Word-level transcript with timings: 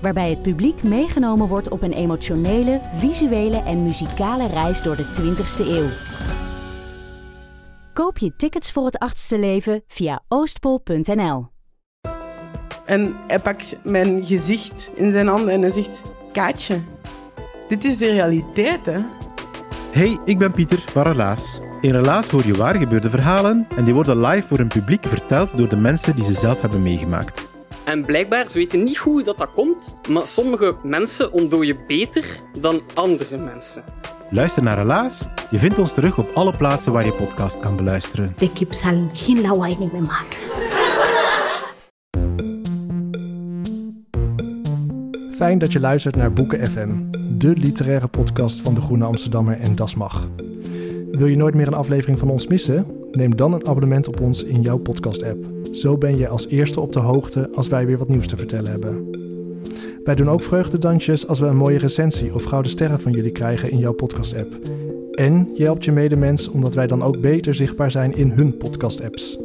waarbij 0.00 0.30
het 0.30 0.42
publiek 0.42 0.82
meegenomen 0.82 1.48
wordt 1.48 1.68
op 1.68 1.82
een 1.82 1.92
emotionele, 1.92 2.80
visuele 2.94 3.62
en 3.62 3.82
muzikale 3.82 4.46
reis 4.46 4.82
door 4.82 4.96
de 4.96 5.04
20ste 5.04 5.66
eeuw. 5.66 5.88
Koop 7.92 8.18
je 8.18 8.36
tickets 8.36 8.72
voor 8.72 8.84
het 8.84 8.98
achtste 8.98 9.38
leven 9.38 9.82
via 9.86 10.22
oostpol.nl. 10.28 11.48
En 12.84 13.16
hij 13.26 13.38
pakt 13.38 13.76
mijn 13.84 14.26
gezicht 14.26 14.90
in 14.94 15.10
zijn 15.10 15.26
handen 15.26 15.54
en 15.54 15.60
hij 15.60 15.70
zegt: 15.70 16.02
Kaatje, 16.32 16.80
dit 17.68 17.84
is 17.84 17.98
de 17.98 18.10
realiteit, 18.10 18.86
hè? 18.86 19.00
Hey, 19.92 20.18
ik 20.24 20.38
ben 20.38 20.52
Pieter 20.52 20.78
van 20.78 21.02
Relaas. 21.02 21.60
In 21.80 21.90
Relaas 21.90 22.28
hoor 22.28 22.46
je 22.46 22.54
waar 22.54 22.74
gebeurde 22.74 23.10
verhalen 23.10 23.66
en 23.76 23.84
die 23.84 23.94
worden 23.94 24.20
live 24.20 24.48
voor 24.48 24.58
een 24.58 24.68
publiek 24.68 25.06
verteld 25.06 25.58
door 25.58 25.68
de 25.68 25.76
mensen 25.76 26.16
die 26.16 26.24
ze 26.24 26.32
zelf 26.32 26.60
hebben 26.60 26.82
meegemaakt. 26.82 27.49
En 27.90 28.04
blijkbaar, 28.04 28.48
ze 28.48 28.58
weten 28.58 28.82
niet 28.82 28.96
hoe 28.96 29.22
dat, 29.22 29.38
dat 29.38 29.50
komt, 29.54 29.94
maar 30.08 30.26
sommige 30.26 30.74
mensen 30.82 31.32
ontdooien 31.32 31.76
beter 31.86 32.24
dan 32.60 32.80
andere 32.94 33.36
mensen. 33.36 33.84
Luister 34.30 34.62
naar 34.62 34.78
Relaas. 34.78 35.26
Je 35.50 35.58
vindt 35.58 35.78
ons 35.78 35.94
terug 35.94 36.18
op 36.18 36.30
alle 36.34 36.56
plaatsen 36.56 36.92
waar 36.92 37.04
je 37.04 37.12
podcast 37.12 37.58
kan 37.58 37.76
beluisteren. 37.76 38.34
De 38.38 38.52
kip 38.52 38.72
zal 38.72 39.08
geen 39.12 39.40
lawaai 39.40 39.76
meer 39.78 40.02
maken. 40.02 40.38
Fijn 45.34 45.58
dat 45.58 45.72
je 45.72 45.80
luistert 45.80 46.16
naar 46.16 46.32
Boeken 46.32 46.66
FM, 46.66 46.90
de 47.38 47.48
literaire 47.48 48.08
podcast 48.08 48.60
van 48.60 48.74
de 48.74 48.80
Groene 48.80 49.04
Amsterdammer 49.04 49.60
en 49.60 49.74
Dasmag. 49.74 50.28
Wil 51.10 51.26
je 51.26 51.36
nooit 51.36 51.54
meer 51.54 51.66
een 51.66 51.74
aflevering 51.74 52.18
van 52.18 52.30
ons 52.30 52.46
missen? 52.46 52.86
Neem 53.12 53.36
dan 53.36 53.52
een 53.52 53.66
abonnement 53.66 54.08
op 54.08 54.20
ons 54.20 54.44
in 54.44 54.60
jouw 54.60 54.78
podcast-app. 54.78 55.59
Zo 55.72 55.98
ben 55.98 56.18
je 56.18 56.28
als 56.28 56.48
eerste 56.48 56.80
op 56.80 56.92
de 56.92 56.98
hoogte 56.98 57.50
als 57.54 57.68
wij 57.68 57.86
weer 57.86 57.98
wat 57.98 58.08
nieuws 58.08 58.26
te 58.26 58.36
vertellen 58.36 58.70
hebben. 58.70 59.10
Wij 60.04 60.14
doen 60.14 60.30
ook 60.30 60.42
vreugdedansjes 60.42 61.26
als 61.26 61.38
we 61.38 61.46
een 61.46 61.56
mooie 61.56 61.78
recensie 61.78 62.34
of 62.34 62.44
gouden 62.44 62.70
sterren 62.70 63.00
van 63.00 63.12
jullie 63.12 63.32
krijgen 63.32 63.70
in 63.70 63.78
jouw 63.78 63.92
podcast-app. 63.92 64.58
En 65.12 65.50
je 65.54 65.64
helpt 65.64 65.84
je 65.84 65.92
medemens 65.92 66.48
omdat 66.48 66.74
wij 66.74 66.86
dan 66.86 67.02
ook 67.02 67.20
beter 67.20 67.54
zichtbaar 67.54 67.90
zijn 67.90 68.16
in 68.16 68.30
hun 68.30 68.56
podcast-apps. 68.56 69.38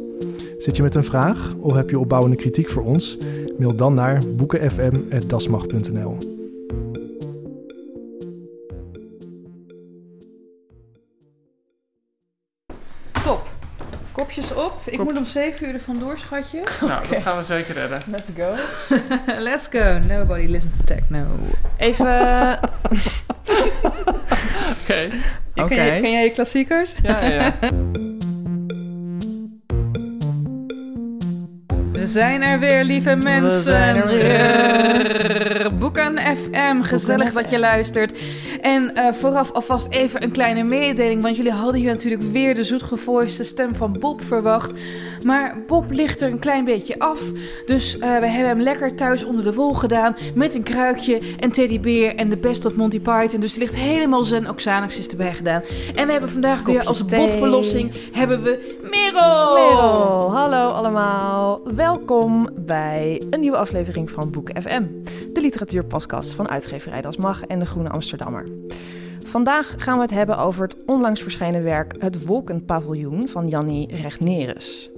Zit 0.58 0.76
je 0.76 0.82
met 0.82 0.94
een 0.94 1.04
vraag 1.04 1.54
of 1.60 1.72
heb 1.72 1.90
je 1.90 1.98
opbouwende 1.98 2.36
kritiek 2.36 2.68
voor 2.68 2.82
ons? 2.82 3.18
Mail 3.58 3.76
dan 3.76 3.94
naar 3.94 4.22
boekenfm.dasmag.nl. 4.36 6.35
Kopjes 14.16 14.54
op. 14.54 14.72
Ik 14.84 15.02
moet 15.02 15.16
om 15.16 15.24
7 15.24 15.66
uur 15.66 15.74
er 15.74 15.80
vandoor, 15.80 16.18
schatje. 16.18 16.60
Nou, 16.86 17.08
dat 17.08 17.22
gaan 17.22 17.36
we 17.36 17.44
zeker 17.44 17.74
redden. 17.74 18.02
Let's 18.06 18.30
go. 18.36 18.54
Let's 19.48 19.68
go. 19.70 19.98
Nobody 19.98 20.46
listens 20.46 20.76
to 20.76 20.84
techno. 20.84 21.26
Even. 21.76 22.06
Oké. 24.82 25.08
Ken, 25.54 25.64
Oké. 25.64 25.74
jij, 25.74 26.00
ken 26.00 26.10
jij 26.10 26.24
je 26.24 26.30
klassiekers? 26.30 26.92
Ja, 27.02 27.24
ja, 27.24 27.30
ja. 27.30 27.54
We 31.92 32.06
zijn 32.06 32.42
er 32.42 32.58
weer, 32.58 32.84
lieve 32.84 33.14
mensen. 33.14 33.62
zijn 33.62 33.96
er 33.96 34.06
weer. 34.06 35.74
Boeken 35.78 36.18
FM, 36.18 36.82
gezellig 36.82 37.32
dat 37.32 37.50
je 37.50 37.58
luistert. 37.58 38.18
En 38.66 38.94
eh, 38.94 39.12
vooraf 39.12 39.52
alvast 39.52 39.86
even 39.90 40.22
een 40.22 40.30
kleine 40.30 40.62
mededeling, 40.62 41.22
want 41.22 41.36
jullie 41.36 41.52
hadden 41.52 41.80
hier 41.80 41.92
natuurlijk 41.92 42.22
weer 42.22 42.54
de 42.54 42.64
zoetgevoiste 42.64 43.44
stem 43.44 43.74
van 43.74 43.96
Bob 43.98 44.22
verwacht. 44.22 44.72
Maar 45.24 45.62
Bob 45.66 45.90
ligt 45.90 46.20
er 46.20 46.30
een 46.30 46.38
klein 46.38 46.64
beetje 46.64 46.98
af, 46.98 47.22
dus 47.66 47.98
eh, 47.98 48.00
we 48.18 48.26
hebben 48.26 48.48
hem 48.48 48.60
lekker 48.60 48.94
thuis 48.94 49.24
onder 49.24 49.44
de 49.44 49.54
wol 49.54 49.74
gedaan 49.74 50.16
met 50.34 50.54
een 50.54 50.62
kruikje 50.62 51.20
en 51.40 51.52
teddybeer 51.52 52.14
en 52.14 52.28
de 52.28 52.36
best 52.36 52.64
of 52.64 52.74
Monty 52.74 53.00
Python. 53.00 53.40
Dus 53.40 53.52
er 53.52 53.58
ligt 53.58 53.74
helemaal 53.74 54.22
zen 54.22 54.48
Oxanax 54.48 54.98
is 54.98 55.08
erbij 55.08 55.34
gedaan. 55.34 55.62
En 55.94 56.06
we 56.06 56.12
hebben 56.12 56.30
vandaag 56.30 56.62
weer 56.62 56.84
als. 56.84 57.04
Bob-verlossing 57.04 57.92
hebben 58.12 58.42
we 58.42 58.78
Merel. 58.82 59.54
Merel, 59.54 60.32
hallo 60.32 60.68
allemaal. 60.68 61.60
Welkom 61.74 62.48
bij 62.54 63.22
een 63.30 63.40
nieuwe 63.40 63.56
aflevering 63.56 64.10
van 64.10 64.30
Boeken 64.30 64.62
FM. 64.62 64.82
De 65.32 65.40
literatuurpodcast 65.40 66.34
van 66.34 66.48
uitgeverij 66.48 67.00
Das 67.00 67.16
Mag 67.16 67.42
en 67.42 67.58
de 67.58 67.66
Groene 67.66 67.88
Amsterdammer. 67.88 68.55
Vandaag 69.26 69.74
gaan 69.76 69.96
we 69.96 70.02
het 70.02 70.10
hebben 70.10 70.38
over 70.38 70.62
het 70.62 70.76
onlangs 70.86 71.22
verschenen 71.22 71.62
werk 71.62 71.94
Het 71.98 72.26
Wolkenpaviljoen 72.26 73.28
van 73.28 73.48
Jannie 73.48 73.96
Regnerus. 73.96 74.90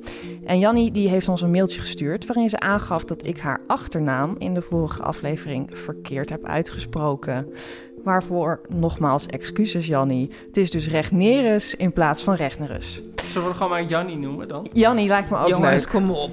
En 0.44 0.58
Jannie 0.58 0.90
die 0.90 1.08
heeft 1.08 1.28
ons 1.28 1.42
een 1.42 1.50
mailtje 1.50 1.80
gestuurd 1.80 2.26
waarin 2.26 2.48
ze 2.48 2.60
aangaf 2.60 3.04
dat 3.04 3.26
ik 3.26 3.38
haar 3.38 3.60
achternaam 3.66 4.34
in 4.38 4.54
de 4.54 4.62
vorige 4.62 5.02
aflevering 5.02 5.70
verkeerd 5.72 6.28
heb 6.28 6.44
uitgesproken. 6.44 7.52
Waarvoor 8.04 8.60
nogmaals 8.68 9.26
excuses 9.26 9.86
Jannie. 9.86 10.30
Het 10.46 10.56
is 10.56 10.70
dus 10.70 10.88
Regnerus 10.88 11.74
in 11.74 11.92
plaats 11.92 12.22
van 12.22 12.34
Regnerus. 12.34 13.02
Zullen 13.16 13.42
we 13.42 13.48
het 13.48 13.56
gewoon 13.56 13.70
maar 13.72 13.84
Jannie 13.84 14.16
noemen 14.16 14.48
dan? 14.48 14.66
Jannie 14.72 15.08
lijkt 15.08 15.30
me 15.30 15.38
ook 15.38 15.48
Jongens, 15.48 15.84
leuk. 15.84 15.92
kom 15.92 16.10
op. 16.10 16.30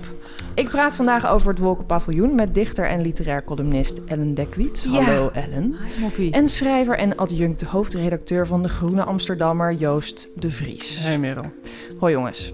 Ik 0.55 0.69
praat 0.69 0.95
vandaag 0.95 1.27
over 1.27 1.49
het 1.49 1.59
Wolkenpaviljoen 1.59 2.35
met 2.35 2.53
dichter 2.53 2.87
en 2.87 3.01
literair 3.01 3.43
columnist 3.43 4.01
Ellen 4.05 4.33
Dekwiets. 4.33 4.83
Ja. 4.83 5.01
Hallo 5.01 5.29
Ellen. 5.33 5.75
Hi, 5.83 6.01
Moppie. 6.01 6.31
En 6.31 6.49
schrijver 6.49 6.97
en 6.97 7.17
adjunct 7.17 7.61
hoofdredacteur 7.61 8.47
van 8.47 8.61
de 8.61 8.69
Groene 8.69 9.03
Amsterdammer 9.03 9.73
Joost 9.73 10.27
de 10.35 10.51
Vries. 10.51 10.97
Hey 10.99 11.19
Merel. 11.19 11.51
Hoi 11.99 12.13
jongens. 12.13 12.53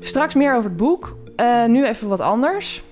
Straks 0.00 0.34
meer 0.34 0.56
over 0.56 0.68
het 0.68 0.76
boek. 0.78 1.16
Eh, 1.36 1.64
nu 1.64 1.86
even 1.86 2.08
wat 2.08 2.20
anders. 2.20 2.82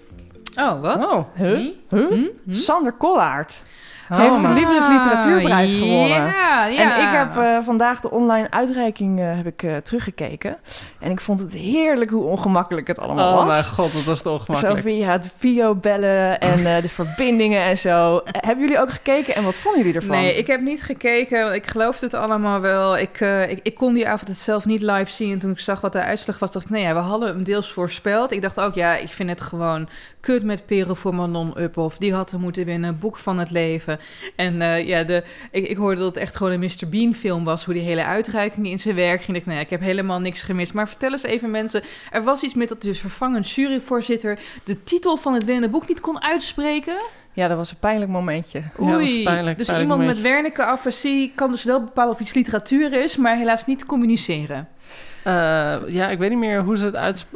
Oh, 0.58 0.80
wat? 0.80 1.06
Oh, 1.06 1.24
huh? 1.34 1.58
Huh? 1.58 1.72
Hm? 1.88 2.14
Hm? 2.44 2.52
Sander 2.54 2.92
Kollaert 2.92 3.62
heeft 4.08 4.42
de 4.42 4.48
Libris 4.48 4.86
Literatuurprijs 4.86 5.74
gewonnen. 5.74 6.08
Ja, 6.08 6.64
ja. 6.66 6.98
En 6.98 7.08
ik 7.08 7.18
heb 7.18 7.36
eh, 7.44 7.58
vandaag 7.62 8.00
de 8.00 8.10
online 8.10 8.50
uitreiking 8.50 9.20
eh, 9.20 9.36
heb 9.36 9.46
ik, 9.46 9.62
eh, 9.62 9.76
teruggekeken. 9.76 10.56
En 10.98 11.10
ik 11.10 11.20
vond 11.20 11.40
het 11.40 11.52
heerlijk 11.52 12.10
hoe 12.10 12.24
ongemakkelijk 12.24 12.86
het 12.86 12.98
allemaal 12.98 13.32
Oh 13.32 13.36
was. 13.36 13.46
mijn 13.46 13.64
god, 13.64 13.92
dat 13.92 14.04
was 14.04 14.22
toch 14.22 14.44
Zo 14.44 14.52
ongemakkelijk. 14.52 14.96
via 14.96 15.12
het 15.12 15.30
videobellen 15.38 16.40
en 16.40 16.82
de 16.82 16.88
verbindingen 16.88 17.62
en 17.62 17.78
zo. 17.78 18.20
Hebben 18.24 18.64
jullie 18.64 18.80
ook 18.80 18.90
gekeken 18.90 19.34
en 19.34 19.44
wat 19.44 19.56
vonden 19.56 19.80
jullie 19.82 19.96
ervan? 19.96 20.16
Nee, 20.16 20.36
ik 20.36 20.46
heb 20.46 20.60
niet 20.60 20.82
gekeken, 20.82 21.42
want 21.42 21.54
ik 21.54 21.66
geloofde 21.66 22.06
het 22.06 22.14
allemaal 22.14 22.60
wel. 22.60 22.98
Ik, 22.98 23.20
ik, 23.48 23.60
ik 23.62 23.74
kon 23.74 23.94
die 23.94 24.08
avond 24.08 24.28
het 24.28 24.38
zelf 24.38 24.64
niet 24.64 24.82
live 24.82 25.10
zien. 25.10 25.32
En 25.32 25.38
toen 25.38 25.50
ik 25.50 25.58
zag 25.58 25.80
wat 25.80 25.92
de 25.92 26.00
uitslag 26.02 26.38
was, 26.38 26.52
dacht 26.52 26.64
ik, 26.64 26.70
nee, 26.70 26.82
ja, 26.82 26.92
we 26.94 27.00
hadden 27.00 27.28
hem 27.28 27.42
deels 27.42 27.72
voorspeld. 27.72 28.32
Ik 28.32 28.42
dacht 28.42 28.60
ook, 28.60 28.74
ja, 28.74 28.96
ik 28.96 29.08
vind 29.08 29.28
het 29.28 29.40
gewoon 29.40 29.88
kut 30.20 30.42
met 30.44 30.66
Perel 30.66 30.94
voor 30.94 31.14
Manon 31.14 31.60
Uphoff. 31.60 31.96
Die 31.98 32.14
had 32.14 32.32
er 32.32 32.40
moeten 32.40 32.64
winnen, 32.64 32.98
boek 32.98 33.16
van 33.16 33.38
het 33.38 33.50
leven. 33.50 33.95
En 34.36 34.62
eh, 34.62 34.86
ja, 34.86 35.04
de, 35.04 35.22
ik, 35.50 35.68
ik 35.68 35.76
hoorde 35.76 36.00
dat 36.00 36.14
het 36.14 36.16
echt 36.16 36.36
gewoon 36.36 36.52
een 36.52 36.60
Mr. 36.60 36.88
Bean 36.88 37.14
film 37.14 37.44
was, 37.44 37.64
hoe 37.64 37.74
die 37.74 37.82
hele 37.82 38.04
uitreiking 38.04 38.66
in 38.66 38.78
zijn 38.78 38.94
werk 38.94 39.22
ging. 39.22 39.36
Ik 39.36 39.46
nee, 39.46 39.60
ik 39.60 39.70
heb 39.70 39.80
helemaal 39.80 40.20
niks 40.20 40.42
gemist. 40.42 40.72
Maar 40.72 40.88
vertel 40.88 41.12
eens 41.12 41.22
even 41.22 41.50
mensen, 41.50 41.82
er 42.10 42.22
was 42.22 42.42
iets 42.42 42.54
met 42.54 42.68
dat 42.68 42.82
dus 42.82 43.00
vervangend 43.00 43.50
juryvoorzitter 43.50 44.38
de 44.64 44.84
titel 44.84 45.16
van 45.16 45.34
het 45.34 45.44
winnende 45.44 45.68
boek 45.68 45.88
niet 45.88 46.00
kon 46.00 46.22
uitspreken. 46.22 46.96
Ja, 47.32 47.48
dat 47.48 47.56
was 47.56 47.70
een 47.70 47.78
pijnlijk 47.78 48.10
momentje. 48.10 48.58
Ja, 48.58 48.70
dat 48.78 48.86
was 48.86 48.94
Oei, 48.96 49.22
pijnlijk, 49.22 49.58
dus 49.58 49.66
pijnlijk 49.66 49.90
iemand 49.90 49.98
met 49.98 50.16
momentje. 50.16 50.22
Wernicke-afasie 50.22 51.32
kan 51.34 51.50
dus 51.50 51.64
wel 51.64 51.80
bepalen 51.80 52.12
of 52.12 52.20
iets 52.20 52.34
literatuur 52.34 52.92
is, 52.92 53.16
maar 53.16 53.36
helaas 53.36 53.66
niet 53.66 53.86
communiceren. 53.86 54.68
Eh, 55.26 55.76
ja, 55.88 56.08
ik 56.08 56.18
weet 56.18 56.30
niet 56.30 56.38
meer 56.38 56.62
hoe 56.62 56.76
ze 56.76 56.84
het 56.84 56.96
uit 56.96 57.26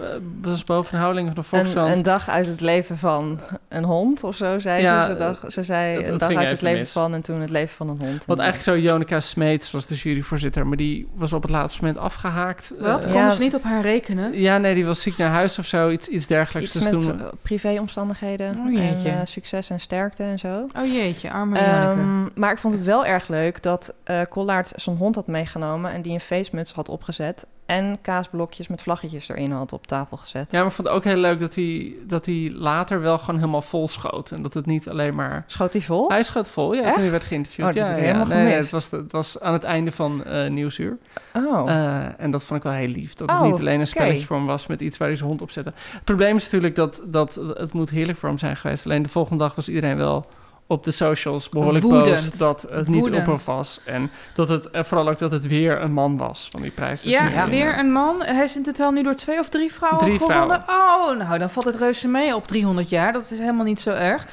was 0.42 0.64
boven 0.64 0.92
de 0.92 0.98
houding 0.98 1.26
van 1.26 1.34
de 1.34 1.40
Een, 1.40 1.46
Volkskrant. 1.46 1.96
een 1.96 2.02
dag 2.02 2.28
uit 2.28 2.46
het 2.46 2.60
leven 2.60 2.98
van 2.98 3.40
een 3.68 3.84
hond 3.84 4.24
of 4.24 4.36
zo, 4.36 4.58
zei 4.58 4.82
Ja, 4.82 5.00
ze. 5.04 5.12
Ze, 5.12 5.18
dag, 5.18 5.44
ze 5.46 5.62
zei 5.64 5.94
dat- 5.94 6.04
een 6.12 6.18
dag 6.18 6.28
uit 6.28 6.38
het 6.38 6.50
even 6.50 6.64
leven 6.64 6.78
mis. 6.80 6.92
van 6.92 7.14
en 7.14 7.20
toen 7.22 7.40
het 7.40 7.50
leven 7.50 7.74
van 7.76 7.88
een 7.88 7.98
hond. 7.98 8.24
Wat 8.26 8.38
En- 8.38 8.42
eigenlijk 8.44 8.78
zo, 8.80 8.86
Jonica 8.92 9.20
Smeets 9.20 9.70
was 9.70 9.86
de 9.86 9.94
juryvoorzitter, 9.94 10.66
maar 10.66 10.76
die 10.76 11.08
was 11.14 11.32
op 11.32 11.42
het 11.42 11.50
laatste 11.50 11.80
moment 11.84 11.98
afgehaakt. 12.02 12.72
Wat? 12.78 12.98
Eh, 12.98 13.02
Konden 13.04 13.12
ja. 13.22 13.30
ze 13.30 13.40
niet 13.42 13.54
op 13.54 13.62
haar 13.62 13.82
rekenen? 13.82 14.40
ja, 14.40 14.58
nee, 14.58 14.74
die 14.74 14.86
was 14.86 15.00
ziek 15.02 15.16
naar 15.16 15.30
huis 15.30 15.58
of 15.58 15.66
zo, 15.66 15.90
iets, 15.90 16.08
iets 16.08 16.26
dergelijks. 16.26 16.74
Iets 16.74 16.84
dus 16.84 16.92
met 16.92 17.00
toen, 17.00 17.20
eh, 17.20 17.26
privéomstandigheden 17.42 18.50
Oh, 18.58 18.66
en 18.66 18.72
jeetje. 18.72 19.08
eh, 19.10 19.16
succes 19.24 19.70
en 19.70 19.80
sterkte 19.80 20.22
en 20.22 20.38
zo. 20.38 20.66
Oh 20.78 20.92
jeetje, 20.92 21.30
arme 21.30 21.58
Janneke. 21.60 22.00
Ehm, 22.00 22.22
maar 22.34 22.52
ik 22.52 22.58
vond 22.58 22.74
het 22.74 22.82
wel 22.82 23.06
erg 23.06 23.28
leuk 23.28 23.62
dat 23.62 23.94
eh 24.04 24.20
Kollaert 24.28 24.72
zijn 24.76 24.96
hond 24.96 25.14
had 25.14 25.26
meegenomen 25.26 25.92
en 25.92 26.02
die 26.02 26.12
een 26.12 26.20
feestmuts 26.20 26.72
had 26.72 26.88
opgezet. 26.88 27.46
En 27.70 27.98
kaasblokjes 28.02 28.68
met 28.68 28.82
vlaggetjes 28.82 29.28
erin 29.28 29.50
had 29.50 29.72
op 29.72 29.86
tafel 29.86 30.16
gezet. 30.16 30.52
Ja, 30.52 30.58
maar 30.58 30.68
ik 30.68 30.72
vond 30.72 30.88
het 30.88 30.96
ook 30.96 31.04
heel 31.04 31.16
leuk 31.16 31.40
dat 31.40 31.54
hij, 31.54 31.94
dat 32.06 32.26
hij 32.26 32.50
later 32.54 33.00
wel 33.00 33.18
gewoon 33.18 33.36
helemaal 33.40 33.62
vol 33.62 33.88
schoot. 33.88 34.30
En 34.30 34.42
dat 34.42 34.54
het 34.54 34.66
niet 34.66 34.88
alleen 34.88 35.14
maar... 35.14 35.44
Schoot 35.46 35.72
hij 35.72 35.82
vol? 35.82 36.08
Hij 36.08 36.22
schoot 36.22 36.50
vol, 36.50 36.74
ja, 36.74 36.82
Echt? 36.82 36.92
toen 36.92 37.02
hij 37.02 37.10
werd 37.10 37.22
geïnterviewd. 37.22 37.66
Oh, 37.66 37.74
dat 37.74 37.82
ja, 37.98 38.24
nee, 38.24 38.52
het, 38.52 38.70
was, 38.70 38.90
het 38.90 39.12
was 39.12 39.40
aan 39.40 39.52
het 39.52 39.64
einde 39.64 39.92
van 39.92 40.24
eh 40.24 40.50
Nieuwsuur. 40.50 40.98
Oh, 41.34 41.70
Eh, 41.70 42.20
en 42.20 42.30
dat 42.30 42.44
vond 42.44 42.58
ik 42.58 42.64
wel 42.70 42.78
heel 42.78 42.88
lief. 42.88 43.14
Dat 43.14 43.30
het 43.30 43.40
Oh, 43.40 43.44
niet 43.46 43.58
alleen 43.58 43.80
een 43.80 43.86
spelletje 43.86 44.24
voor 44.24 44.36
hem 44.36 44.46
was 44.46 44.66
met 44.66 44.80
iets 44.80 44.98
waar 44.98 45.08
hij 45.08 45.16
zijn 45.16 45.28
hond 45.28 45.42
op 45.42 45.50
zette. 45.50 45.72
Het 45.76 46.04
probleem 46.04 46.36
is 46.36 46.44
natuurlijk 46.44 46.74
dat, 46.76 47.02
dat 47.04 47.34
het 47.34 47.72
moet 47.72 47.90
heerlijk 47.90 48.18
voor 48.18 48.28
hem 48.28 48.38
zijn 48.38 48.56
geweest. 48.56 48.84
Alleen 48.84 49.02
de 49.02 49.08
volgende 49.08 49.42
dag 49.42 49.54
was 49.54 49.68
iedereen 49.68 49.96
wel 49.96 50.26
op 50.70 50.84
de 50.84 50.90
socials 50.90 51.48
behoorlijk 51.48 51.84
Woedend. 51.84 52.04
boos 52.06 52.30
dat 52.30 52.66
het 52.70 52.88
niet 52.88 53.00
Woedend. 53.00 53.44
was. 53.44 53.80
En 53.84 54.10
dat 54.34 54.48
het, 54.48 54.70
en 54.70 54.84
vooral 54.84 55.08
ook 55.08 55.18
dat 55.18 55.30
het 55.30 55.46
weer 55.46 55.80
een 55.82 55.92
man 55.92 56.16
was 56.16 56.48
van 56.50 56.62
die 56.62 56.70
prijs. 56.70 57.02
Dus 57.02 57.12
Ja, 57.12 57.48
weer 57.48 57.78
een 57.78 57.92
man. 57.92 58.22
Hij 58.22 58.44
is 58.44 58.56
in 58.56 58.62
totaal 58.62 58.90
nu 58.90 59.02
door 59.02 59.14
twee 59.14 59.38
of 59.38 59.48
drie 59.48 59.72
vrouwen 59.72 60.04
Drie 60.04 60.18
gewonnen. 60.18 60.64
Oh, 60.68 61.16
nou, 61.18 61.38
dan 61.38 61.50
valt 61.50 61.66
het 61.66 61.74
reuze 61.74 62.08
mee 62.08 62.34
op 62.34 62.46
300 62.46 62.88
jaar. 62.88 63.12
Dat 63.12 63.30
is 63.30 63.38
helemaal 63.38 63.64
niet 63.64 63.80
zo 63.80 63.90
erg. 63.90 64.26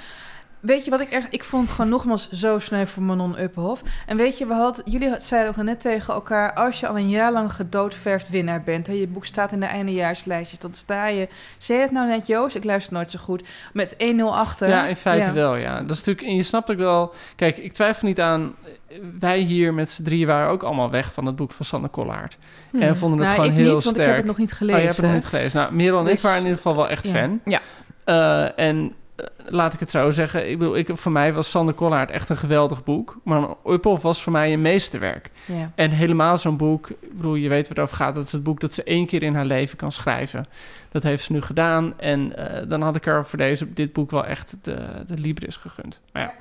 Weet 0.60 0.84
je 0.86 0.92
wat 0.92 1.02
ik 1.02 1.10
echt... 1.10 1.28
Ik 1.30 1.44
vond 1.44 1.64
het 1.68 1.76
gewoon 1.76 1.90
nogmaals 1.92 2.30
zo 2.32 2.60
sneu 2.60 2.86
voor 2.86 3.04
Manon 3.04 3.40
Uphoff. 3.40 3.82
En 4.06 4.18
weet 4.18 4.38
je, 4.38 4.46
we 4.46 4.54
hadden, 4.54 4.92
jullie 4.92 5.16
zeiden 5.20 5.50
ook 5.58 5.64
net 5.64 5.82
tegen 5.82 6.14
elkaar... 6.14 6.54
als 6.54 6.80
je 6.80 6.88
al 6.88 6.98
een 6.98 7.10
jaar 7.10 7.32
lang 7.32 7.54
gedoodverfd 7.54 8.30
winnaar 8.30 8.64
bent... 8.64 8.88
en 8.88 8.96
je 9.00 9.08
boek 9.08 9.26
staat 9.26 9.52
in 9.52 9.60
de 9.60 9.66
eindejaarslijstjes... 9.66 10.60
dan 10.60 10.74
sta 10.74 11.08
je... 11.08 11.28
Zei 11.58 11.78
je 11.78 11.84
het 11.84 11.94
nou 11.94 12.08
net, 12.08 12.28
Joost? 12.28 12.56
Ik 12.56 12.64
luister 12.64 12.94
nooit 12.94 13.12
zo 13.12 13.20
goed. 13.20 13.44
Met 13.74 13.94
1-0 13.94 13.98
achter. 14.24 14.70
Ja, 14.70 14.86
in 14.88 14.96
feite 14.96 15.28
Ja. 15.28 15.34
wel, 15.34 15.56
ja. 15.56 15.82
Dat 15.82 15.90
is 15.90 15.98
natuurlijk, 15.98 16.28
en 16.28 16.36
je 16.36 16.44
snapt 16.44 16.72
ook 16.72 16.78
wel... 16.78 17.14
Kijk, 17.36 17.58
ik 17.58 17.74
twijfel 17.74 18.08
niet 18.08 18.20
aan... 18.22 18.56
Wij 19.20 19.40
hier 19.40 19.74
met 19.74 19.92
z'n 19.92 20.04
drieën 20.04 20.28
waren 20.28 20.50
ook 20.50 20.64
allemaal 20.64 20.90
weg 20.92 21.14
van 21.14 21.26
het 21.26 21.36
boek 21.36 21.52
van 21.52 21.66
Sander 21.66 21.90
Kollaert. 21.90 22.38
Hmm. 22.72 22.82
En 22.82 22.98
vonden 22.98 23.20
het 23.20 23.28
Nou, 23.28 23.40
gewoon 23.42 23.56
ik 23.58 23.64
heel 23.64 23.74
niet, 23.74 23.84
want 23.84 23.96
sterk. 23.96 23.98
ik 24.00 24.06
heb 24.08 24.16
het 24.18 24.26
nog 24.26 24.38
niet 24.38 24.52
Oh, 24.52 24.58
gelezen. 24.58 24.80
je 24.80 24.86
hebt 24.86 24.98
het 24.98 25.06
nog 25.06 25.16
niet 25.16 25.26
gelezen. 25.26 25.60
Nou, 25.60 25.74
Merel 25.74 26.00
en 26.00 26.06
ik 26.06 26.12
Dus- 26.12 26.22
waren 26.22 26.38
in 26.38 26.44
ieder 26.44 26.58
geval 26.58 26.76
wel 26.76 26.90
echt 26.90 27.06
Ja. 27.08 27.12
fan. 27.14 27.40
Ja. 27.46 27.60
Eh, 28.04 28.60
en 28.68 28.94
laat 29.46 29.74
ik 29.74 29.80
het 29.80 29.90
zo 29.90 30.12
zeggen. 30.12 30.50
Ik 30.50 30.58
bedoel, 30.58 30.78
ik, 30.78 30.90
voor 30.94 31.12
mij 31.12 31.34
was 31.34 31.50
Sander 31.50 31.74
Kollaert 31.74 32.12
echt 32.12 32.30
een 32.30 32.38
geweldig 32.38 32.84
boek. 32.84 33.18
Maar 33.24 33.48
Uppel 33.66 34.00
was 34.00 34.24
voor 34.24 34.32
mij 34.32 34.54
een 34.54 34.62
meesterwerk. 34.62 35.30
Ja. 35.46 35.72
En 35.76 35.92
helemaal 35.92 36.38
zo'n 36.38 36.58
boek, 36.58 36.90
ik 36.90 37.16
bedoel, 37.16 37.36
je 37.36 37.50
weet 37.50 37.68
waar 37.68 37.78
het 37.78 37.86
over 37.86 37.96
gaat. 37.96 38.16
Dat 38.16 38.26
is 38.26 38.32
het 38.32 38.44
boek 38.44 38.60
dat 38.60 38.74
ze 38.74 38.84
één 38.84 39.06
keer 39.06 39.24
in 39.24 39.36
haar 39.36 39.46
leven 39.46 39.78
kan 39.78 39.92
schrijven. 39.92 40.48
Dat 40.92 41.04
heeft 41.04 41.24
ze 41.24 41.32
nu 41.32 41.42
gedaan. 41.42 42.00
En 42.00 42.36
eh, 42.36 42.70
dan 42.70 42.82
had 42.82 42.96
ik 42.96 43.06
haar 43.06 43.26
voor 43.26 43.38
deze, 43.38 43.74
dit 43.74 43.94
boek 43.94 44.12
wel 44.12 44.26
echt 44.26 44.56
de, 44.62 44.78
de 45.08 45.18
Libris 45.18 45.56
gegund. 45.56 46.02
Maar 46.12 46.22
ja. 46.22 46.34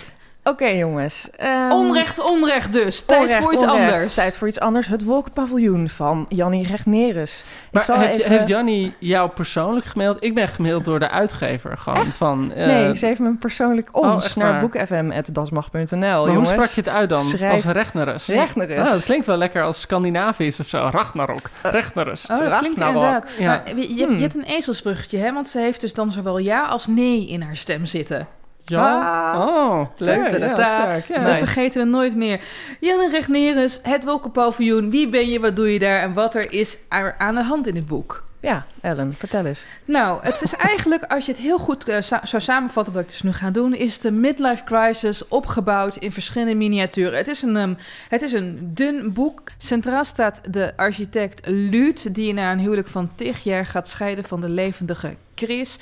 Oké 0.49 0.67
jongens. 0.67 1.31
Ehm, 1.37 1.71
Onrecht, 1.73 2.31
onrecht 2.31 2.73
dus. 2.73 3.01
Tijd 3.05 3.21
onrecht, 3.23 3.43
voor 3.43 3.53
iets 3.55 3.63
onrecht. 3.63 3.93
anders. 3.93 4.15
Tijd 4.15 4.37
voor 4.37 4.49
iets 4.49 4.61
anders. 4.61 4.87
Het 4.87 5.05
Wolkenpaviljoen 5.05 5.89
van 5.89 6.27
Jannie 6.29 6.67
Regnerus. 6.67 7.45
Maar 7.73 7.85
zal 7.85 7.99
heeft, 7.99 8.19
even- 8.19 8.31
heeft 8.33 8.49
Jannie 8.49 8.95
jou 8.99 9.31
persoonlijk 9.31 9.87
gemaild? 9.87 10.23
Ik 10.25 10.35
ben 10.35 10.49
gemaild 10.49 10.85
door 10.85 10.99
de 10.99 11.11
uitgever. 11.11 11.77
Gewoon 11.79 12.07
Echt? 12.07 12.17
van... 12.17 12.53
eh, 12.53 12.67
nee, 12.67 12.97
ze 12.97 13.07
heeft 13.07 13.21
me 13.21 13.35
persoonlijk 13.35 13.89
ons 13.97 14.31
oh, 14.31 14.37
naar 14.37 14.61
boekfm.dasmag.nl, 14.61 16.19
hoe 16.25 16.31
jongens. 16.33 16.51
sprak 16.51 16.69
je 16.69 16.81
het 16.81 16.89
uit 16.91 17.09
dan? 17.09 17.23
Schrijf- 17.25 17.53
Als 17.65 17.73
Rechnerus? 17.73 18.27
Regnerus. 18.27 18.79
Oh, 18.79 18.91
dat 18.91 19.05
klinkt 19.05 19.27
wel 19.27 19.37
lekker 19.37 19.63
als 19.63 19.81
Scandinavisch 19.81 20.61
of 20.61 20.67
zo. 20.67 20.89
Ragnarok. 20.93 21.51
Rechnerus. 21.63 22.27
Oh, 22.31 22.39
dat 22.51 22.59
klinkt 22.59 22.81
inderdaad. 22.81 23.27
Ja. 23.39 23.47
Maar 23.47 23.63
je, 23.77 23.81
je, 23.81 23.87
hebt- 23.95 24.07
Hmm. 24.09 24.15
je 24.17 24.23
hebt 24.23 24.35
een 24.35 24.43
ezelsbruggetje, 24.45 25.19
hè? 25.19 25.33
Want 25.33 25.49
ze 25.49 25.59
heeft 25.59 25.81
dus 25.81 25.95
dan 25.95 26.13
zowel 26.13 26.39
ja 26.39 26.65
als 26.65 26.87
nee 26.87 27.27
in 27.29 27.43
haar 27.43 27.57
stem 27.57 27.87
zitten. 27.87 28.27
Ja. 28.69 29.01
Ah. 29.33 29.41
Oh, 29.49 29.87
leuk. 29.97 30.39
Ja, 30.39 30.55
sterk. 30.55 31.07
Ja. 31.07 31.15
Dus 31.15 31.25
dat 31.25 31.37
vergeten 31.37 31.85
we 31.85 31.91
nooit 31.91 32.17
meer. 32.17 32.41
Janne 32.81 33.09
Regnerus, 33.11 33.81
het 33.83 34.05
Wolkenpaviljoen. 34.05 34.91
Wie 34.91 35.09
ben 35.09 35.29
je, 35.29 35.41
wat 35.41 35.57
doe 35.57 35.73
je 35.73 35.79
daar 35.79 36.01
en 36.01 36.13
wat 36.13 36.35
er 36.35 36.53
is 36.53 36.77
er 36.89 37.15
aan 37.19 37.35
de 37.35 37.43
hand 37.43 37.67
in 37.67 37.75
het 37.77 37.87
boek? 37.87 38.25
Ja, 38.41 38.67
Ellen, 38.81 39.13
vertel 39.13 39.45
eens. 39.45 39.63
Nou, 39.85 40.19
het 40.23 40.43
is 40.43 40.55
eigenlijk, 40.55 41.05
als 41.05 41.27
je 41.27 41.33
het 41.33 41.41
heel 41.41 41.59
goed 41.59 41.89
eh, 41.89 42.01
sa- 42.01 42.21
zou 42.27 42.43
samenvatten, 42.43 42.93
wat 42.93 43.03
ik 43.03 43.09
dus 43.09 43.23
nu 43.23 43.33
ga 43.33 43.51
doen, 43.51 43.75
is 43.75 43.99
de 43.99 44.11
midlife 44.13 44.65
crisis 44.65 45.29
opgebouwd 45.29 45.97
in 45.97 46.13
verschillende 46.13 46.55
miniaturen. 46.55 47.17
Het 47.19 47.29
is 47.29 47.43
een, 47.43 47.57
ehm, 47.57 47.75
het 48.09 48.23
is 48.23 48.33
een 48.33 48.59
dun 48.75 49.13
boek. 49.13 49.43
Centraal 49.59 50.05
staat 50.05 50.41
de 50.51 50.73
architect 50.77 51.47
Luut, 51.49 52.15
die 52.15 52.33
na 52.33 52.53
een 52.53 52.59
huwelijk 52.59 52.89
van 52.89 53.11
tig 53.15 53.45
jaar 53.45 53.67
gaat 53.67 53.89
scheiden 53.89 54.25
van 54.25 54.41
de 54.41 54.49
levendige 54.49 55.15
Chris. 55.35 55.79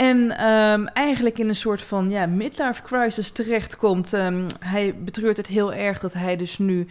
En 0.00 0.36
ehm, 0.36 0.84
eigenlijk 0.86 1.38
in 1.38 1.48
een 1.48 1.56
soort 1.56 1.82
van 1.82 2.10
ja, 2.10 2.26
midlife 2.26 2.82
crisis 2.82 3.30
terechtkomt. 3.30 4.12
Ehm, 4.12 4.42
hij 4.58 4.94
betreurt 4.94 5.36
het 5.36 5.46
heel 5.46 5.72
erg 5.72 6.00
dat 6.00 6.12
hij 6.12 6.36
dus 6.36 6.58
nu 6.58 6.86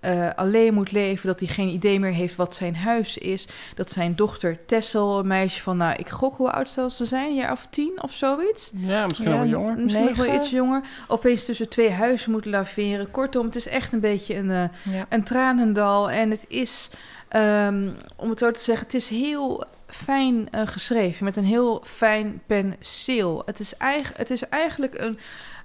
eh, 0.00 0.28
alleen 0.36 0.74
moet 0.74 0.92
leven. 0.92 1.26
Dat 1.26 1.40
hij 1.40 1.48
geen 1.48 1.68
idee 1.68 2.00
meer 2.00 2.12
heeft 2.12 2.36
wat 2.36 2.54
zijn 2.54 2.76
huis 2.76 3.18
is. 3.18 3.48
Dat 3.74 3.90
zijn 3.90 4.14
dochter 4.16 4.58
Tessel, 4.66 5.18
een 5.18 5.26
meisje 5.26 5.62
van, 5.62 5.76
nou, 5.76 5.94
ik 5.96 6.08
gok 6.08 6.36
hoe 6.36 6.50
oud 6.50 6.70
zal 6.70 6.90
ze 6.90 7.04
zijn? 7.04 7.28
Een 7.28 7.34
jaar 7.34 7.52
of 7.52 7.66
tien 7.70 8.02
of 8.02 8.12
zoiets? 8.12 8.72
Ja, 8.74 9.06
misschien 9.06 9.30
Ja, 9.30 9.36
wel 9.36 9.46
jonger. 9.46 9.76
Misschien 9.78 10.04
nog 10.04 10.16
wel 10.16 10.34
iets 10.34 10.50
jonger. 10.50 10.82
Opeens 11.08 11.44
tussen 11.44 11.68
twee 11.68 11.90
huizen 11.90 12.30
moet 12.30 12.44
laveren. 12.44 13.10
Kortom, 13.10 13.46
het 13.46 13.56
is 13.56 13.68
echt 13.68 13.92
een 13.92 14.00
beetje 14.00 14.34
een, 14.34 14.50
eh, 14.50 14.94
Ja. 14.94 15.06
een 15.08 15.24
tranendal. 15.24 16.10
En 16.10 16.30
het 16.30 16.44
is, 16.48 16.90
ehm, 17.28 17.88
om 18.16 18.30
het 18.30 18.38
zo 18.38 18.50
te 18.50 18.60
zeggen, 18.60 18.86
het 18.86 18.94
is 18.94 19.08
heel 19.08 19.64
fijn 19.86 20.50
eh, 20.50 20.66
geschreven. 20.66 21.24
Met 21.24 21.36
een 21.36 21.44
heel 21.44 21.82
fijn 21.84 22.42
penseel. 22.46 23.42
Het 23.46 23.60
is, 23.60 23.76
eigen, 23.76 24.14
het 24.16 24.30
is 24.30 24.48
eigenlijk 24.48 24.98
een, 24.98 25.18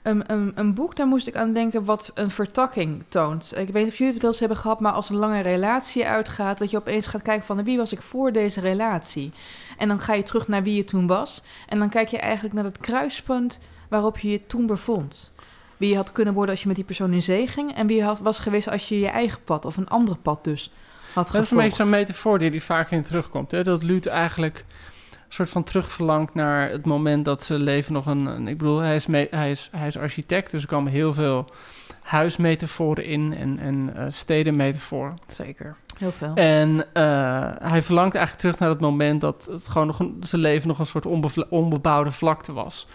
een, 0.04 0.24
een, 0.31 0.51
een 0.56 0.74
boek, 0.74 0.95
daar 0.95 1.07
moest 1.07 1.27
ik 1.27 1.36
aan 1.36 1.54
denken, 1.54 1.86
wat 1.86 2.12
een 2.13 2.31
vertakking 2.31 3.04
toont. 3.07 3.54
Ik 3.57 3.69
weet 3.69 3.83
niet 3.83 3.92
of 3.92 3.98
jullie 3.98 4.13
het 4.13 4.21
wel 4.21 4.31
eens 4.31 4.39
hebben 4.39 4.57
gehad, 4.57 4.80
maar 4.80 4.92
als 4.92 5.10
een 5.10 5.16
lange 5.16 5.42
relatie 5.42 6.06
uitgaat, 6.06 6.60
dat 6.60 6.71
je 6.71 6.77
opeens 6.77 7.07
gaat 7.07 7.21
kijken 7.21 7.45
van 7.45 7.63
wie 7.63 7.77
was 7.77 7.94
ik 7.94 8.01
voor 8.01 8.31
deze 8.31 8.60
relatie. 8.60 9.31
En 9.77 9.88
dan 9.88 10.00
ga 10.00 10.13
je 10.13 10.24
terug 10.24 10.48
naar 10.48 10.63
wie 10.63 10.75
je 10.75 10.86
toen 10.86 11.07
was. 11.07 11.44
En 11.68 11.80
dan 11.80 11.89
kijk 11.89 12.07
je 12.07 12.19
eigenlijk 12.19 12.56
naar 12.56 12.63
het 12.63 12.77
kruispunt 12.77 13.60
waarop 13.89 14.18
je 14.18 14.31
je 14.31 14.45
toen 14.45 14.66
bevond. 14.66 15.31
Wie 15.77 15.89
je 15.89 15.95
had 15.95 16.12
kunnen 16.12 16.33
worden 16.33 16.51
als 16.51 16.62
je 16.62 16.68
met 16.68 16.75
die 16.77 16.86
persoon 16.86 17.13
in 17.13 17.24
zee 17.24 17.48
ging. 17.48 17.75
En 17.75 17.88
wie 17.88 17.95
je 17.95 18.04
had, 18.04 18.19
was 18.19 18.39
geweest 18.39 18.69
als 18.69 18.89
je 18.89 19.00
je 19.00 19.07
eigen 19.07 19.44
pad 19.44 19.66
of 19.66 19.77
een 19.77 19.89
ander 19.89 20.18
pad 20.18 20.44
dus 20.44 20.71
had 21.14 21.32
Dat 21.32 21.44
is 21.44 21.52
een 21.52 21.58
beetje 21.58 21.76
zo'n 21.84 21.90
metafoor 21.90 22.40
die, 22.40 22.52
die 22.52 22.64
vaak 22.64 22.92
in 22.92 23.02
terugkomt. 23.02 23.52
Hè? 23.52 23.64
Dat 23.64 23.84
Luut 23.84 24.06
eigenlijk 24.08 24.66
een 25.12 25.36
soort 25.36 25.50
van 25.50 25.64
terugverlangt 25.64 26.34
naar 26.34 26.70
het 26.70 26.86
moment 26.86 27.26
dat 27.26 27.44
zijn 27.44 27.60
leven 27.62 27.94
nog 27.94 28.06
een... 28.06 28.26
een- 28.26 28.48
ik 28.48 28.58
bedoel, 28.58 28.80
hij 28.80 28.96
is, 28.96 29.06
me- 29.08 29.28
hij, 29.32 29.52
is, 29.52 29.70
hij 29.72 29.88
is 29.88 29.98
architect, 29.98 30.52
dus 30.52 30.62
er 30.62 30.68
komen 30.68 30.92
heel 30.92 31.14
veel 31.14 31.46
huismetaforen 32.02 33.06
in 33.06 33.36
en, 33.38 33.60
en 33.60 33.92
eh, 33.96 34.06
stedenmetaforen. 34.10 35.18
Zeker. 35.28 35.76
Heel 35.98 36.12
veel. 36.12 36.32
En 36.34 36.86
eh, 36.94 37.04
hij 37.62 37.82
verlangt 37.82 38.16
eigenlijk 38.16 38.38
terug 38.38 38.60
naar 38.60 38.70
het 38.70 38.80
moment 38.80 39.22
dat 39.22 39.48
het 39.52 39.68
gewoon 39.68 39.88
nog 39.88 40.00
een, 40.00 40.18
zijn 40.22 40.42
leven 40.42 40.68
nog 40.68 40.80
een 40.80 40.86
soort 40.86 41.06
onbebouwde 41.50 42.12
vlakte 42.12 42.54
was. 42.54 42.88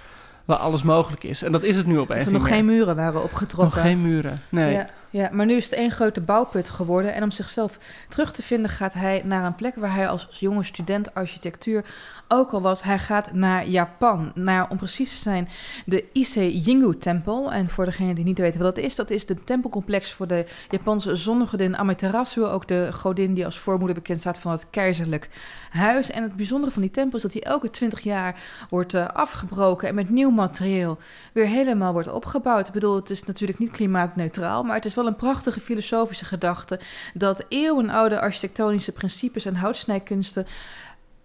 Waar 0.45 0.57
alles 0.57 0.83
mogelijk 0.83 1.25
is. 1.25 1.43
En 1.43 1.53
dat 1.53 1.63
is 1.63 1.77
het 1.77 1.87
nu 1.87 1.99
opeens 1.99 2.25
Dat 2.25 2.33
er 2.33 2.39
nog 2.39 2.49
geen 2.49 2.65
muren 2.65 2.97
waren 2.97 3.23
opgetrokken. 3.23 3.75
Nog 3.77 3.87
geen 3.87 4.03
muren. 4.03 4.41
Nee. 4.49 4.73
Ja, 4.73 4.89
ja, 5.15 5.29
maar 5.33 5.47
nu 5.47 5.55
is 5.55 5.65
het 5.65 5.73
één 5.73 5.91
grote 5.91 6.21
bouwput 6.21 6.69
geworden. 6.69 7.15
En 7.15 7.23
om 7.23 7.31
zichzelf 7.31 7.79
terug 8.09 8.33
te 8.33 8.43
vinden 8.43 8.71
gaat 8.71 8.93
hij 8.93 9.23
naar 9.25 9.45
een 9.45 9.55
plek 9.55 9.75
waar 9.75 9.95
hij 9.95 10.09
als 10.09 10.29
jonge 10.31 10.63
student 10.63 11.15
architectuur 11.15 11.85
ook 12.29 12.51
al 12.51 12.61
was. 12.61 12.83
Hij 12.83 12.99
gaat 12.99 13.33
naar 13.33 13.69
Japan, 13.69 14.33
naar, 14.35 14.71
om 14.71 14.77
precies 14.77 15.15
te 15.15 15.23
zijn, 15.23 15.49
de 15.87 16.05
Ise 16.13 16.61
Jingu 16.61 16.97
Tempel. 16.97 17.53
En 17.53 17.69
voor 17.69 17.85
degenen 17.85 18.15
die 18.15 18.25
niet 18.25 18.39
weten 18.39 18.61
wat 18.61 18.75
dat 18.75 18.85
is, 18.85 18.95
dat 18.95 19.11
is 19.11 19.27
de 19.27 19.45
tempelcomplex 19.45 20.13
voor 20.13 20.27
de 20.27 20.47
Japanse 20.71 21.17
zonnegodin 21.17 21.77
Amaterasu. 21.77 22.45
Ook 22.45 22.69
de 22.69 22.93
godin 22.93 23.35
die 23.35 23.45
als 23.45 23.59
voormoeder 23.59 23.95
bekend 23.97 24.21
staat 24.21 24.39
van 24.39 24.53
het 24.53 24.67
keizerlijk 24.71 25.29
huis. 25.71 26.11
En 26.11 26.23
het 26.23 26.37
bijzondere 26.37 26.73
van 26.73 26.83
die 26.83 26.91
tempel 26.91 27.17
is 27.17 27.23
dat 27.23 27.33
hij 27.33 27.43
elke 27.43 27.71
twintig 27.71 28.01
jaar 28.01 28.41
wordt 28.71 28.95
eh, 28.95 29.09
afgebroken 29.09 29.89
en 29.89 29.95
met 29.95 30.11
nieuw 30.11 30.31
materieel 30.31 30.99
weer 31.33 31.47
helemaal 31.47 31.93
wordt 31.93 32.13
opgebouwd. 32.13 32.67
Ik 32.67 32.73
bedoel, 32.73 32.95
het 32.95 33.11
is 33.11 33.25
natuurlijk 33.25 33.59
niet 33.59 33.71
klimaatneutraal, 33.71 34.63
maar 34.63 34.77
het 34.77 34.85
is 34.85 34.95
wel 34.95 35.04
een 35.07 35.17
prachtige 35.17 35.61
filosofische 35.61 36.25
gedachte 36.25 36.81
dat 37.15 37.45
eeuwenoude 37.49 38.21
architectonische 38.21 38.93
principes 38.93 39.45
en 39.45 39.55
houtsnijkunsten 39.55 40.47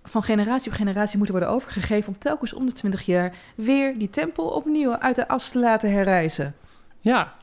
van 0.03 0.23
generatie 0.23 0.71
op 0.71 0.77
generatie 0.77 1.17
moeten 1.17 1.35
worden 1.35 1.55
overgegeven 1.55 2.13
om 2.13 2.19
telkens 2.19 2.53
om 2.53 2.65
de 2.65 2.73
20 2.73 3.01
jaar 3.01 3.35
weer 3.55 3.97
die 3.97 4.09
tempel 4.09 4.45
opnieuw 4.45 4.97
uit 4.97 5.15
de 5.15 5.27
as 5.27 5.49
te 5.49 5.59
laten 5.59 5.91
herrijzen. 5.91 6.55
Ja. 6.99 7.33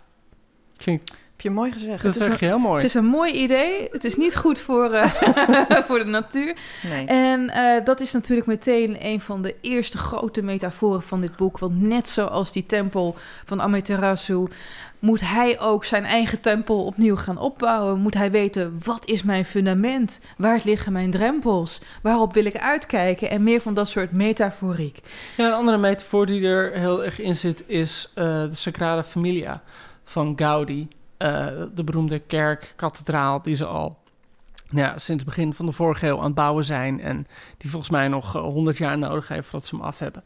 Klinkt, 0.76 1.14
je 1.46 1.54
mooi 1.54 1.72
gezegd. 1.72 2.02
dat 2.02 2.16
is 2.16 2.24
zeg 2.24 2.40
je 2.40 2.46
heel 2.46 2.58
mooi. 2.58 2.74
Het 2.74 2.84
is 2.84 2.94
een 2.94 3.04
mooi 3.04 3.32
idee. 3.32 3.88
Het 3.90 4.04
is 4.04 4.16
niet 4.16 4.36
goed 4.36 4.58
voor, 4.58 4.92
eh, 4.92 5.10
voor 5.88 5.98
de 5.98 6.04
natuur. 6.04 6.56
Nee. 6.88 7.06
En 7.06 7.50
eh, 7.50 7.84
dat 7.84 8.00
is 8.00 8.12
natuurlijk 8.12 8.46
meteen 8.46 8.96
een 9.00 9.20
van 9.20 9.42
de 9.42 9.54
eerste 9.60 9.98
grote 9.98 10.42
metaforen 10.42 11.02
van 11.02 11.20
dit 11.20 11.36
boek. 11.36 11.58
Want 11.58 11.82
net 11.82 12.08
zoals 12.08 12.52
die 12.52 12.66
tempel 12.66 13.16
van 13.44 13.62
Amaterasu 13.62 14.48
moet 14.98 15.20
hij 15.20 15.60
ook 15.60 15.84
zijn 15.84 16.04
eigen 16.04 16.40
tempel 16.40 16.84
opnieuw 16.84 17.16
gaan 17.16 17.38
opbouwen. 17.38 18.00
Moet 18.00 18.14
hij 18.14 18.30
weten, 18.30 18.80
wat 18.84 19.08
is 19.08 19.22
mijn 19.22 19.44
fundament? 19.44 20.20
Waar 20.36 20.60
liggen 20.64 20.92
mijn 20.92 21.10
drempels? 21.10 21.80
Waarop 22.02 22.34
wil 22.34 22.44
ik 22.44 22.56
uitkijken? 22.56 23.30
En 23.30 23.42
meer 23.42 23.60
van 23.60 23.74
dat 23.74 23.88
soort 23.88 24.12
metaforiek. 24.12 25.00
Ja, 25.36 25.46
een 25.46 25.52
andere 25.52 25.78
metafoor 25.78 26.26
die 26.26 26.46
er 26.46 26.72
heel 26.72 27.04
erg 27.04 27.20
in 27.20 27.36
zit 27.36 27.64
is 27.66 28.10
eh, 28.14 28.24
de 28.24 28.54
Sagrada 28.54 29.04
Familia 29.04 29.62
van 30.04 30.32
Gaudi. 30.36 30.88
Eh, 31.16 31.46
de 31.74 31.84
beroemde 31.84 32.18
kerk, 32.18 32.72
kathedraal, 32.76 33.42
die 33.42 33.56
ze 33.56 33.66
al 33.66 33.98
nou 34.70 34.86
ja, 34.86 34.98
sinds 34.98 35.24
het 35.24 35.34
begin 35.34 35.54
van 35.54 35.66
de 35.66 35.72
vorige 35.72 36.06
eeuw 36.06 36.18
aan 36.18 36.24
het 36.24 36.34
bouwen 36.34 36.64
zijn. 36.64 37.00
En 37.00 37.26
die 37.58 37.70
volgens 37.70 37.90
mij 37.90 38.08
nog 38.08 38.36
eh, 38.36 38.42
100 38.42 38.76
jaar 38.76 38.98
nodig 38.98 39.28
heeft 39.28 39.48
voordat 39.48 39.68
ze 39.68 39.76
hem 39.76 39.84
af 39.84 39.98
hebben. 39.98 40.24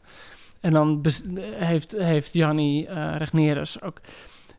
En 0.59 0.73
dan 0.73 1.01
heeft, 1.41 1.91
heeft 1.91 2.33
Janni 2.33 2.85
eh 2.85 3.15
Regnerus 3.17 3.81
ook 3.81 4.01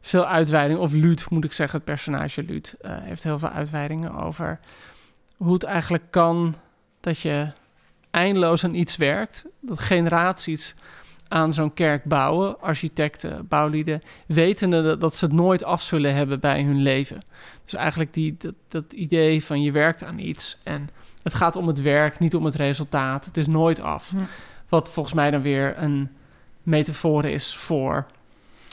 veel 0.00 0.26
uitweiding, 0.26 0.78
of 0.80 0.92
Luut 0.92 1.30
moet 1.30 1.44
ik 1.44 1.52
zeggen, 1.52 1.76
het 1.76 1.86
personage 1.86 2.42
Luut, 2.42 2.76
heeft 2.82 3.22
heel 3.22 3.38
veel 3.38 3.48
uitweidingen 3.48 4.14
over 4.14 4.60
hoe 5.36 5.52
het 5.52 5.62
eigenlijk 5.62 6.04
kan 6.10 6.54
dat 7.00 7.18
je 7.18 7.52
eindeloos 8.10 8.64
aan 8.64 8.74
iets 8.74 8.96
werkt, 8.96 9.46
dat 9.60 9.80
generaties 9.80 10.74
aan 11.32 11.54
zo'n 11.54 11.74
kerk 11.74 12.04
bouwen, 12.04 12.60
architecten, 12.60 13.46
bouwlieden, 13.48 14.02
wetende 14.26 14.82
dat, 14.82 15.00
dat 15.00 15.16
ze 15.16 15.24
het 15.24 15.34
nooit 15.34 15.64
af 15.64 15.82
zullen 15.82 16.14
hebben 16.14 16.40
bij 16.40 16.62
hun 16.62 16.82
leven. 16.82 17.22
Dus 17.64 17.74
eigenlijk 17.74 18.14
die, 18.14 18.36
dat, 18.38 18.54
dat 18.68 18.92
idee 18.92 19.44
van 19.44 19.62
je 19.62 19.72
werkt 19.72 20.02
aan 20.02 20.18
iets 20.18 20.60
en 20.64 20.88
het 21.22 21.34
gaat 21.34 21.56
om 21.56 21.66
het 21.66 21.82
werk, 21.82 22.18
niet 22.18 22.34
om 22.34 22.44
het 22.44 22.54
resultaat. 22.54 23.24
Het 23.24 23.36
is 23.36 23.46
nooit 23.46 23.80
af. 23.80 24.12
Wat 24.68 24.90
volgens 24.90 25.14
mij 25.14 25.30
dan 25.30 25.42
weer 25.42 25.74
een 25.78 26.10
metafoor 26.62 27.24
is 27.24 27.54
voor 27.56 28.06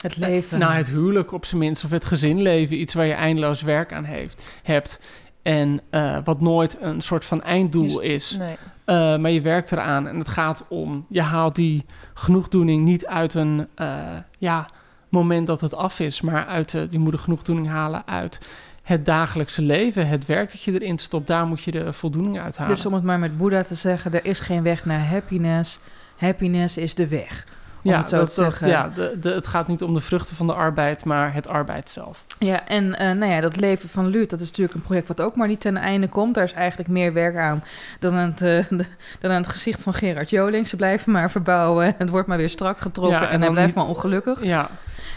Het 0.00 0.16
leven. 0.16 0.58
nou, 0.58 0.72
het 0.72 0.88
huwelijk 0.88 1.32
op 1.32 1.44
zijn 1.44 1.60
minst, 1.60 1.84
of 1.84 1.90
het 1.90 2.04
gezinleven, 2.04 2.80
iets 2.80 2.94
waar 2.94 3.06
je 3.06 3.12
eindeloos 3.12 3.62
werk 3.62 3.92
aan 3.92 4.04
heeft, 4.04 4.42
hebt. 4.62 5.00
En 5.42 5.80
eh, 5.90 6.18
wat 6.24 6.40
nooit 6.40 6.76
een 6.80 7.00
soort 7.00 7.24
van 7.24 7.42
einddoel 7.42 8.00
is. 8.00 8.36
Nee. 8.38 8.56
Uh, 8.90 9.16
maar 9.16 9.30
je 9.30 9.40
werkt 9.40 9.72
eraan 9.72 10.08
en 10.08 10.18
het 10.18 10.28
gaat 10.28 10.64
om, 10.68 11.06
je 11.08 11.22
haalt 11.22 11.54
die 11.54 11.84
genoegdoening 12.14 12.84
niet 12.84 13.06
uit 13.06 13.34
een 13.34 13.66
uh, 13.76 14.16
ja, 14.38 14.70
moment 15.08 15.46
dat 15.46 15.60
het 15.60 15.74
af 15.74 16.00
is, 16.00 16.20
maar 16.20 16.46
uit, 16.46 16.72
uh, 16.72 16.82
die 16.90 16.98
moet 16.98 17.12
de 17.12 17.18
genoegdoening 17.18 17.68
halen 17.68 18.02
uit 18.06 18.40
het 18.82 19.04
dagelijkse 19.04 19.62
leven, 19.62 20.08
het 20.08 20.26
werk 20.26 20.50
dat 20.50 20.62
je 20.62 20.72
erin 20.72 20.98
stopt, 20.98 21.26
daar 21.26 21.46
moet 21.46 21.62
je 21.62 21.70
de 21.70 21.92
voldoening 21.92 22.40
uit 22.40 22.56
halen. 22.56 22.74
Dus 22.74 22.86
om 22.86 22.94
het 22.94 23.02
maar 23.02 23.18
met 23.18 23.38
Boeddha 23.38 23.62
te 23.62 23.74
zeggen, 23.74 24.12
er 24.12 24.24
is 24.24 24.40
geen 24.40 24.62
weg 24.62 24.84
naar 24.84 25.06
happiness. 25.06 25.78
Happiness 26.16 26.76
is 26.76 26.94
de 26.94 27.08
weg. 27.08 27.46
Om 27.82 27.90
ja, 27.90 27.98
het 27.98 28.08
zo 28.08 28.16
dat, 28.16 28.34
te 28.34 28.40
dat, 28.40 28.50
zeggen. 28.50 28.68
ja 28.68 28.90
de, 28.94 29.16
de, 29.20 29.30
het 29.32 29.46
gaat 29.46 29.68
niet 29.68 29.82
om 29.82 29.94
de 29.94 30.00
vruchten 30.00 30.36
van 30.36 30.46
de 30.46 30.54
arbeid, 30.54 31.04
maar 31.04 31.34
het 31.34 31.48
arbeid 31.48 31.90
zelf. 31.90 32.24
Ja, 32.38 32.66
en 32.66 32.84
uh, 32.84 32.98
nou 32.98 33.26
ja, 33.32 33.40
dat 33.40 33.56
leven 33.56 33.88
van 33.88 34.06
Luut, 34.06 34.30
dat 34.30 34.40
is 34.40 34.46
natuurlijk 34.46 34.74
een 34.74 34.82
project 34.82 35.08
wat 35.08 35.20
ook 35.20 35.36
maar 35.36 35.48
niet 35.48 35.60
ten 35.60 35.76
einde 35.76 36.08
komt. 36.08 36.34
Daar 36.34 36.44
is 36.44 36.52
eigenlijk 36.52 36.88
meer 36.88 37.12
werk 37.12 37.36
aan 37.36 37.64
dan 37.98 38.14
aan 38.14 38.34
het, 38.36 38.42
uh, 38.42 38.78
de, 38.78 38.84
dan 39.20 39.30
aan 39.30 39.40
het 39.42 39.50
gezicht 39.50 39.82
van 39.82 39.94
Gerard 39.94 40.30
Joling. 40.30 40.68
Ze 40.68 40.76
blijven 40.76 41.12
maar 41.12 41.30
verbouwen. 41.30 41.94
Het 41.98 42.08
wordt 42.08 42.28
maar 42.28 42.36
weer 42.38 42.48
strak 42.48 42.78
getrokken 42.78 43.20
Ja, 43.20 43.26
en, 43.26 43.32
en 43.32 43.40
hij 43.40 43.50
blijft 43.50 43.66
niet- 43.66 43.76
maar 43.76 43.86
ongelukkig. 43.94 44.42
Ja, 44.44 44.70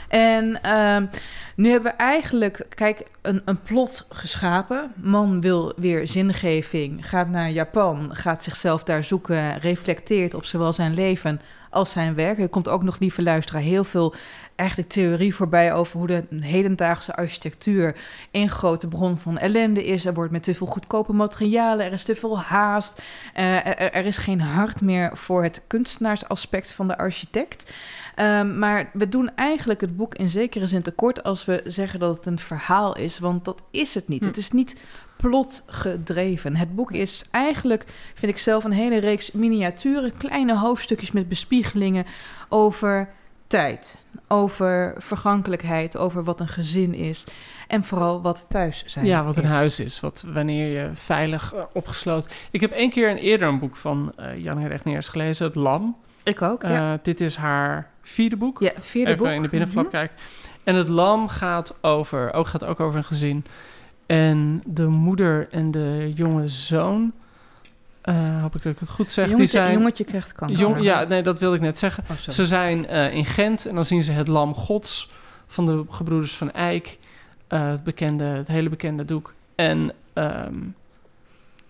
En 0.07 0.59
uh, 0.65 0.97
nu 1.55 1.69
hebben 1.69 1.91
we 1.91 1.97
eigenlijk, 1.97 2.65
kijk, 2.69 3.03
een, 3.21 3.41
een 3.45 3.61
plot 3.61 4.05
geschapen. 4.09 4.91
Man 4.95 5.41
wil 5.41 5.73
weer 5.75 6.07
zingeving, 6.07 7.09
gaat 7.09 7.29
naar 7.29 7.49
Japan, 7.51 8.09
gaat 8.15 8.43
zichzelf 8.43 8.83
daar 8.83 9.03
zoeken, 9.03 9.59
reflecteert 9.59 10.33
op 10.33 10.45
zowel 10.45 10.73
zijn 10.73 10.93
leven 10.93 11.41
als 11.73 11.91
zijn 11.91 12.15
werk. 12.15 12.39
Er 12.39 12.49
komt 12.49 12.67
ook 12.67 12.83
nog, 12.83 12.99
lieve 12.99 13.21
luisteraar, 13.21 13.61
heel 13.61 13.83
veel 13.83 14.13
eigenlijk 14.55 14.89
theorie 14.89 15.35
voorbij 15.35 15.73
over 15.73 15.97
hoe 15.97 16.07
de 16.07 16.25
hedendaagse 16.39 17.15
architectuur 17.15 17.95
een 18.31 18.49
grote 18.49 18.87
bron 18.87 19.17
van 19.17 19.37
ellende 19.37 19.85
is. 19.85 20.05
Er 20.05 20.13
wordt 20.13 20.31
met 20.31 20.43
te 20.43 20.55
veel 20.55 20.67
goedkope 20.67 21.13
materialen, 21.13 21.85
er 21.85 21.93
is 21.93 22.03
te 22.03 22.15
veel 22.15 22.39
haast. 22.39 23.01
Uh, 23.35 23.65
er, 23.67 23.91
er, 23.91 24.05
is 24.05 24.17
geen 24.17 24.41
hart 24.41 24.81
meer 24.81 25.17
voor 25.17 25.43
het 25.43 25.61
kunstenaarsaspect 25.67 26.71
van 26.71 26.87
de 26.87 26.97
architect. 26.97 27.71
Um, 28.19 28.59
maar 28.59 28.89
we 28.93 29.09
doen 29.09 29.35
eigenlijk 29.35 29.81
het 29.81 29.97
boek 29.97 30.15
in 30.15 30.29
zekere 30.29 30.67
zin 30.67 30.81
tekort 30.81 31.23
als 31.23 31.45
we 31.45 31.61
zeggen 31.63 31.99
dat 31.99 32.15
het 32.15 32.25
een 32.25 32.39
verhaal 32.39 32.95
is, 32.95 33.19
want 33.19 33.45
dat 33.45 33.63
is 33.71 33.93
het 33.93 34.07
niet. 34.07 34.21
Hm. 34.21 34.27
Het 34.27 34.37
is 34.37 34.51
niet 34.51 34.75
plotgedreven. 35.29 36.55
Het 36.55 36.75
boek 36.75 36.91
is 36.91 37.23
eigenlijk, 37.31 37.85
vind 38.13 38.31
ik 38.31 38.37
zelf, 38.37 38.63
een 38.63 38.71
hele 38.71 38.97
reeks 38.97 39.31
miniaturen, 39.31 40.17
kleine 40.17 40.57
hoofdstukjes 40.57 41.11
met 41.11 41.29
bespiegelingen 41.29 42.05
over 42.49 43.09
tijd, 43.47 43.97
over 44.27 44.95
vergankelijkheid, 44.97 45.97
over 45.97 46.23
wat 46.23 46.39
een 46.39 46.47
gezin 46.47 46.93
is 46.93 47.23
en 47.67 47.83
vooral 47.83 48.21
wat 48.21 48.45
thuis 48.49 48.83
zijn. 48.85 49.05
Ja, 49.05 49.23
wat 49.23 49.37
een 49.37 49.43
is. 49.43 49.49
huis 49.49 49.79
is, 49.79 49.99
wat 49.99 50.25
wanneer 50.33 50.67
je 50.81 50.89
veilig 50.93 51.53
uh, 51.53 51.61
opgesloten. 51.73 52.29
Ik 52.51 52.61
heb 52.61 52.71
één 52.71 52.89
keer 52.89 53.09
een 53.09 53.17
eerder 53.17 53.47
een 53.47 53.59
boek 53.59 53.75
van 53.75 54.13
uh, 54.19 54.37
Jan 54.37 54.67
Regneers 54.67 55.07
gelezen, 55.07 55.45
Het 55.45 55.55
Lam. 55.55 55.95
Ik 56.23 56.41
ook. 56.41 56.63
Uh, 56.63 56.69
Ja, 56.69 56.99
dit 57.03 57.21
is 57.21 57.35
haar 57.35 57.89
vierde 58.01 58.35
boek. 58.35 58.59
ja 58.59 58.71
vierde 58.79 59.11
Even 59.11 59.23
boek. 59.25 59.33
in 59.35 59.41
de 59.41 59.49
binnenvlak 59.49 59.83
Mhm. 59.83 59.93
kijken. 59.93 60.15
En 60.63 60.75
het 60.75 60.87
lam 60.87 61.27
gaat 61.27 61.75
over, 61.81 62.33
ook 62.33 62.47
gaat 62.47 62.63
ook 62.65 62.79
over 62.79 62.97
een 62.97 63.03
gezin. 63.03 63.45
En 64.05 64.61
de 64.65 64.87
moeder 64.87 65.47
en 65.51 65.71
de 65.71 66.11
jonge 66.15 66.47
zoon, 66.47 67.11
uh, 68.05 68.41
hoop 68.41 68.55
ik 68.55 68.63
dat 68.63 68.73
ik 68.73 68.79
het 68.79 68.89
goed 68.89 69.11
zeg, 69.11 69.25
jongetje, 69.25 69.43
die 69.43 69.51
zijn... 69.51 69.73
jongetje 69.73 70.03
krijgt 70.03 70.33
kanker. 70.33 70.57
Jong, 70.57 70.81
ja, 70.81 71.03
nee, 71.03 71.21
dat 71.21 71.39
wilde 71.39 71.55
ik 71.55 71.61
net 71.61 71.77
zeggen. 71.77 72.03
Oh. 72.09 72.17
Ze 72.17 72.45
zijn 72.45 72.85
uh, 72.89 73.13
in 73.13 73.25
Gent 73.25 73.65
en 73.65 73.75
dan 73.75 73.85
zien 73.85 74.03
ze 74.03 74.11
het 74.11 74.27
lam 74.27 74.53
gods 74.53 75.11
van 75.47 75.65
de 75.65 75.85
gebroeders 75.89 76.35
van 76.35 76.51
Eyck. 76.51 76.97
Uh, 77.49 77.67
het, 77.69 77.83
bekende, 77.83 78.23
het 78.23 78.47
hele 78.47 78.69
bekende 78.69 79.05
doek. 79.05 79.33
En 79.55 79.93
um, 80.13 80.75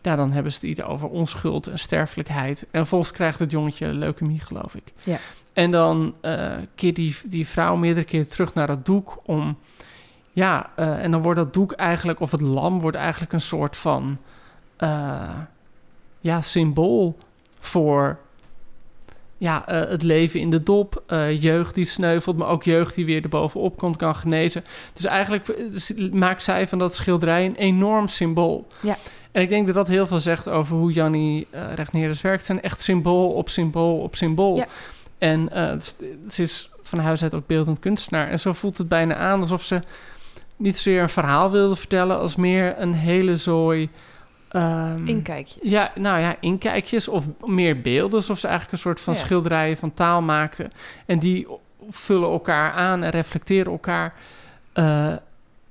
ja, 0.01 0.15
dan 0.15 0.31
hebben 0.31 0.51
ze 0.51 0.59
het 0.59 0.69
idee 0.69 0.85
over 0.85 1.09
onschuld 1.09 1.67
en 1.67 1.79
sterfelijkheid. 1.79 2.61
En 2.61 2.79
vervolgens 2.79 3.11
krijgt 3.11 3.39
het 3.39 3.51
jongetje 3.51 3.87
leukemie, 3.87 4.39
geloof 4.39 4.75
ik. 4.75 4.93
Ja. 5.03 5.17
En 5.53 5.71
dan 5.71 6.15
keert 6.75 6.95
die, 6.95 7.15
die 7.25 7.47
vrouw 7.47 7.75
meerdere 7.75 8.05
keer 8.05 8.27
terug 8.27 8.53
naar 8.53 8.67
dat 8.67 8.85
doek 8.85 9.21
om... 9.23 9.57
Ja, 10.33 10.69
uh, 10.79 11.03
en 11.03 11.11
dan 11.11 11.21
wordt 11.21 11.39
dat 11.39 11.53
doek 11.53 11.71
eigenlijk, 11.71 12.19
of 12.19 12.31
het 12.31 12.41
lam 12.41 12.79
wordt 12.79 12.97
eigenlijk 12.97 13.33
een 13.33 13.41
soort 13.41 13.77
van... 13.77 14.17
Uh, 14.79 15.29
ja, 16.19 16.41
symbool 16.41 17.17
voor 17.59 18.17
ja, 19.37 19.69
uh, 19.69 19.89
het 19.89 20.03
leven 20.03 20.39
in 20.39 20.49
de 20.49 20.63
dop, 20.63 21.03
jeugd 21.39 21.75
die 21.75 21.85
sneuvelt, 21.85 22.37
maar 22.37 22.47
ook 22.47 22.63
jeugd 22.63 22.95
die 22.95 23.05
weer 23.05 23.23
erbovenop 23.23 23.77
komt, 23.77 23.95
kan 23.95 24.15
genezen. 24.15 24.63
Dus 24.93 25.05
eigenlijk 25.05 25.55
maakt 26.11 26.43
zij 26.43 26.67
van 26.67 26.79
dat 26.79 26.95
schilderij 26.95 27.45
een 27.45 27.55
enorm 27.55 28.07
symbool. 28.07 28.67
Ja. 28.81 28.97
En 29.31 29.41
ik 29.41 29.49
denk 29.49 29.65
dat 29.65 29.75
dat 29.75 29.87
heel 29.87 30.07
veel 30.07 30.19
zegt 30.19 30.49
over 30.49 30.75
hoe 30.75 30.91
Jannie 30.91 31.47
uh, 31.51 31.73
Regnerus 31.73 32.21
werkt. 32.21 32.37
Het 32.37 32.47
zijn 32.47 32.61
echt 32.61 32.81
symbool 32.81 33.31
op 33.31 33.49
symbool 33.49 33.97
op 33.99 34.15
symbool. 34.15 34.55
Ja. 34.55 34.65
En 35.17 35.49
ze 36.29 36.41
is 36.41 36.69
van 36.81 36.99
huis 36.99 37.23
uit 37.23 37.33
ook 37.33 37.47
beeldend 37.47 37.79
kunstenaar. 37.79 38.29
En 38.29 38.39
zo 38.39 38.53
voelt 38.53 38.77
het 38.77 38.87
bijna 38.87 39.15
aan 39.15 39.39
alsof 39.39 39.63
ze 39.63 39.81
niet 40.63 40.77
zozeer 40.77 41.01
een 41.01 41.09
verhaal 41.09 41.51
wilde 41.51 41.75
vertellen, 41.75 42.19
als 42.19 42.35
meer 42.35 42.79
een 42.79 42.93
hele 42.93 43.35
zooi... 43.35 43.89
Um, 44.51 45.07
Inkijkjes. 45.07 45.69
Ja, 45.69 45.91
nou 45.95 46.19
ja, 46.19 46.35
inkijkjes 46.39 47.07
of 47.07 47.25
meer 47.45 47.81
beelden. 47.81 48.19
Alsof 48.19 48.39
ze 48.39 48.47
eigenlijk 48.47 48.75
een 48.77 48.83
soort 48.83 49.01
van 49.01 49.13
ja. 49.13 49.19
schilderijen 49.19 49.77
van 49.77 49.93
taal 49.93 50.21
maakten. 50.21 50.71
En 51.05 51.19
die 51.19 51.47
vullen 51.89 52.29
elkaar 52.29 52.71
aan 52.71 53.03
en 53.03 53.09
reflecteren 53.09 53.71
elkaar. 53.71 54.13
Uh, 54.73 55.13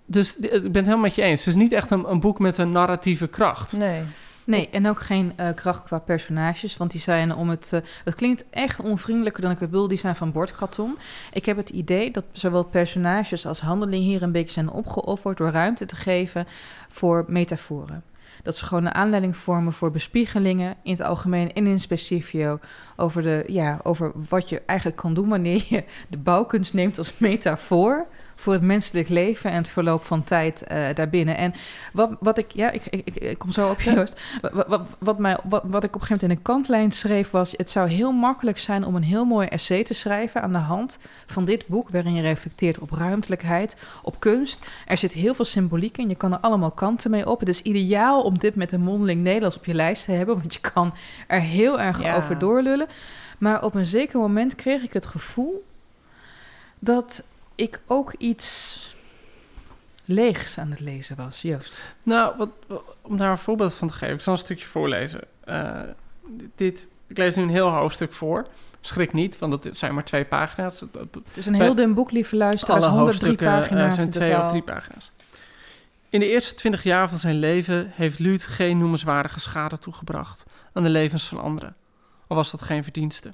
dus 0.06 0.37
ik 0.37 0.50
ben 0.50 0.61
het 0.62 0.75
helemaal 0.75 0.99
met 0.99 1.14
je 1.14 1.22
eens. 1.22 1.44
Het 1.44 1.54
is 1.54 1.62
niet 1.62 1.72
echt 1.72 1.90
een, 1.90 2.11
een 2.11 2.20
boek 2.20 2.38
met 2.38 2.58
een 2.58 2.72
narratieve 2.72 3.26
kracht. 3.26 3.72
Nee. 3.72 4.02
Nee, 4.44 4.68
en 4.70 4.88
ook 4.88 5.00
geen 5.00 5.32
uh, 5.40 5.49
kracht 5.54 5.84
qua 5.84 5.99
personages, 5.99 6.76
want 6.76 6.90
die 6.90 7.00
zijn 7.00 7.34
om 7.34 7.49
het... 7.49 7.70
Uh, 7.75 7.80
het 8.04 8.14
klinkt 8.14 8.44
echt 8.50 8.80
onvriendelijker 8.80 9.42
dan 9.42 9.50
ik 9.50 9.58
het 9.58 9.70
bedoel, 9.70 9.88
die 9.88 9.99
zijn 9.99 10.16
van 10.16 10.32
bordkarton. 10.32 10.99
Ik 11.32 11.44
heb 11.44 11.56
het 11.56 11.70
idee 11.70 12.11
dat 12.11 12.25
zowel 12.32 12.64
personages 12.64 13.46
als 13.46 13.61
handeling 13.61 14.04
hier 14.04 14.22
een 14.22 14.32
beetje 14.32 14.52
zijn 14.52 14.70
opgeofferd... 14.70 15.37
door 15.37 15.50
ruimte 15.50 15.87
te 15.87 15.96
geven 15.96 16.46
voor 16.88 17.25
metaforen. 17.28 18.02
Dat 18.42 18.56
ze 18.56 18.64
gewoon 18.64 18.84
een 18.84 18.94
aanleiding 18.94 19.37
vormen 19.37 19.72
voor 19.72 19.90
bespiegelingen 19.90 20.76
in 20.82 20.92
het 20.92 21.02
algemeen 21.02 21.52
en 21.52 21.66
in 21.66 21.80
specifio 21.80 22.58
over, 22.96 23.22
de, 23.22 23.44
ja, 23.46 23.80
over 23.82 24.12
wat 24.28 24.49
je 24.49 24.62
eigenlijk 24.66 24.99
kan 24.99 25.14
doen 25.14 25.28
wanneer 25.28 25.64
je 25.68 25.84
de 26.08 26.18
bouwkunst 26.18 26.75
neemt 26.75 26.99
als 26.99 27.18
metafoor 27.18 28.06
voor 28.42 28.52
het 28.52 28.62
menselijk 28.62 29.08
leven 29.08 29.50
en 29.50 29.56
het 29.56 29.68
verloop 29.68 30.04
van 30.04 30.25
tijd 30.25 30.64
uh, 30.72 30.84
daarbinnen. 30.94 31.37
En 31.37 31.54
wat, 31.92 32.16
wat 32.20 32.38
ik, 32.38 32.52
ja, 32.52 32.70
ik, 32.70 32.82
ik, 32.90 33.14
ik 33.14 33.38
kom 33.38 33.50
zo 33.50 33.70
op 33.70 33.80
Joost. 33.90 34.20
Wat, 34.40 34.66
wat, 34.66 34.82
wat, 34.99 35.18
mij, 35.18 35.38
wat, 35.44 35.62
wat 35.66 35.84
ik 35.84 35.94
op 35.94 36.00
een 36.00 36.06
gegeven 36.06 36.08
moment 36.08 36.22
in 36.22 36.30
een 36.30 36.42
kantlijn 36.42 36.92
schreef 36.92 37.30
was... 37.30 37.54
het 37.56 37.70
zou 37.70 37.88
heel 37.88 38.12
makkelijk 38.12 38.58
zijn 38.58 38.84
om 38.84 38.94
een 38.94 39.02
heel 39.02 39.25
mooi 39.25 39.46
essay 39.46 39.84
te 39.84 39.94
schrijven... 39.94 40.42
aan 40.42 40.52
de 40.52 40.58
hand 40.58 40.99
van 41.26 41.44
dit 41.44 41.66
boek, 41.66 41.88
waarin 41.88 42.14
je 42.14 42.22
reflecteert 42.22 42.78
op 42.78 42.90
ruimtelijkheid, 42.90 43.76
op 44.02 44.20
kunst. 44.20 44.66
Er 44.87 44.99
zit 44.99 45.12
heel 45.12 45.34
veel 45.34 45.44
symboliek 45.44 45.99
in, 45.99 46.08
je 46.08 46.14
kan 46.14 46.32
er 46.32 46.38
allemaal 46.38 46.70
kanten 46.70 47.11
mee 47.11 47.28
op. 47.28 47.40
Het 47.40 47.49
is 47.49 47.62
ideaal 47.62 48.22
om 48.22 48.38
dit 48.38 48.54
met 48.54 48.72
een 48.72 48.80
mondeling 48.80 49.22
Nederlands 49.22 49.56
op 49.56 49.64
je 49.64 49.75
lijst 49.75 50.04
te 50.04 50.12
hebben... 50.12 50.38
want 50.38 50.54
je 50.54 50.61
kan 50.61 50.94
er 51.26 51.40
heel 51.40 51.80
erg 51.80 52.02
ja. 52.02 52.16
over 52.16 52.38
doorlullen. 52.38 52.88
Maar 53.38 53.64
op 53.64 53.75
een 53.75 53.87
zeker 53.87 54.18
moment 54.18 54.54
kreeg 54.54 54.82
ik 54.82 54.92
het 54.92 55.06
gevoel 55.06 55.64
dat 56.78 57.22
ik 57.62 57.81
ook 57.87 58.12
iets 58.19 58.78
leegs 60.04 60.59
aan 60.59 60.71
het 60.71 60.81
lezen 60.81 61.16
was, 61.16 61.42
Joost. 61.42 61.83
Nou, 62.02 62.35
wat, 62.37 62.49
om 63.02 63.16
daar 63.16 63.31
een 63.31 63.38
voorbeeld 63.38 63.75
van 63.75 63.88
te 63.88 63.95
geven, 63.95 64.14
ik 64.14 64.21
zal 64.21 64.33
een 64.33 64.38
stukje 64.38 64.66
voorlezen. 64.66 65.21
Uh, 65.45 65.81
dit, 66.54 66.88
ik 67.07 67.16
lees 67.16 67.37
nu 67.37 67.42
een 67.42 67.49
heel 67.49 67.71
hoofdstuk 67.71 68.12
voor. 68.12 68.47
Schrik 68.81 69.12
niet, 69.12 69.38
want 69.38 69.64
het 69.64 69.78
zijn 69.78 69.95
maar 69.95 70.04
twee 70.04 70.25
pagina's. 70.25 70.81
Het 70.81 71.16
is 71.35 71.47
een 71.47 71.54
heel 71.54 71.75
dun 71.75 71.95
boek, 71.95 72.11
lieve 72.11 72.37
luisteraars. 72.37 72.85
Alle 72.85 72.92
103 72.92 73.28
hoofdstukken 73.28 73.47
pagina's 73.47 73.95
zijn 73.95 74.11
twee 74.11 74.38
of 74.38 74.49
drie 74.49 74.62
pagina's. 74.62 75.11
In 76.09 76.21
de 76.21 76.28
eerste 76.28 76.54
twintig 76.54 76.83
jaar 76.83 77.09
van 77.09 77.19
zijn 77.19 77.38
leven 77.38 77.90
heeft 77.95 78.19
Luut 78.19 78.42
geen 78.42 78.78
noemenswaardige 78.78 79.40
schade 79.40 79.78
toegebracht 79.78 80.45
aan 80.73 80.83
de 80.83 80.88
levens 80.88 81.28
van 81.28 81.40
anderen, 81.40 81.75
al 82.26 82.37
was 82.37 82.50
dat 82.50 82.62
geen 82.62 82.83
verdienste. 82.83 83.33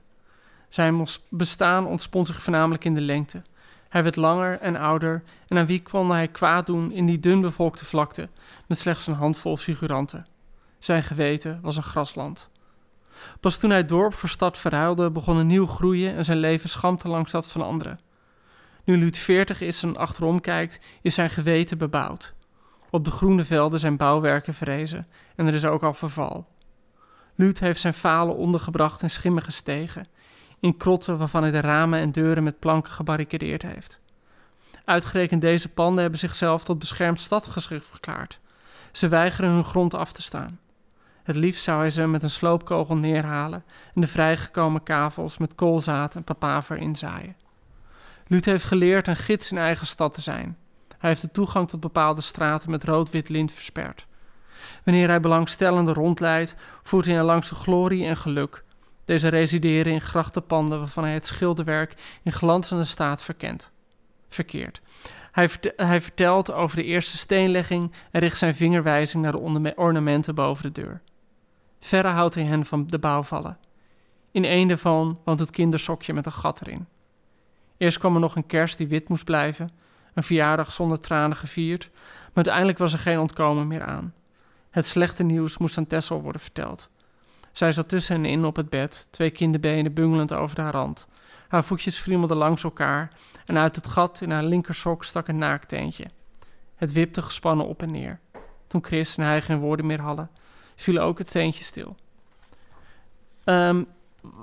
Zijn 0.69 1.07
bestaan 1.29 1.87
ontspon 1.87 2.27
zich 2.27 2.43
voornamelijk 2.43 2.85
in 2.85 2.95
de 2.95 3.01
lengte. 3.01 3.43
Hij 3.89 4.03
werd 4.03 4.17
langer 4.17 4.61
en 4.61 4.77
ouder 4.77 5.23
en 5.47 5.59
aan 5.59 5.67
wie 5.67 5.83
kon 5.83 6.11
hij 6.11 6.29
kwaad 6.29 6.67
doen 6.67 6.93
in 6.93 7.07
die 7.07 7.21
dunbevolkte 7.21 7.85
vlakte 7.85 8.29
met 8.67 8.79
slechts 8.79 9.07
een 9.07 9.15
handvol 9.15 9.57
figuranten. 9.57 10.27
Zijn 10.79 11.03
geweten 11.03 11.59
was 11.63 11.77
een 11.77 11.83
grasland. 11.83 12.51
Pas 13.41 13.59
toen 13.59 13.71
hij 13.71 13.85
dorp 13.85 14.15
voor 14.15 14.29
stad 14.29 14.59
verhuilde, 14.59 15.11
begon 15.11 15.37
een 15.37 15.47
nieuw 15.47 15.67
groeien 15.67 16.15
en 16.15 16.25
zijn 16.25 16.39
leven 16.39 16.69
schampte 16.69 17.09
langs 17.09 17.33
dat 17.33 17.51
van 17.51 17.63
anderen. 17.63 17.99
Nu 18.85 18.97
Luut 18.97 19.17
veertig 19.17 19.61
is 19.61 19.83
en 19.83 19.97
achterom 19.97 20.41
kijkt, 20.41 20.81
is 21.03 21.15
zijn 21.15 21.31
geweten 21.31 21.79
bebouwd. 21.79 22.35
Op 22.91 23.05
de 23.05 23.11
groene 23.11 23.45
velden 23.45 23.81
zijn 23.81 23.97
bouwwerken 23.97 24.55
verrezen 24.55 25.07
en 25.37 25.47
er 25.47 25.55
is 25.55 25.65
ook 25.65 25.83
al 25.83 25.95
verval. 25.95 26.49
Luut 27.35 27.59
heeft 27.59 27.81
zijn 27.81 27.95
falen 27.95 28.37
ondergebracht 28.37 29.03
in 29.03 29.11
schimmige 29.11 29.51
stegen, 29.51 30.07
in 30.61 30.77
krotten 30.77 31.19
waarvan 31.19 31.43
hij 31.43 31.51
de 31.51 31.61
ramen 31.61 32.01
en 32.01 32.13
deuren 32.13 32.43
met 32.43 32.59
planken 32.59 32.93
gebarricadeerd 32.93 33.63
heeft. 33.63 34.01
Uitgerekend 34.85 35.41
deze 35.41 35.69
panden 35.69 36.01
hebben 36.01 36.19
zichzelf 36.19 36.65
tot 36.65 36.79
beschermd 36.79 37.21
stadsgeschrift 37.21 37.87
verklaard. 37.87 38.41
Ze 38.93 39.09
weigeren 39.09 39.51
hun 39.51 39.65
grond 39.65 39.95
af 39.95 40.13
te 40.13 40.23
staan. 40.23 40.59
Het 41.23 41.37
liefst 41.37 41.63
zou 41.63 41.81
hij 41.81 41.91
ze 41.91 42.07
met 42.07 42.23
een 42.23 42.31
sloopkogel 42.31 42.97
neerhalen 42.97 43.65
en 43.95 44.01
de 44.01 44.07
vrijgekomen 44.07 44.83
kavels 44.83 45.39
met 45.39 45.55
koolzaad 45.55 46.15
en 46.15 46.25
papaver 46.25 46.77
inzaaien. 46.77 47.37
Luut 48.27 48.45
heeft 48.45 48.65
geleerd 48.65 49.09
een 49.09 49.17
gids 49.17 49.51
in 49.51 49.59
eigen 49.59 49.87
stad 49.87 50.15
te 50.15 50.21
zijn. 50.21 50.57
Hij 50.99 51.11
heeft 51.11 51.23
de 51.23 51.31
toegang 51.31 51.69
tot 51.69 51.81
bepaalde 51.81 52.21
straten 52.21 52.71
met 52.71 52.85
rood-wit 52.85 53.29
lint 53.29 53.53
versperd. 53.53 54.07
Wanneer 54.85 55.09
hij 55.09 55.21
belangstellenden 55.21 55.95
rondleidt, 55.95 56.57
voert 56.83 57.05
hij 57.05 57.15
hen 57.15 57.25
langs 57.25 57.49
de 57.49 57.55
glorie 57.55 58.05
en 58.05 58.17
geluk. 58.17 58.65
Deze 59.09 59.29
resideren 59.29 59.93
in 59.93 60.01
grachtenpanden 60.01 60.79
waarvan 60.79 61.05
hij 61.05 61.13
het 61.13 61.27
schilderwerk 61.27 61.95
in 62.23 62.33
glanzende 62.33 62.85
staat 62.85 63.23
verkent. 63.23 63.71
Verkeerd. 64.29 64.81
Hij, 65.33 65.51
hij, 65.77 66.01
vertelt 66.01 66.53
over 66.53 66.77
de 66.77 66.85
eerste 66.85 67.17
steenlegging 67.17 67.93
en 68.11 68.21
richt 68.21 68.39
zijn 68.39 68.55
vingerwijzing 68.55 69.23
naar 69.23 69.33
de 69.33 69.75
ornamenten 69.77 70.35
boven 70.35 70.63
de 70.63 70.81
deur. 70.81 71.01
Verre 71.79 72.09
houdt 72.09 72.35
hij 72.35 72.45
hen 72.45 72.65
van 72.65 72.87
de 72.87 72.99
bouwvallen. 72.99 73.59
In 74.31 74.45
een 74.45 74.69
daarvan 74.69 75.21
woont 75.25 75.39
het 75.39 75.51
kindersokje 75.51 76.15
met 76.15 76.27
een 76.27 76.33
gat 76.33 76.61
erin. 76.61 76.87
Eerst 77.77 77.99
kwam 77.99 78.15
er 78.15 78.21
nog 78.21 78.37
een 78.37 78.47
kerst 78.47 78.79
die 78.79 78.89
wit 78.89 79.09
moest 79.09 79.25
blijven, 79.25 79.71
een 80.15 80.23
verjaardag 80.23 80.73
zonder 80.73 81.01
tranen 81.01 81.37
gevierd, 81.37 81.91
maar 81.93 82.35
uiteindelijk 82.35 82.79
was 82.79 82.93
er 82.93 82.99
geen 82.99 83.19
ontkomen 83.19 83.67
meer 83.67 83.83
aan. 83.83 84.15
Het 84.71 84.87
slechte 84.87 85.23
nieuws 85.23 85.59
moest 85.59 85.79
aan 85.79 85.87
Tessel 85.87 86.23
worden 86.23 86.41
verteld. 86.41 86.91
Zij 87.59 87.73
zat 87.73 87.89
tussenin 87.89 88.45
op 88.45 88.57
het 88.57 88.71
bed, 88.71 89.09
twee 89.11 89.31
kinderbenen 89.31 89.93
bungelend 89.93 90.33
over 90.33 90.61
haar 90.61 90.73
rand. 90.73 91.09
Haar 91.49 91.65
voetjes 91.65 91.99
friemelden 91.99 92.37
langs 92.37 92.65
elkaar 92.65 93.13
en 93.47 93.59
uit 93.59 93.77
het 93.77 93.87
gat 93.87 94.21
in 94.21 94.31
haar 94.31 94.45
linkersok 94.45 95.05
stak 95.05 95.29
een 95.29 95.39
naakteentje. 95.39 96.05
Het 96.75 96.93
wipte 96.93 97.23
gespannen 97.23 97.67
op 97.67 97.83
en 97.83 97.91
neer. 97.91 98.21
Toen 98.67 98.85
Chris 98.85 99.17
en 99.17 99.25
hij 99.25 99.43
geen 99.43 99.59
woorden 99.59 99.87
meer 99.87 100.01
hadden, 100.01 100.31
viel 100.77 100.99
ook 100.99 101.19
het 101.19 101.31
teentje 101.31 101.65
stil. 101.65 101.97
Um, 103.45 103.87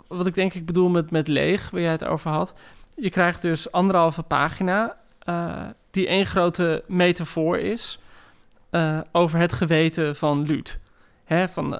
wat 0.08 0.28
ik 0.28 0.34
denk 0.34 0.54
ik 0.54 0.66
bedoel 0.66 0.90
met, 0.90 1.12
met 1.12 1.28
leeg, 1.28 1.70
waar 1.70 1.82
jij 1.82 1.92
het 1.92 2.06
over 2.06 2.32
had. 2.32 2.54
Je 2.96 3.10
krijgt 3.10 3.42
dus 3.42 3.72
anderhalve 3.72 4.24
pagina 4.24 4.98
uh, 5.30 5.64
die 5.92 6.08
één 6.08 6.26
grote 6.26 6.84
metafoor 6.88 7.58
is 7.58 8.00
uh, 8.72 9.00
over 9.12 9.40
het 9.40 9.54
geweten 9.54 10.16
van 10.16 10.44
Luut. 10.44 10.80
Hè, 11.26 11.50
van, 11.50 11.74
uh, 11.74 11.80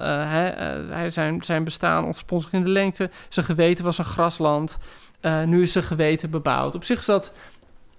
hij, 0.90 1.10
zijn, 1.10 1.42
zijn 1.44 1.64
bestaan 1.64 2.04
ontspon 2.04 2.40
zich 2.40 2.52
in 2.52 2.64
de 2.64 2.70
lengte. 2.70 3.10
Zijn 3.28 3.46
geweten 3.46 3.84
was 3.84 3.98
een 3.98 4.04
grasland. 4.04 4.78
nu 5.46 5.62
is 5.62 5.72
zijn 5.72 5.84
geweten 5.84 6.30
bebouwd. 6.30 6.74
Op 6.74 6.84
zich 6.84 6.98
is 6.98 7.04
dat 7.04 7.32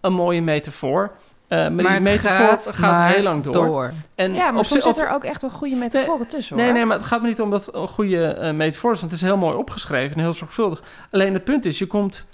een 0.02 0.14
mooie 0.14 0.42
metafoor. 0.42 1.12
Uh, 1.50 1.68
maar, 1.70 1.94
die 1.94 2.00
metafoor 2.00 2.74
gaat, 2.74 3.14
heel 3.14 3.24
lang 3.24 3.44
door. 3.44 3.92
En 4.16 4.34
ja, 4.34 4.52
maar 4.52 4.66
soms 4.66 4.84
zit 4.84 4.98
er 4.98 5.10
ook 5.10 5.24
echt 5.24 5.42
wel 5.42 5.50
goede 5.50 5.76
metaforen 5.76 6.20
nee, 6.20 6.28
tussen. 6.28 6.56
Hoor. 6.56 6.66
Nee, 6.66 6.74
nee, 6.74 6.86
maar 6.86 6.98
het 6.98 7.06
gaat 7.06 7.22
me 7.22 7.28
niet 7.28 7.42
om 7.42 7.50
dat 7.50 7.76
een 7.76 7.88
goede 7.88 8.38
uh, 8.42 8.52
metafoor 8.52 8.92
is. 8.94 9.00
Want 9.00 9.12
het 9.12 9.22
is 9.22 9.28
heel 9.28 9.38
mooi 9.38 9.56
opgeschreven 9.56 10.16
en 10.16 10.22
heel 10.22 10.34
zorgvuldig. 10.34 10.84
Alleen 11.12 11.34
het 11.34 11.44
punt 11.44 11.66
is, 11.66 11.80
je 11.80 11.88
komt 11.88 12.28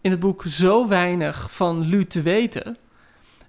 in 0.00 0.10
het 0.10 0.20
boek 0.20 0.42
zo 0.46 0.88
weinig 0.88 1.52
van 1.52 1.80
Lu 1.80 2.06
te 2.06 2.22
weten... 2.22 2.76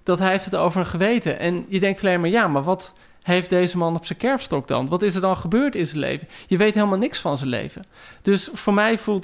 dat 0.03 0.19
hij 0.19 0.29
heeft 0.29 0.45
het 0.45 0.55
over 0.55 0.79
een 0.79 0.86
geweten. 0.86 1.39
En 1.39 1.65
je 1.67 1.79
denkt 1.79 2.03
alleen 2.03 2.19
maar, 2.19 2.29
ja, 2.29 2.47
maar 2.47 2.63
wat 2.63 2.93
heeft 3.21 3.49
deze 3.49 3.77
man 3.77 3.95
op 3.95 4.05
zijn 4.05 4.19
kerfstok 4.19 4.67
dan? 4.67 4.88
Wat 4.88 5.01
is 5.01 5.15
er 5.15 5.21
dan 5.21 5.38
gebeurd 5.38 5.75
in 5.75 5.88
zijn 5.88 5.99
leven? 5.99 6.27
Je 6.47 6.57
weet 6.57 6.73
helemaal 6.73 6.97
niks 6.97 7.19
van 7.19 7.38
zijn 7.38 7.49
leven. 7.49 7.86
Dus 8.21 8.49
voor 8.53 8.73
mij 8.73 8.97
voelt 8.97 9.23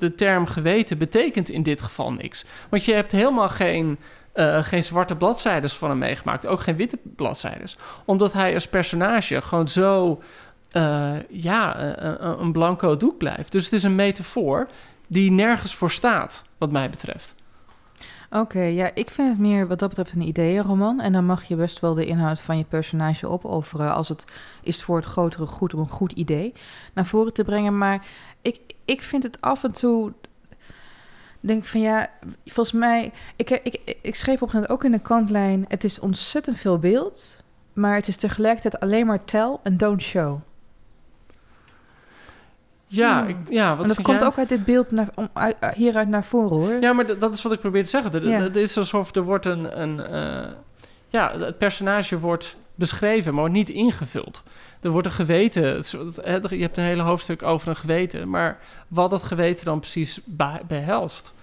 de 0.00 0.12
term 0.16 0.46
geweten 0.46 0.98
betekent 0.98 1.48
in 1.48 1.62
dit 1.62 1.82
geval 1.82 2.12
niks. 2.12 2.44
Want 2.68 2.84
je 2.84 2.94
hebt 2.94 3.12
helemaal 3.12 3.48
geen 3.48 3.98
uh, 4.34 4.64
geen 4.64 4.84
zwarte 4.84 5.16
bladzijdes 5.16 5.72
van 5.72 5.88
hem 5.88 5.98
meegemaakt. 5.98 6.46
Ook 6.46 6.60
geen 6.60 6.76
witte 6.76 6.98
bladzijdes. 7.02 7.76
Omdat 8.04 8.32
hij 8.32 8.54
als 8.54 8.68
personage 8.68 9.40
gewoon 9.40 9.68
zo, 9.68 10.22
uh, 10.72 11.10
ja, 11.28 11.76
een 12.20 12.52
blanco 12.52 12.96
doek 12.96 13.18
blijft. 13.18 13.52
Dus 13.52 13.64
het 13.64 13.72
is 13.72 13.82
een 13.82 13.94
metafoor 13.94 14.68
die 15.06 15.30
nergens 15.30 15.74
voor 15.74 15.90
staat, 15.90 16.44
wat 16.58 16.70
mij 16.70 16.90
betreft. 16.90 17.34
Oké, 18.30 18.62
ja, 18.62 18.90
ik 18.94 19.10
vind 19.10 19.28
het 19.28 19.38
meer 19.38 19.66
wat 19.66 19.78
dat 19.78 19.88
betreft 19.88 20.12
een 20.12 20.28
ideeënroman. 20.28 21.00
En 21.00 21.12
dan 21.12 21.26
mag 21.26 21.44
je 21.44 21.56
best 21.56 21.80
wel 21.80 21.94
de 21.94 22.06
inhoud 22.06 22.40
van 22.40 22.58
je 22.58 22.64
personage 22.64 23.28
opofferen... 23.28 23.94
als 23.94 24.08
het 24.08 24.24
is 24.62 24.82
voor 24.82 24.96
het 24.96 25.04
grotere 25.04 25.46
goed 25.46 25.74
om 25.74 25.80
een 25.80 25.88
goed 25.88 26.12
idee 26.12 26.52
naar 26.94 27.06
voren 27.06 27.32
te 27.32 27.44
brengen. 27.44 27.78
Maar 27.78 28.06
ik, 28.42 28.60
ik 28.84 29.02
vind 29.02 29.22
het 29.22 29.40
af 29.40 29.64
en 29.64 29.72
toe 29.72 30.12
denk 31.40 31.62
ik 31.62 31.68
van 31.68 31.80
ja, 31.80 32.10
volgens 32.44 32.76
mij, 32.76 33.12
ik, 33.36 33.50
ik, 33.50 33.96
ik 34.02 34.14
schreef 34.14 34.42
op 34.42 34.52
een 34.52 34.68
ook 34.68 34.84
in 34.84 34.90
de 34.90 34.98
kantlijn, 34.98 35.64
het 35.68 35.84
is 35.84 35.98
ontzettend 35.98 36.58
veel 36.58 36.78
beeld, 36.78 37.42
maar 37.72 37.94
het 37.94 38.08
is 38.08 38.16
tegelijkertijd 38.16 38.80
alleen 38.80 39.06
maar 39.06 39.24
tell 39.24 39.56
en 39.62 39.76
don't 39.76 40.02
show. 40.02 40.40
Ja, 42.88 43.26
ik, 43.26 43.36
ja 43.50 43.70
wat 43.76 43.82
en 43.82 43.88
dat 43.88 44.02
komt 44.02 44.24
ook 44.24 44.38
uit 44.38 44.48
dit 44.48 44.64
beeld 44.64 44.90
naar, 44.90 45.08
om, 45.14 45.28
uit, 45.32 45.56
hieruit 45.74 46.08
naar 46.08 46.24
voren 46.24 46.56
hoor. 46.56 46.80
Ja, 46.80 46.92
maar 46.92 47.18
dat 47.18 47.34
is 47.34 47.42
wat 47.42 47.52
ik 47.52 47.60
probeer 47.60 47.84
te 47.84 47.90
zeggen. 47.90 48.42
Het 48.42 48.56
is 48.56 48.78
alsof 48.78 49.14
er 49.14 49.22
wordt 49.22 49.46
een, 49.46 49.80
een 49.80 50.00
uh, 50.10 50.50
ja, 51.08 51.38
het 51.38 51.58
personage 51.58 52.18
wordt 52.18 52.56
beschreven, 52.74 53.34
maar 53.34 53.50
niet 53.50 53.68
ingevuld 53.70 54.42
er 54.80 54.90
wordt 54.90 55.06
een 55.06 55.12
geweten. 55.12 55.64
Je 56.50 56.62
hebt 56.62 56.76
een 56.76 56.84
hele 56.84 57.02
hoofdstuk 57.02 57.42
over 57.42 57.68
een 57.68 57.76
geweten. 57.76 58.30
Maar 58.30 58.58
wat 58.88 59.10
dat 59.10 59.22
geweten 59.22 59.64
dan 59.64 59.80
precies 59.80 60.20
behelst. 60.66 61.34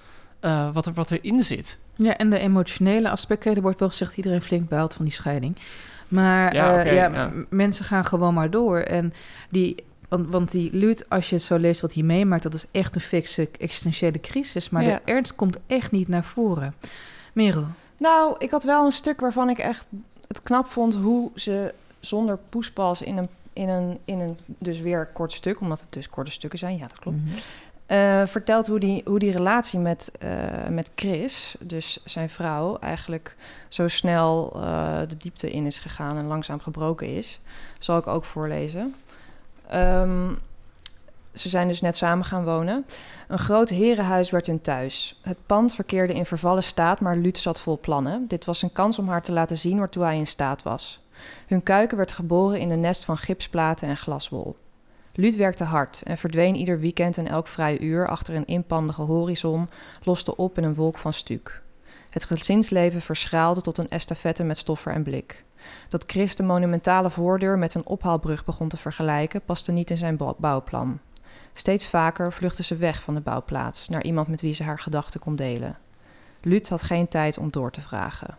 Uh, 0.42 0.70
wat, 0.74 0.86
er, 0.86 0.94
wat 0.94 1.12
erin 1.12 1.44
zit. 1.44 1.78
Ja, 1.96 2.18
en 2.18 2.30
de 2.30 2.40
emotionele 2.40 3.10
aspecten. 3.10 3.56
Er 3.56 3.62
wordt 3.62 3.80
wel 3.80 3.90
gezegd 3.90 4.18
iedereen 4.18 4.42
flink 4.42 4.70
behaalt 4.70 4.94
van 4.94 5.06
die 5.06 5.14
scheiding. 5.14 5.56
Maar 6.08 6.54
ja, 6.54 6.86
uh, 6.86 6.94
ja, 6.94 7.32
mensen 7.50 7.86
gaan 7.86 8.06
gewoon 8.06 8.34
maar 8.34 8.50
door. 8.50 8.80
En 8.80 9.14
die, 9.50 9.76
want, 10.16 10.30
want 10.30 10.52
die 10.52 10.70
Luut, 10.74 11.10
als 11.10 11.30
je 11.30 11.36
het 11.36 11.44
zo 11.44 11.58
leest 11.58 11.82
wat 11.82 11.94
hij 11.94 12.04
meemaakt... 12.04 12.44
dat 12.44 12.54
is 12.54 12.66
echt 12.72 12.96
een 12.96 13.02
fikse 13.02 13.50
existentiële 13.60 14.20
crisis. 14.20 14.70
Maar 14.70 14.84
de 14.84 15.02
ernst 15.06 15.36
komt 15.36 15.58
echt 15.68 15.92
niet 15.92 16.08
naar 16.08 16.24
voren. 16.24 16.76
Merel? 17.34 17.66
Nou, 17.98 18.36
ik 18.38 18.52
had 18.52 18.64
wel 18.64 18.86
een 18.86 18.92
stuk 18.92 19.20
waarvan 19.20 19.50
ik 19.50 19.58
echt 19.58 19.86
het 20.28 20.42
knap 20.42 20.68
vond... 20.68 20.96
hoe 20.96 21.32
ze 21.36 21.74
zonder 22.00 22.40
poespas 22.50 23.02
in 23.02 23.18
een, 23.18 23.30
in 23.54 23.70
een, 23.70 24.00
in 24.06 24.20
een 24.20 24.38
dus 24.46 24.80
weer 24.82 25.10
kort 25.14 25.34
stuk, 25.34 25.62
omdat 25.62 25.80
het 25.80 25.92
dus 25.92 26.10
korte 26.10 26.32
stukken 26.32 26.60
zijn, 26.60 26.78
ja, 26.78 26.88
dat 26.88 27.00
klopt. 27.00 27.18
Mm 27.18 27.34
vertelt 28.26 28.68
hoe 28.68 28.80
die, 28.80 29.02
hoe 29.06 29.20
die 29.20 29.32
relatie 29.32 29.80
met, 29.80 30.12
uh, 30.24 30.68
met 30.70 30.92
Chris, 30.96 31.56
dus 31.60 32.02
zijn 32.04 32.30
vrouw, 32.30 32.78
eigenlijk 32.78 33.36
zo 33.68 33.88
snel 33.88 34.54
uh, 34.56 35.00
de 35.08 35.18
diepte 35.18 35.52
in 35.52 35.66
is 35.66 35.80
gegaan 35.80 36.18
en 36.18 36.26
langzaam 36.26 36.60
gebroken 36.60 37.08
is. 37.08 37.40
Zal 37.80 37.98
ik 37.98 38.08
ook 38.08 38.24
voorlezen. 38.24 38.96
Um, 39.74 40.38
ze 41.34 41.50
zijn 41.50 41.68
dus 41.68 41.82
net 41.82 41.98
samen 41.98 42.26
gaan 42.26 42.44
wonen. 42.44 42.86
Een 43.28 43.40
groot 43.40 43.70
herenhuis 43.70 44.30
werd 44.30 44.48
hun 44.48 44.62
thuis. 44.62 45.20
Het 45.22 45.38
pand 45.46 45.74
verkeerde 45.74 46.14
in 46.14 46.26
vervallen 46.26 46.64
staat, 46.64 47.00
maar 47.00 47.18
Lut 47.18 47.38
zat 47.38 47.60
vol 47.60 47.80
plannen. 47.80 48.28
Dit 48.28 48.46
was 48.46 48.62
een 48.62 48.72
kans 48.72 49.00
om 49.00 49.08
haar 49.08 49.22
te 49.22 49.32
laten 49.32 49.58
zien 49.58 49.78
waartoe 49.78 50.04
hij 50.04 50.18
in 50.18 50.28
staat 50.28 50.64
was. 50.64 51.04
Hun 51.48 51.64
kuiken 51.64 51.98
werd 51.98 52.12
geboren 52.12 52.60
in 52.60 52.70
een 52.70 52.80
nest 52.80 53.06
van 53.06 53.18
gipsplaten 53.18 53.88
en 53.88 53.98
glaswol. 53.98 54.56
Luut 55.14 55.36
werkte 55.36 55.64
hard 55.64 56.02
en 56.04 56.18
verdween 56.18 56.56
ieder 56.56 56.80
weekend 56.80 57.18
en 57.18 57.28
elk 57.28 57.48
vrije 57.48 57.80
uur 57.80 58.08
achter 58.08 58.36
een 58.36 58.48
inpandige 58.48 59.02
horizon, 59.02 59.70
loste 60.04 60.36
op 60.36 60.58
in 60.58 60.64
een 60.64 60.74
wolk 60.74 60.98
van 60.98 61.14
stuk. 61.14 61.62
Het 62.10 62.24
gezinsleven 62.24 63.02
verschraalde 63.02 63.62
tot 63.62 63.78
een 63.78 63.90
estafette 63.90 64.44
met 64.44 64.58
stoffer 64.58 64.94
en 64.94 65.04
blik. 65.04 65.45
Dat 65.90 66.04
Chris 66.08 66.36
de 66.36 66.44
monumentale 66.44 67.10
voordeur 67.10 67.58
met 67.58 67.74
een 67.74 67.86
ophaalbrug 67.86 68.46
begon 68.46 68.68
te 68.68 68.78
vergelijken, 68.78 69.42
paste 69.42 69.72
niet 69.72 69.90
in 69.90 69.98
zijn 69.98 70.18
bouwplan. 70.38 71.00
Steeds 71.54 71.88
vaker 71.88 72.34
vluchtte 72.34 72.64
ze 72.64 72.76
weg 72.76 73.02
van 73.02 73.14
de 73.14 73.20
bouwplaats 73.20 73.90
naar 73.90 74.04
iemand 74.04 74.28
met 74.28 74.42
wie 74.42 74.54
ze 74.54 74.64
haar 74.64 74.80
gedachten 74.80 75.20
kon 75.20 75.36
delen. 75.36 75.78
Luut 76.42 76.70
had 76.70 76.84
geen 76.84 77.08
tijd 77.08 77.38
om 77.38 77.52
door 77.52 77.72
te 77.72 77.82
vragen. 77.82 78.38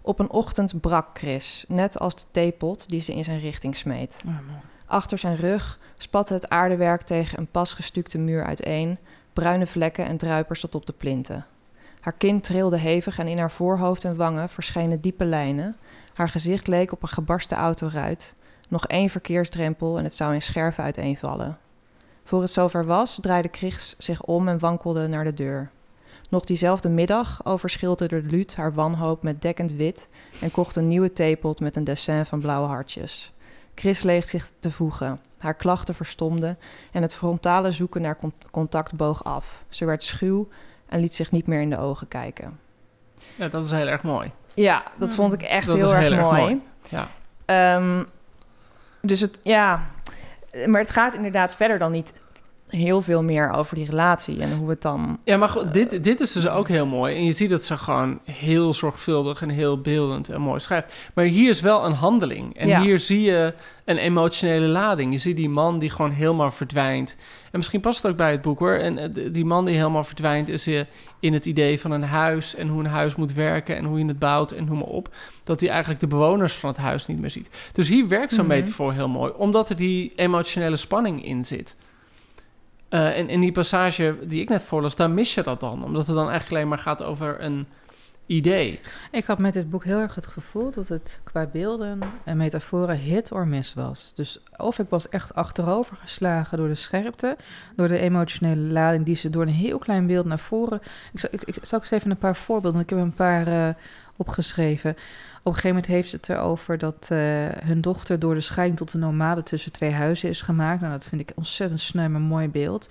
Op 0.00 0.18
een 0.18 0.30
ochtend 0.30 0.80
brak 0.80 1.18
Chris, 1.18 1.64
net 1.68 1.98
als 1.98 2.14
de 2.14 2.24
theepot 2.30 2.88
die 2.88 3.00
ze 3.00 3.14
in 3.14 3.24
zijn 3.24 3.40
richting 3.40 3.76
smeet. 3.76 4.24
Achter 4.86 5.18
zijn 5.18 5.36
rug 5.36 5.78
spatte 5.98 6.34
het 6.34 6.48
aardewerk 6.48 7.02
tegen 7.02 7.38
een 7.38 7.50
pas 7.50 7.74
gestukte 7.74 8.18
muur 8.18 8.44
uiteen, 8.44 8.98
bruine 9.32 9.66
vlekken 9.66 10.06
en 10.06 10.16
druipers 10.16 10.60
tot 10.60 10.74
op 10.74 10.86
de 10.86 10.92
plinten. 10.92 11.46
Haar 12.00 12.12
kin 12.12 12.40
trilde 12.40 12.78
hevig 12.78 13.18
en 13.18 13.28
in 13.28 13.38
haar 13.38 13.50
voorhoofd 13.50 14.04
en 14.04 14.16
wangen 14.16 14.48
verschenen 14.48 15.00
diepe 15.00 15.24
lijnen. 15.24 15.76
Haar 16.16 16.28
gezicht 16.28 16.66
leek 16.66 16.92
op 16.92 17.02
een 17.02 17.08
gebarsten 17.08 17.56
autoruit. 17.56 18.34
Nog 18.68 18.86
één 18.86 19.10
verkeersdrempel 19.10 19.98
en 19.98 20.04
het 20.04 20.14
zou 20.14 20.34
in 20.34 20.42
scherven 20.42 20.84
uiteenvallen. 20.84 21.58
Voor 22.24 22.40
het 22.40 22.50
zover 22.50 22.84
was, 22.84 23.18
draaide 23.20 23.48
Chris 23.52 23.94
zich 23.98 24.22
om 24.22 24.48
en 24.48 24.58
wankelde 24.58 25.06
naar 25.06 25.24
de 25.24 25.34
deur. 25.34 25.70
Nog 26.30 26.44
diezelfde 26.44 26.88
middag 26.88 27.44
overschilderde 27.44 28.22
Luut 28.22 28.56
haar 28.56 28.74
wanhoop 28.74 29.22
met 29.22 29.42
dekkend 29.42 29.72
wit 29.72 30.08
en 30.40 30.50
kocht 30.50 30.76
een 30.76 30.88
nieuwe 30.88 31.12
theepot 31.12 31.60
met 31.60 31.76
een 31.76 31.84
dessin 31.84 32.26
van 32.26 32.40
blauwe 32.40 32.68
hartjes. 32.68 33.32
Chris 33.74 34.02
leeg 34.02 34.28
zich 34.28 34.50
te 34.60 34.70
voegen. 34.70 35.20
Haar 35.38 35.54
klachten 35.54 35.94
verstomden 35.94 36.58
en 36.92 37.02
het 37.02 37.14
frontale 37.14 37.72
zoeken 37.72 38.02
naar 38.02 38.16
con- 38.16 38.34
contact 38.50 38.94
boog 38.94 39.24
af. 39.24 39.64
Ze 39.68 39.84
werd 39.84 40.02
schuw 40.02 40.48
en 40.88 41.00
liet 41.00 41.14
zich 41.14 41.30
niet 41.30 41.46
meer 41.46 41.60
in 41.60 41.70
de 41.70 41.78
ogen 41.78 42.08
kijken. 42.08 42.58
Ja, 43.34 43.48
dat 43.48 43.64
is 43.64 43.70
heel 43.70 43.86
erg 43.86 44.02
mooi. 44.02 44.32
Ja, 44.56 44.82
dat 44.96 45.14
vond 45.14 45.32
ik 45.32 45.42
echt 45.42 45.66
Dat 45.66 45.76
heel, 45.76 45.94
erg, 45.94 46.02
heel 46.02 46.12
erg 46.12 46.22
mooi. 46.22 46.40
mooi. 46.40 46.60
Ja. 46.88 47.08
Ehm, 47.44 48.02
dus 49.00 49.20
het, 49.20 49.38
ja, 49.42 49.80
maar 50.66 50.80
het 50.80 50.90
gaat 50.90 51.14
inderdaad 51.14 51.54
verder 51.54 51.78
dan 51.78 51.90
niet 51.92 52.12
heel 52.68 53.02
veel 53.02 53.22
meer 53.22 53.50
over 53.50 53.74
die 53.76 53.84
relatie 53.86 54.40
en 54.42 54.56
hoe 54.56 54.70
het 54.70 54.82
dan. 54.82 55.18
Ja, 55.24 55.36
maar 55.36 55.48
goed, 55.48 55.72
dit, 55.72 56.04
dit 56.04 56.20
is 56.20 56.32
dus 56.32 56.48
ook 56.48 56.68
heel 56.68 56.86
mooi. 56.86 57.14
En 57.16 57.24
je 57.24 57.32
ziet 57.32 57.50
dat 57.50 57.64
ze 57.64 57.76
gewoon 57.76 58.18
heel 58.24 58.72
zorgvuldig 58.72 59.42
en 59.42 59.48
heel 59.48 59.80
beeldend 59.80 60.28
en 60.28 60.40
mooi 60.40 60.60
schrijft. 60.60 60.92
Maar 61.14 61.24
hier 61.24 61.50
is 61.50 61.60
wel 61.60 61.84
een 61.84 61.92
handeling. 61.92 62.56
En 62.56 62.68
Ja. 62.68 62.80
hier 62.80 62.98
zie 63.00 63.22
je 63.22 63.52
een 63.84 63.96
emotionele 63.96 64.66
lading. 64.66 65.12
Je 65.12 65.18
ziet 65.18 65.36
die 65.36 65.48
man 65.48 65.78
die 65.78 65.90
gewoon 65.90 66.10
helemaal 66.10 66.50
verdwijnt. 66.50 67.16
En 67.44 67.58
misschien 67.58 67.80
past 67.80 68.02
het 68.02 68.10
ook 68.10 68.16
bij 68.16 68.30
het 68.30 68.42
boek 68.42 68.58
hoor. 68.58 68.72
En 68.74 68.98
eh, 68.98 69.08
die 69.32 69.44
man 69.44 69.64
die 69.64 69.76
helemaal 69.76 70.04
verdwijnt 70.04 70.48
is 70.48 70.66
eh, 70.66 70.80
in 71.20 71.32
het 71.32 71.46
idee 71.46 71.80
van 71.80 71.90
een 71.90 72.02
huis 72.04 72.54
en 72.54 72.68
hoe 72.68 72.80
een 72.80 72.90
huis 72.90 73.16
moet 73.16 73.32
werken 73.32 73.76
en 73.76 73.84
hoe 73.84 73.98
je 73.98 74.04
het 74.06 74.18
bouwt 74.18 74.50
en 74.52 74.64
noem 74.64 74.78
maar 74.78 74.86
op. 74.86 75.08
Dat 75.44 75.60
hij 75.60 75.68
eigenlijk 75.68 76.00
de 76.00 76.06
bewoners 76.06 76.54
van 76.54 76.70
het 76.70 76.78
huis 76.78 77.06
niet 77.06 77.20
meer 77.20 77.30
ziet. 77.30 77.50
Dus 77.72 77.88
hier 77.88 78.08
werkt 78.08 78.32
zo'n 78.32 78.46
Mhm. 78.46 78.54
metafoor 78.54 78.92
heel 78.92 79.08
mooi, 79.08 79.32
omdat 79.36 79.68
er 79.70 79.76
die 79.76 80.12
emotionele 80.16 80.76
spanning 80.76 81.24
in 81.24 81.44
zit. 81.44 81.76
Eh, 82.96 83.18
en 83.18 83.28
in 83.28 83.40
die 83.40 83.52
passage 83.52 84.16
die 84.22 84.40
ik 84.40 84.48
net 84.48 84.62
voorlas, 84.62 84.96
daar 84.96 85.10
mis 85.10 85.34
je 85.34 85.42
dat 85.42 85.60
dan. 85.60 85.84
Omdat 85.84 86.06
het 86.06 86.16
dan 86.16 86.28
eigenlijk 86.28 86.50
alleen 86.52 86.68
maar 86.68 86.78
gaat 86.78 87.02
over 87.02 87.42
een 87.42 87.66
idee. 88.26 88.80
Ik 89.10 89.24
had 89.24 89.38
met 89.38 89.52
dit 89.52 89.70
boek 89.70 89.84
heel 89.84 89.98
erg 89.98 90.14
het 90.14 90.26
gevoel 90.26 90.70
dat 90.70 90.88
het 90.88 91.20
qua 91.24 91.46
beelden 91.46 92.00
en 92.24 92.36
metaforen 92.36 92.96
hit 92.96 93.32
or 93.32 93.46
miss 93.46 93.74
was. 93.74 94.12
Dus 94.14 94.40
of 94.56 94.78
ik 94.78 94.88
was 94.88 95.08
echt 95.08 95.34
achterover 95.34 95.96
geslagen 95.96 96.58
door 96.58 96.68
de 96.68 96.74
scherpte, 96.74 97.36
door 97.76 97.88
de 97.88 97.98
emotionele 97.98 98.72
lading 98.72 99.04
die 99.04 99.16
ze 99.16 99.30
door 99.30 99.42
een 99.42 99.48
heel 99.48 99.78
klein 99.78 100.06
beeld 100.06 100.26
naar 100.26 100.38
voren. 100.38 100.80
Ik 101.12 101.20
zal, 101.20 101.30
ik, 101.32 101.42
ik 101.44 101.56
eens 101.70 101.90
even 101.90 102.10
een 102.10 102.16
paar 102.16 102.36
voorbeelden, 102.36 102.80
ik 102.80 102.90
heb 102.90 102.98
een 102.98 103.14
paar 103.14 103.46
eh, 103.46 103.74
opgeschreven. 104.16 104.96
Op 105.46 105.52
een 105.52 105.58
gegeven 105.58 105.76
moment 105.76 105.94
heeft 105.94 106.10
ze 106.10 106.16
het 106.16 106.28
erover 106.28 106.78
dat 106.78 107.06
eh, 107.08 107.18
hun 107.64 107.80
dochter 107.80 108.18
door 108.18 108.34
de 108.34 108.40
scheiding 108.40 108.78
tot 108.78 108.92
een 108.92 109.00
nomade 109.00 109.42
tussen 109.42 109.72
twee 109.72 109.90
huizen 109.90 110.28
is 110.28 110.40
gemaakt. 110.40 110.80
Nou, 110.80 110.92
dat 110.92 111.04
vind 111.04 111.20
ik 111.20 111.32
ontzettend 111.34 111.80
sneu, 111.80 112.08
maar 112.08 112.20
mooi 112.20 112.48
beeld. 112.48 112.88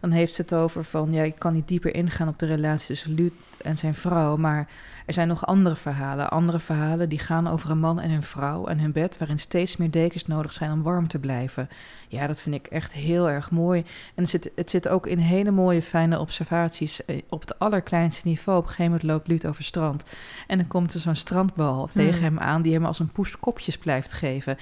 Dan 0.00 0.10
heeft 0.10 0.34
ze 0.34 0.42
het 0.42 0.54
over 0.54 0.84
van, 0.84 1.12
ja, 1.12 1.22
ik 1.22 1.38
kan 1.38 1.52
niet 1.52 1.68
dieper 1.68 1.94
ingaan 1.94 2.28
op 2.28 2.38
de 2.38 2.46
relatie 2.46 2.86
tussen 2.86 3.14
Luut 3.14 3.32
en 3.62 3.78
zijn 3.78 3.94
vrouw, 3.94 4.36
maar 4.36 4.68
er 5.06 5.12
zijn 5.12 5.28
nog 5.28 5.46
andere 5.46 5.76
verhalen. 5.76 6.30
Andere 6.30 6.60
verhalen 6.60 7.08
die 7.08 7.18
gaan 7.18 7.48
over 7.48 7.70
een 7.70 7.78
man 7.78 8.00
en 8.00 8.10
een 8.10 8.22
vrouw 8.22 8.66
en 8.66 8.78
hun 8.78 8.92
bed, 8.92 9.18
waarin 9.18 9.38
steeds 9.38 9.76
meer 9.76 9.90
dekens 9.90 10.26
nodig 10.26 10.52
zijn 10.52 10.72
om 10.72 10.82
warm 10.82 11.08
te 11.08 11.18
blijven. 11.18 11.68
Ja, 12.08 12.26
dat 12.26 12.40
vind 12.40 12.54
ik 12.54 12.66
echt 12.66 12.92
heel 12.92 13.30
erg 13.30 13.50
mooi. 13.50 13.80
En 14.14 14.22
het 14.22 14.28
zit, 14.28 14.50
het 14.54 14.70
zit 14.70 14.88
ook 14.88 15.06
in 15.06 15.18
hele 15.18 15.50
mooie, 15.50 15.82
fijne 15.82 16.18
observaties 16.18 17.04
eh, 17.04 17.22
op 17.28 17.40
het 17.40 17.58
allerkleinste 17.58 18.28
niveau. 18.28 18.58
Op 18.58 18.64
een 18.64 18.70
gegeven 18.70 18.92
moment 18.92 19.10
loopt 19.10 19.28
Luut 19.28 19.46
over 19.46 19.64
strand 19.64 20.04
en 20.46 20.58
dan 20.58 20.66
komt 20.66 20.94
er 20.94 21.00
zo'n 21.00 21.14
strandbal 21.14 21.88
tegen 21.94 22.18
Mm. 22.18 22.24
hem 22.24 22.38
aan 22.38 22.62
die 22.62 22.72
hem 22.72 22.84
als 22.84 22.98
een 22.98 23.08
poes 23.12 23.38
kopjes 23.38 23.78
blijft 23.78 24.12
geven. 24.12 24.56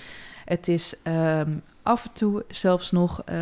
Het 0.44 0.68
is 0.68 0.94
ehm, 1.02 1.50
af 1.82 2.04
en 2.04 2.10
toe 2.12 2.44
zelfs 2.48 2.90
nog, 2.90 3.22
eh, 3.24 3.36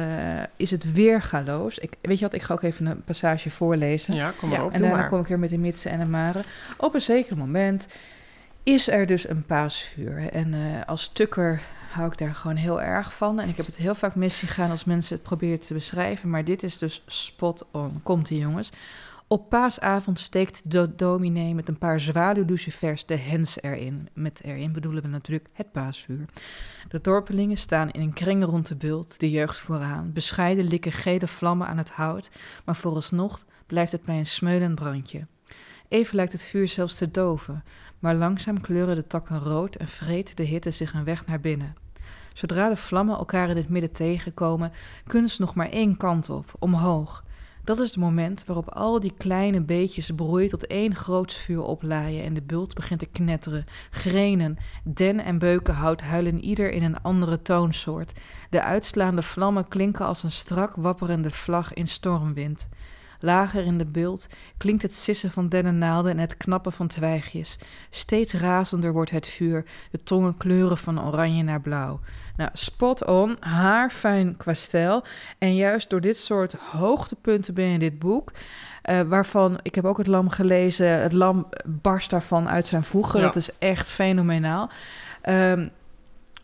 is 0.57 0.71
het 0.71 0.93
weergaloos. 0.93 1.79
Ik, 1.79 1.93
weet 2.01 2.19
je 2.19 2.25
wat, 2.25 2.35
ik 2.35 2.43
ga 2.43 2.55
ook 2.55 2.63
even 2.63 2.87
een 2.87 3.05
passage 3.05 3.51
voorlezen. 3.51 4.15
Ja, 4.15 4.33
kom 4.39 4.49
maar 4.49 4.65
op. 4.65 4.73
En 4.73 4.83
daarna 4.83 5.03
kom 5.03 5.21
ik 5.21 5.27
weer 5.27 5.39
met 5.39 5.51
de 5.51 5.59
mitsen 5.59 5.91
en 5.91 5.99
de 5.99 6.07
maren. 6.07 6.43
Op 6.77 6.95
een 6.95 7.01
zeker 7.01 7.37
moment 7.37 7.87
is 8.63 8.89
er 8.89 9.07
dus 9.07 9.29
een 9.29 9.45
paasvuur. 9.45 10.29
En 10.33 10.55
eh, 10.55 10.61
als 10.87 11.09
tukker 11.13 11.61
hou 11.91 12.07
ik 12.13 12.19
daar 12.19 12.35
gewoon 12.35 12.57
heel 12.57 12.83
erg 12.83 13.13
van. 13.15 13.41
En 13.41 13.49
ik 13.49 13.57
heb 13.57 13.67
het 13.67 13.77
heel 13.77 13.95
vaak 13.95 14.15
misgegaan 14.15 14.71
als 14.71 14.85
mensen 14.85 15.15
het 15.15 15.23
proberen 15.23 15.61
te 15.61 15.75
beschrijven. 15.75 16.31
Maar 16.31 16.45
dit 16.45 16.63
is 16.63 16.79
dus 16.79 17.03
spot 17.07 17.67
on. 17.71 18.01
Komt 18.03 18.31
ie 18.31 18.39
jongens. 18.39 18.73
Op 19.33 19.49
paasavond 19.49 20.19
steekt 20.19 20.71
de 20.71 20.95
dominee 20.97 21.55
met 21.55 21.69
een 21.69 21.79
paar 21.79 22.01
zwaluwlucifers 22.01 23.07
de 23.07 23.17
hens 23.17 23.63
erin. 23.63 24.09
Met 24.15 24.41
erin 24.45 24.73
bedoelen 24.73 25.03
we 25.03 25.09
natuurlijk 25.09 25.49
het 25.53 25.73
paasvuur. 25.73 26.25
De 26.89 27.01
dorpelingen 27.01 27.57
staan 27.57 27.91
in 27.91 28.01
een 28.01 28.13
kring 28.13 28.45
rond 28.45 28.69
de 28.69 28.77
bult, 28.77 29.21
de 29.21 29.31
jeugd 29.31 29.59
vooraan. 29.59 30.13
Bescheiden 30.13 30.65
likken 30.65 30.93
gele 30.93 31.27
vlammen 31.27 31.67
aan 31.67 31.79
het 31.79 31.91
hout, 31.91 32.31
maar 32.65 32.77
vooralsnog 32.77 33.45
blijft 33.67 33.93
het 33.93 34.03
bij 34.03 34.19
een 34.19 34.27
smeulend 34.27 34.75
brandje. 34.75 35.27
Even 35.89 36.17
lijkt 36.17 36.33
het 36.33 36.43
vuur 36.43 36.69
zelfs 36.69 36.95
te 36.95 37.11
doven, 37.11 37.65
maar 37.99 38.15
langzaam 38.15 38.61
kleuren 38.61 38.95
de 38.95 39.07
takken 39.07 39.39
rood 39.39 39.75
en 39.75 39.89
vreet 39.89 40.37
de 40.37 40.43
hitte 40.43 40.71
zich 40.71 40.93
een 40.93 41.05
weg 41.05 41.27
naar 41.27 41.41
binnen. 41.41 41.75
Zodra 42.33 42.69
de 42.69 42.77
vlammen 42.77 43.17
elkaar 43.17 43.51
in 43.51 43.57
het 43.57 43.69
midden 43.69 43.93
tegenkomen, 43.93 44.73
kunnen 45.07 45.31
ze 45.31 45.41
nog 45.41 45.55
maar 45.55 45.71
één 45.71 45.97
kant 45.97 46.31
op, 46.31 46.53
omhoog. 46.59 47.25
Dat 47.71 47.81
is 47.81 47.87
het 47.87 47.97
moment 47.97 48.45
waarop 48.47 48.69
al 48.69 49.01
die 49.01 49.13
kleine 49.19 49.61
beetjes 49.61 50.11
broei 50.17 50.49
tot 50.49 50.67
één 50.67 50.95
groot 50.95 51.35
vuur 51.35 51.63
oplaaien 51.63 52.25
en 52.25 52.35
de 52.35 52.43
bult 52.43 52.75
begint 52.75 53.01
te 53.01 53.07
knetteren. 53.07 53.65
Grenen, 53.91 54.59
den 54.85 55.25
en 55.25 55.39
beukenhout 55.39 56.01
huilen 56.01 56.45
ieder 56.45 56.73
in 56.73 56.83
een 56.83 57.03
andere 57.03 57.43
toonsoort. 57.43 58.13
De 58.49 58.63
uitslaande 58.63 59.23
vlammen 59.23 59.69
klinken 59.69 60.07
als 60.07 60.23
een 60.23 60.31
strak 60.31 60.75
wapperende 60.77 61.31
vlag 61.31 61.73
in 61.73 61.89
stormwind. 61.89 62.69
Lager 63.21 63.65
in 63.65 63.79
de 63.79 63.87
bult 63.87 64.27
klinkt 64.57 64.83
het 64.83 64.95
sissen 64.95 65.31
van 65.31 65.49
dennennaalden 65.49 66.13
en 66.13 66.19
het 66.19 66.37
knappen 66.37 66.73
van 66.73 66.87
twijgjes. 66.87 67.59
Steeds 67.91 68.35
razender 68.35 68.93
wordt 68.93 69.11
het 69.11 69.29
vuur, 69.29 69.65
de 69.91 70.03
tongen 70.03 70.37
kleuren 70.37 70.79
van 70.79 71.07
oranje 71.07 71.43
naar 71.43 71.61
blauw. 71.61 72.01
Nou, 72.37 72.51
spot 72.53 73.07
on, 73.07 73.37
haarfijn 73.41 74.37
qua 74.37 74.55
stijl. 74.55 75.05
En 75.39 75.55
juist 75.55 75.91
door 75.91 76.01
dit 76.01 76.17
soort 76.17 76.53
hoogtepunten 76.53 77.55
binnen 77.55 77.79
dit 77.79 77.99
boek... 77.99 78.33
eh, 78.83 79.01
waarvan, 79.01 79.59
ik 79.63 79.75
heb 79.75 79.85
ook 79.85 79.99
het 79.99 80.07
lam 80.07 80.29
gelezen... 80.29 81.01
het 81.01 81.13
lam 81.13 81.49
barst 81.67 82.11
daarvan 82.11 82.49
uit 82.49 82.67
zijn 82.67 82.85
voegen. 82.85 83.21
Ja. 83.21 83.27
Dat 83.27 83.37
is 83.37 83.59
echt 83.59 83.91
fenomenaal. 83.91 84.71
Ehm, 85.21 85.69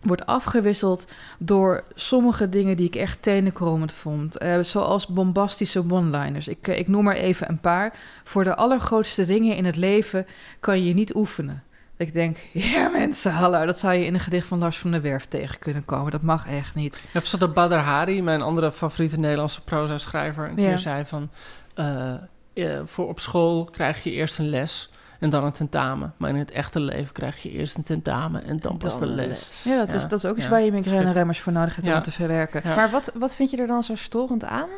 wordt 0.02 0.26
afgewisseld 0.26 1.04
door 1.38 1.85
sommige 1.94 2.48
dingen 2.48 2.76
die 2.76 2.87
ik 2.87 2.94
echt 2.96 3.22
tenenkrommend 3.22 3.92
vond. 3.92 4.37
Eh, 4.38 4.59
zoals 4.61 5.06
bombastische 5.06 5.85
one-liners. 5.90 6.48
Ik, 6.48 6.68
eh, 6.68 6.78
ik 6.78 6.88
noem 6.88 7.04
maar 7.04 7.14
even 7.16 7.48
een 7.48 7.61
paar. 7.61 7.92
Voor 8.24 8.44
de 8.44 8.54
allergrootste 8.56 9.24
dingen 9.26 9.56
in 9.56 9.64
het 9.64 9.76
leven 9.76 10.26
kan 10.61 10.85
je 10.85 10.94
niet 10.94 11.14
oefenen. 11.14 11.62
Dat 11.96 12.06
ik 12.06 12.12
denk, 12.12 12.38
ja 12.74 12.88
mensen, 12.88 13.32
hallo, 13.32 13.66
dat 13.66 13.78
zou 13.78 13.94
je 13.94 14.04
in 14.04 14.14
een 14.14 14.20
gedicht 14.20 14.46
van 14.46 14.59
Lars 14.59 14.78
van 14.78 14.90
der 14.90 15.02
Werf 15.02 15.26
tegen 15.26 15.59
kunnen 15.59 15.85
komen. 15.85 16.11
Dat 16.11 16.22
mag 16.22 16.46
echt 16.48 16.74
niet. 16.74 17.00
Ja, 17.12 17.20
of 17.20 17.28
dat 17.30 17.54
Badr 17.54 17.74
Hari, 17.74 18.22
mijn 18.22 18.42
andere 18.42 18.72
favoriete 18.72 19.18
Nederlandse 19.18 19.64
proza-schrijver, 19.64 20.44
een 20.48 20.62
Ja. 20.62 20.68
keer 20.68 20.78
zei 20.78 21.04
van... 21.04 21.30
eh, 21.74 22.14
voor 22.85 23.09
op 23.09 23.20
school 23.20 23.64
krijg 23.64 24.04
je 24.04 24.11
eerst 24.11 24.38
een 24.38 24.48
les 24.48 24.90
en 25.20 25.31
dan 25.31 25.44
een 25.44 25.52
tentamen. 25.52 26.14
Maar 26.16 26.31
in 26.31 26.37
het 26.37 26.50
echte 26.50 26.81
leven 26.81 27.12
krijg 27.12 27.42
je 27.42 27.50
eerst 27.50 27.76
een 27.76 27.83
tentamen 27.83 28.44
en 28.44 28.59
dan 28.61 28.76
pas 28.76 28.98
de 28.98 29.07
les. 29.07 29.50
Ja, 29.64 29.85
dat, 29.85 29.94
Is, 29.94 30.02
dat 30.02 30.18
is 30.18 30.24
ook 30.24 30.37
iets 30.37 30.44
ja, 30.44 30.50
waar 30.50 30.62
je 30.62 30.72
migraine-remmers 30.72 31.40
voor 31.40 31.52
nodig 31.52 31.76
hebt 31.76 31.94
om 31.94 32.02
te 32.02 32.12
verwerken. 32.12 32.61
Ja. 32.64 32.74
Maar 32.74 32.90
wat, 32.90 33.12
wat 33.14 33.37
vind 33.37 33.50
je 33.50 33.57
er 33.57 33.66
dan 33.66 33.83
zo 33.83 33.94
storend 33.94 34.44
aan? 34.44 34.68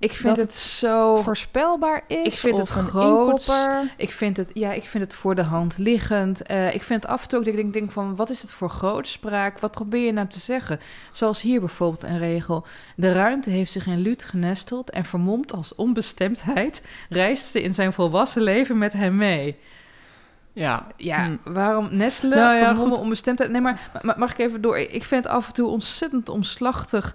Ik 0.00 0.12
vind 0.12 0.36
Dat 0.36 0.44
het 0.44 0.54
zo... 0.54 1.16
Voorspelbaar 1.16 2.02
is? 2.06 2.24
Ik 2.24 2.32
vind 2.32 2.60
of 2.60 2.74
het 2.74 2.84
inkopper? 2.84 3.92
Ik 3.96 4.12
vind 4.12 4.36
het, 4.36 4.50
ja, 4.52 4.72
ik 4.72 4.84
vind 4.84 5.04
het 5.04 5.14
voor 5.14 5.34
de 5.34 5.42
hand 5.42 5.78
liggend. 5.78 6.42
Eh, 6.42 6.74
ik 6.74 6.82
vind 6.82 7.02
het 7.02 7.12
af 7.12 7.22
en 7.22 7.28
toe 7.28 7.38
ook 7.38 7.44
dat 7.44 7.54
ik 7.54 7.60
denk, 7.60 7.72
denk 7.72 7.90
van, 7.90 8.16
wat 8.16 8.30
is 8.30 8.42
het 8.42 8.52
voor 8.52 8.70
grootspraak? 8.70 9.58
Wat 9.58 9.70
probeer 9.70 10.04
je 10.04 10.12
nou 10.12 10.26
te 10.26 10.38
zeggen? 10.38 10.80
Zoals 11.12 11.40
hier 11.40 11.60
bijvoorbeeld 11.60 12.02
een 12.02 12.18
regel. 12.18 12.66
De 12.96 13.12
ruimte 13.12 13.50
heeft 13.50 13.72
zich 13.72 13.86
in 13.86 13.98
Luut 13.98 14.24
genesteld 14.24 14.90
en 14.90 15.04
vermomd 15.04 15.52
als 15.52 15.74
onbestemdheid 15.74 16.82
reist 17.08 17.44
ze 17.44 17.62
in 17.62 17.74
zijn 17.74 17.92
volwassen 17.92 18.42
leven 18.42 18.78
met 18.78 18.92
hem 18.92 19.16
mee. 19.16 19.56
Ja, 20.58 20.86
Ja, 20.96 21.24
Hm. 21.24 21.52
waarom 21.52 21.88
nestelen, 21.90 22.38
Nou 22.38 22.54
ja, 22.56 22.64
vermommen, 22.66 22.94
goed. 22.94 23.02
onbestemdheid? 23.04 23.50
Nee, 23.50 23.60
maar 23.60 23.90
ma- 24.02 24.14
mag 24.16 24.30
ik 24.32 24.38
even 24.38 24.60
door? 24.60 24.78
Ik 24.78 25.04
vind 25.04 25.24
het 25.24 25.32
af 25.32 25.46
en 25.46 25.52
toe 25.52 25.68
ontzettend 25.68 26.28
omslachtig 26.28 27.14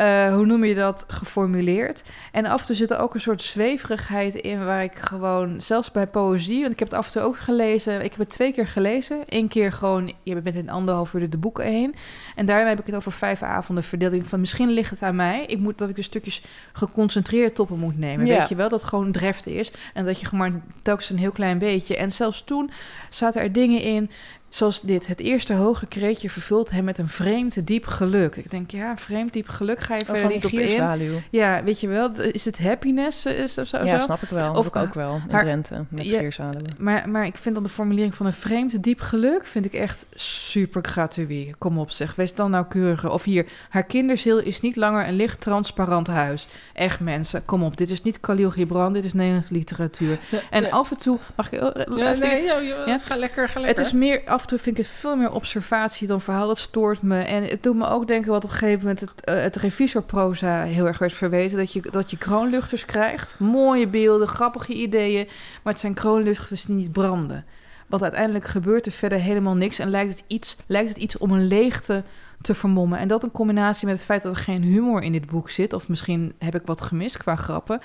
eh, 0.00 0.34
hoe 0.34 0.46
noem 0.46 0.64
je 0.64 0.74
dat, 0.74 1.04
geformuleerd. 1.08 2.02
En 2.32 2.46
af 2.46 2.60
en 2.60 2.66
toe 2.66 2.76
zit 2.76 2.90
er 2.90 2.98
ook 2.98 3.14
een 3.14 3.20
soort 3.20 3.42
zweverigheid 3.42 4.34
in 4.34 4.64
waar 4.64 4.82
ik 4.82 4.94
gewoon, 4.98 5.60
zelfs 5.60 5.90
bij 5.90 6.06
poëzie, 6.06 6.60
want 6.60 6.72
ik 6.72 6.78
heb 6.78 6.88
het 6.88 6.98
af 6.98 7.06
en 7.06 7.12
toe 7.12 7.22
ook 7.22 7.38
gelezen. 7.38 7.94
Ik 8.04 8.10
heb 8.10 8.18
het 8.18 8.30
twee 8.30 8.52
keer 8.52 8.66
gelezen. 8.66 9.22
Eén 9.28 9.48
keer 9.48 9.72
gewoon, 9.72 10.12
je 10.22 10.40
bent 10.40 10.56
in 10.56 10.70
anderhalf 10.70 11.12
uur 11.12 11.30
de 11.30 11.36
boeken 11.36 11.64
heen. 11.64 11.94
En 12.34 12.46
daarna 12.46 12.68
heb 12.68 12.80
ik 12.80 12.86
het 12.86 12.94
over 12.94 13.12
vijf 13.12 13.42
avonden 13.42 13.84
verdeeld. 13.84 14.28
Van 14.28 14.40
misschien 14.40 14.70
ligt 14.70 14.90
het 14.90 15.02
aan 15.02 15.16
mij. 15.16 15.44
Ik 15.46 15.58
moet 15.58 15.78
dat 15.78 15.88
ik 15.88 15.96
de 15.96 16.02
stukjes 16.02 16.42
geconcentreerd 16.72 17.54
toppen 17.54 17.78
moet 17.78 17.98
nemen. 17.98 18.26
Ja. 18.26 18.38
Weet 18.38 18.48
je 18.48 18.54
wel, 18.54 18.68
dat 18.68 18.82
gewoon 18.82 19.12
drefte 19.12 19.54
is. 19.54 19.72
En 19.94 20.04
dat 20.04 20.20
je 20.20 20.26
gewoon 20.26 20.52
maar 20.52 20.60
telkens 20.82 21.10
een 21.10 21.18
heel 21.18 21.32
klein 21.32 21.58
beetje. 21.58 21.96
En 21.96 22.12
zelfs 22.12 22.42
toen 22.44 22.70
zaten 23.10 23.40
er 23.42 23.52
dingen 23.52 23.82
in. 23.82 24.10
Zoals 24.50 24.80
dit, 24.80 25.06
het 25.06 25.20
eerste 25.20 25.54
hoge 25.54 25.86
kreetje 25.86 26.30
vervult 26.30 26.70
hem 26.70 26.84
met 26.84 26.98
een 26.98 27.08
vreemd 27.08 27.66
diep 27.66 27.86
geluk. 27.86 28.36
Ik 28.36 28.50
denk, 28.50 28.70
ja, 28.70 28.96
vreemd 28.96 29.32
diep 29.32 29.48
geluk 29.48 29.80
ga 29.80 29.94
je 29.94 30.00
Oh, 30.00 30.06
verder 30.06 30.28
niet 30.28 30.44
op 30.44 30.50
in. 30.52 31.22
Ja, 31.30 31.62
weet 31.64 31.80
je 31.80 31.88
wel, 31.88 32.10
is 32.20 32.44
het 32.44 32.58
happiness 32.58 33.24
eh, 33.24 33.38
is 33.38 33.58
of 33.58 33.66
zo? 33.66 33.84
Ja, 33.84 33.98
zo? 33.98 34.04
snap 34.04 34.22
ik 34.22 34.28
wel. 34.28 34.54
Of 34.54 34.66
ik 34.66 34.76
ook 34.76 34.94
wel. 34.94 35.14
In 35.14 35.22
haar- 35.30 35.40
Drenthe, 35.42 35.84
met 35.88 36.08
Ja. 36.08 36.30
Maar, 36.78 37.08
maar 37.08 37.26
ik 37.26 37.36
vind 37.36 37.54
dan 37.54 37.64
de 37.64 37.70
formulering 37.70 38.14
van 38.14 38.26
een 38.26 38.32
vreemd 38.32 38.82
diep 38.82 39.00
geluk... 39.00 39.46
vind 39.46 39.64
ik 39.64 39.72
echt 39.74 40.06
super 40.14 40.82
gratuit. 40.84 41.54
Kom 41.58 41.78
op 41.78 41.90
zeg, 41.90 42.14
wees 42.14 42.34
dan 42.34 42.50
nauwkeuriger. 42.50 43.10
Of 43.10 43.24
hier, 43.24 43.46
haar 43.68 43.84
kinderziel 43.84 44.38
is 44.38 44.60
niet 44.60 44.76
langer 44.76 45.08
een 45.08 45.14
licht 45.16 45.40
transparant 45.40 46.06
huis. 46.06 46.46
Echt 46.72 47.00
mensen, 47.00 47.44
kom 47.44 47.62
op. 47.62 47.76
Dit 47.76 47.90
is 47.90 48.02
niet 48.02 48.20
Khalil 48.20 48.50
Gibran, 48.50 48.92
dit 48.92 49.04
is 49.04 49.12
Nederlandse 49.12 49.52
literatuur. 49.54 50.18
En 50.50 50.70
af 50.70 50.90
en 50.90 50.96
toe, 50.96 51.18
mag 51.36 51.52
ik... 51.52 51.60
eh, 51.60 51.96
Ja, 51.96 52.14
nee, 52.14 52.44
Ja? 52.86 52.98
ga 52.98 53.16
lekker, 53.16 53.48
ga 53.48 53.54
Het 53.58 53.66
lekker. 53.66 53.84
is 53.84 53.92
meer, 53.92 54.22
af 54.40 54.46
en 54.46 54.52
toe 54.56 54.64
vind 54.64 54.78
ik 54.78 54.84
het 54.84 54.94
veel 54.94 55.16
meer 55.16 55.32
observatie 55.32 56.06
dan 56.06 56.20
verhaal. 56.20 56.46
Dat 56.46 56.58
stoort 56.58 57.02
me. 57.02 57.22
En 57.22 57.44
het 57.44 57.62
doet 57.62 57.76
me 57.76 57.86
ook 57.86 58.06
denken 58.06 58.30
wat 58.30 58.44
op 58.44 58.50
een 58.50 58.56
gegeven 58.56 58.78
moment 58.78 59.00
het, 59.00 59.24
eh, 59.24 59.42
het 59.42 59.56
revisorproza 59.56 60.62
heel 60.62 60.86
erg 60.86 60.98
werd 60.98 61.12
verweten. 61.12 61.56
Dat 61.56 61.72
je, 61.72 61.82
dat 61.90 62.10
je 62.10 62.18
kroonluchters 62.18 62.84
krijgt. 62.84 63.34
Mooie 63.38 63.86
beelden, 63.86 64.28
grappige 64.28 64.72
ideeën. 64.72 65.28
Maar 65.62 65.72
het 65.72 65.82
zijn 65.82 65.94
kroonluchters 65.94 66.64
die 66.64 66.74
niet 66.74 66.92
branden. 66.92 67.44
Want 67.86 68.02
uiteindelijk 68.02 68.44
gebeurt 68.44 68.86
er 68.86 68.92
verder 68.92 69.18
helemaal 69.18 69.54
niks. 69.54 69.78
En 69.78 69.90
lijkt 69.90 70.10
het 70.12 70.24
iets, 70.26 70.56
lijkt 70.66 70.88
het 70.88 70.98
iets 70.98 71.18
om 71.18 71.32
een 71.32 71.46
leegte 71.46 72.02
te 72.40 72.54
vermommen. 72.54 72.98
En 72.98 73.08
dat 73.08 73.22
in 73.22 73.30
combinatie 73.30 73.86
met 73.86 73.96
het 73.96 74.04
feit 74.04 74.22
dat 74.22 74.32
er 74.32 74.42
geen 74.42 74.62
humor 74.62 75.02
in 75.02 75.12
dit 75.12 75.26
boek 75.26 75.50
zit. 75.50 75.72
Of 75.72 75.88
misschien 75.88 76.32
heb 76.38 76.54
ik 76.54 76.62
wat 76.64 76.80
gemist 76.80 77.16
qua 77.16 77.36
grappen. 77.36 77.80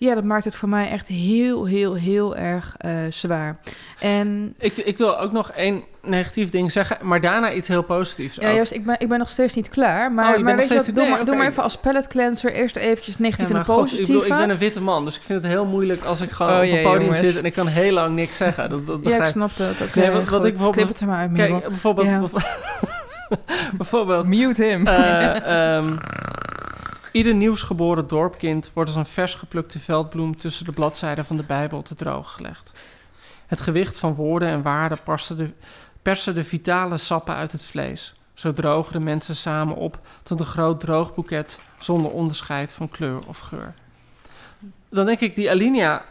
Ja, 0.00 0.14
dat 0.14 0.24
maakt 0.24 0.44
het 0.44 0.54
voor 0.56 0.68
mij 0.68 0.90
echt 0.90 1.08
heel, 1.08 1.64
heel, 1.66 1.94
heel 1.94 2.36
erg 2.36 2.74
eh, 2.78 2.90
zwaar. 3.10 3.58
En 3.98 4.54
Ik, 4.58 4.76
ik 4.76 4.98
wil 4.98 5.18
ook 5.18 5.32
nog 5.32 5.50
één 5.50 5.82
negatief 6.02 6.50
ding 6.50 6.72
zeggen, 6.72 6.96
maar 7.02 7.20
daarna 7.20 7.52
iets 7.52 7.68
heel 7.68 7.82
positiefs. 7.82 8.34
Ja, 8.34 8.50
ook. 8.50 8.56
Joost, 8.56 8.72
ik 8.72 8.84
ben, 8.84 8.94
ik 8.98 9.08
ben 9.08 9.18
nog 9.18 9.28
steeds 9.30 9.54
niet 9.54 9.68
klaar. 9.68 10.12
Maar, 10.12 10.36
Oh, 10.36 10.42
maar 10.42 10.56
weet 10.56 10.68
je 10.68 10.74
wat, 10.74 10.84
doe, 10.84 10.94
nee, 10.94 11.08
maar, 11.10 11.24
doe 11.24 11.36
maar 11.36 11.46
even 11.46 11.62
als 11.62 11.76
pallet 11.76 12.06
cleanser 12.06 12.52
eerst 12.52 12.76
eventjes 12.76 13.18
negatief 13.18 13.48
Ja, 13.48 13.54
en 13.54 13.64
god, 13.64 13.92
ik, 13.92 14.06
bedoel, 14.06 14.22
ik 14.22 14.28
ben 14.28 14.50
een 14.50 14.58
witte 14.58 14.80
man, 14.80 15.04
dus 15.04 15.16
ik 15.16 15.22
vind 15.22 15.42
het 15.42 15.52
heel 15.52 15.64
moeilijk 15.66 16.04
als 16.04 16.20
ik 16.20 16.30
gewoon 16.30 16.52
Oh 16.52 16.56
op 16.58 16.76
een 16.76 16.82
podium 16.82 17.00
jongens. 17.02 17.20
zit 17.20 17.36
en 17.38 17.44
ik 17.44 17.52
kan 17.52 17.66
heel 17.66 17.92
lang 17.92 18.14
niks 18.14 18.36
zeggen. 18.36 18.70
Dat, 18.70 18.86
dat 18.86 18.98
ja, 19.02 19.16
ik 19.16 19.24
snap 19.24 19.50
dat. 19.56 19.70
Oké, 19.80 19.98
Nee, 19.98 20.10
wat- 20.10 20.28
wat 20.28 20.44
ik 20.44 20.52
bijvoorbeeld- 20.54 20.88
het 20.88 21.00
er 21.00 21.06
maar 21.06 21.18
uit. 21.18 21.32
Kijk, 21.32 21.68
bijvoorbeeld... 21.68 22.06
Ja. 22.06 22.22
bijvoorbeeld 23.76 24.26
Mute 24.26 24.64
hem. 24.64 24.86
eh, 24.86 25.76
ehm, 25.76 25.86
ieder 27.12 27.34
nieuwsgeboren 27.34 28.06
dorpkind 28.06 28.70
wordt 28.72 28.90
als 28.90 28.98
een 28.98 29.12
vers 29.12 29.34
geplukte 29.34 29.80
veldbloem 29.80 30.36
tussen 30.36 30.64
de 30.64 30.72
bladzijden 30.72 31.24
van 31.24 31.36
de 31.36 31.42
Bijbel 31.42 31.82
te 31.82 31.94
droog 31.94 32.32
gelegd. 32.32 32.72
Het 33.46 33.60
gewicht 33.60 33.98
van 33.98 34.14
woorden 34.14 34.48
en 34.48 34.62
waarden 34.62 34.98
persen 36.02 36.34
de, 36.34 36.44
vitale 36.44 36.96
sappen 36.96 37.34
uit 37.34 37.52
het 37.52 37.64
vlees. 37.64 38.14
Zo 38.34 38.52
drogen 38.52 38.92
de 38.92 39.00
mensen 39.00 39.36
samen 39.36 39.76
op 39.76 39.98
tot 40.22 40.40
een 40.40 40.46
groot 40.46 40.80
droogboeket 40.80 41.58
zonder 41.78 42.10
onderscheid 42.10 42.72
van 42.72 42.88
kleur 42.88 43.26
of 43.26 43.38
geur. 43.38 43.74
Dan 44.88 45.06
denk 45.06 45.20
ik, 45.20 45.34
die 45.34 45.50
alinea, 45.50 46.04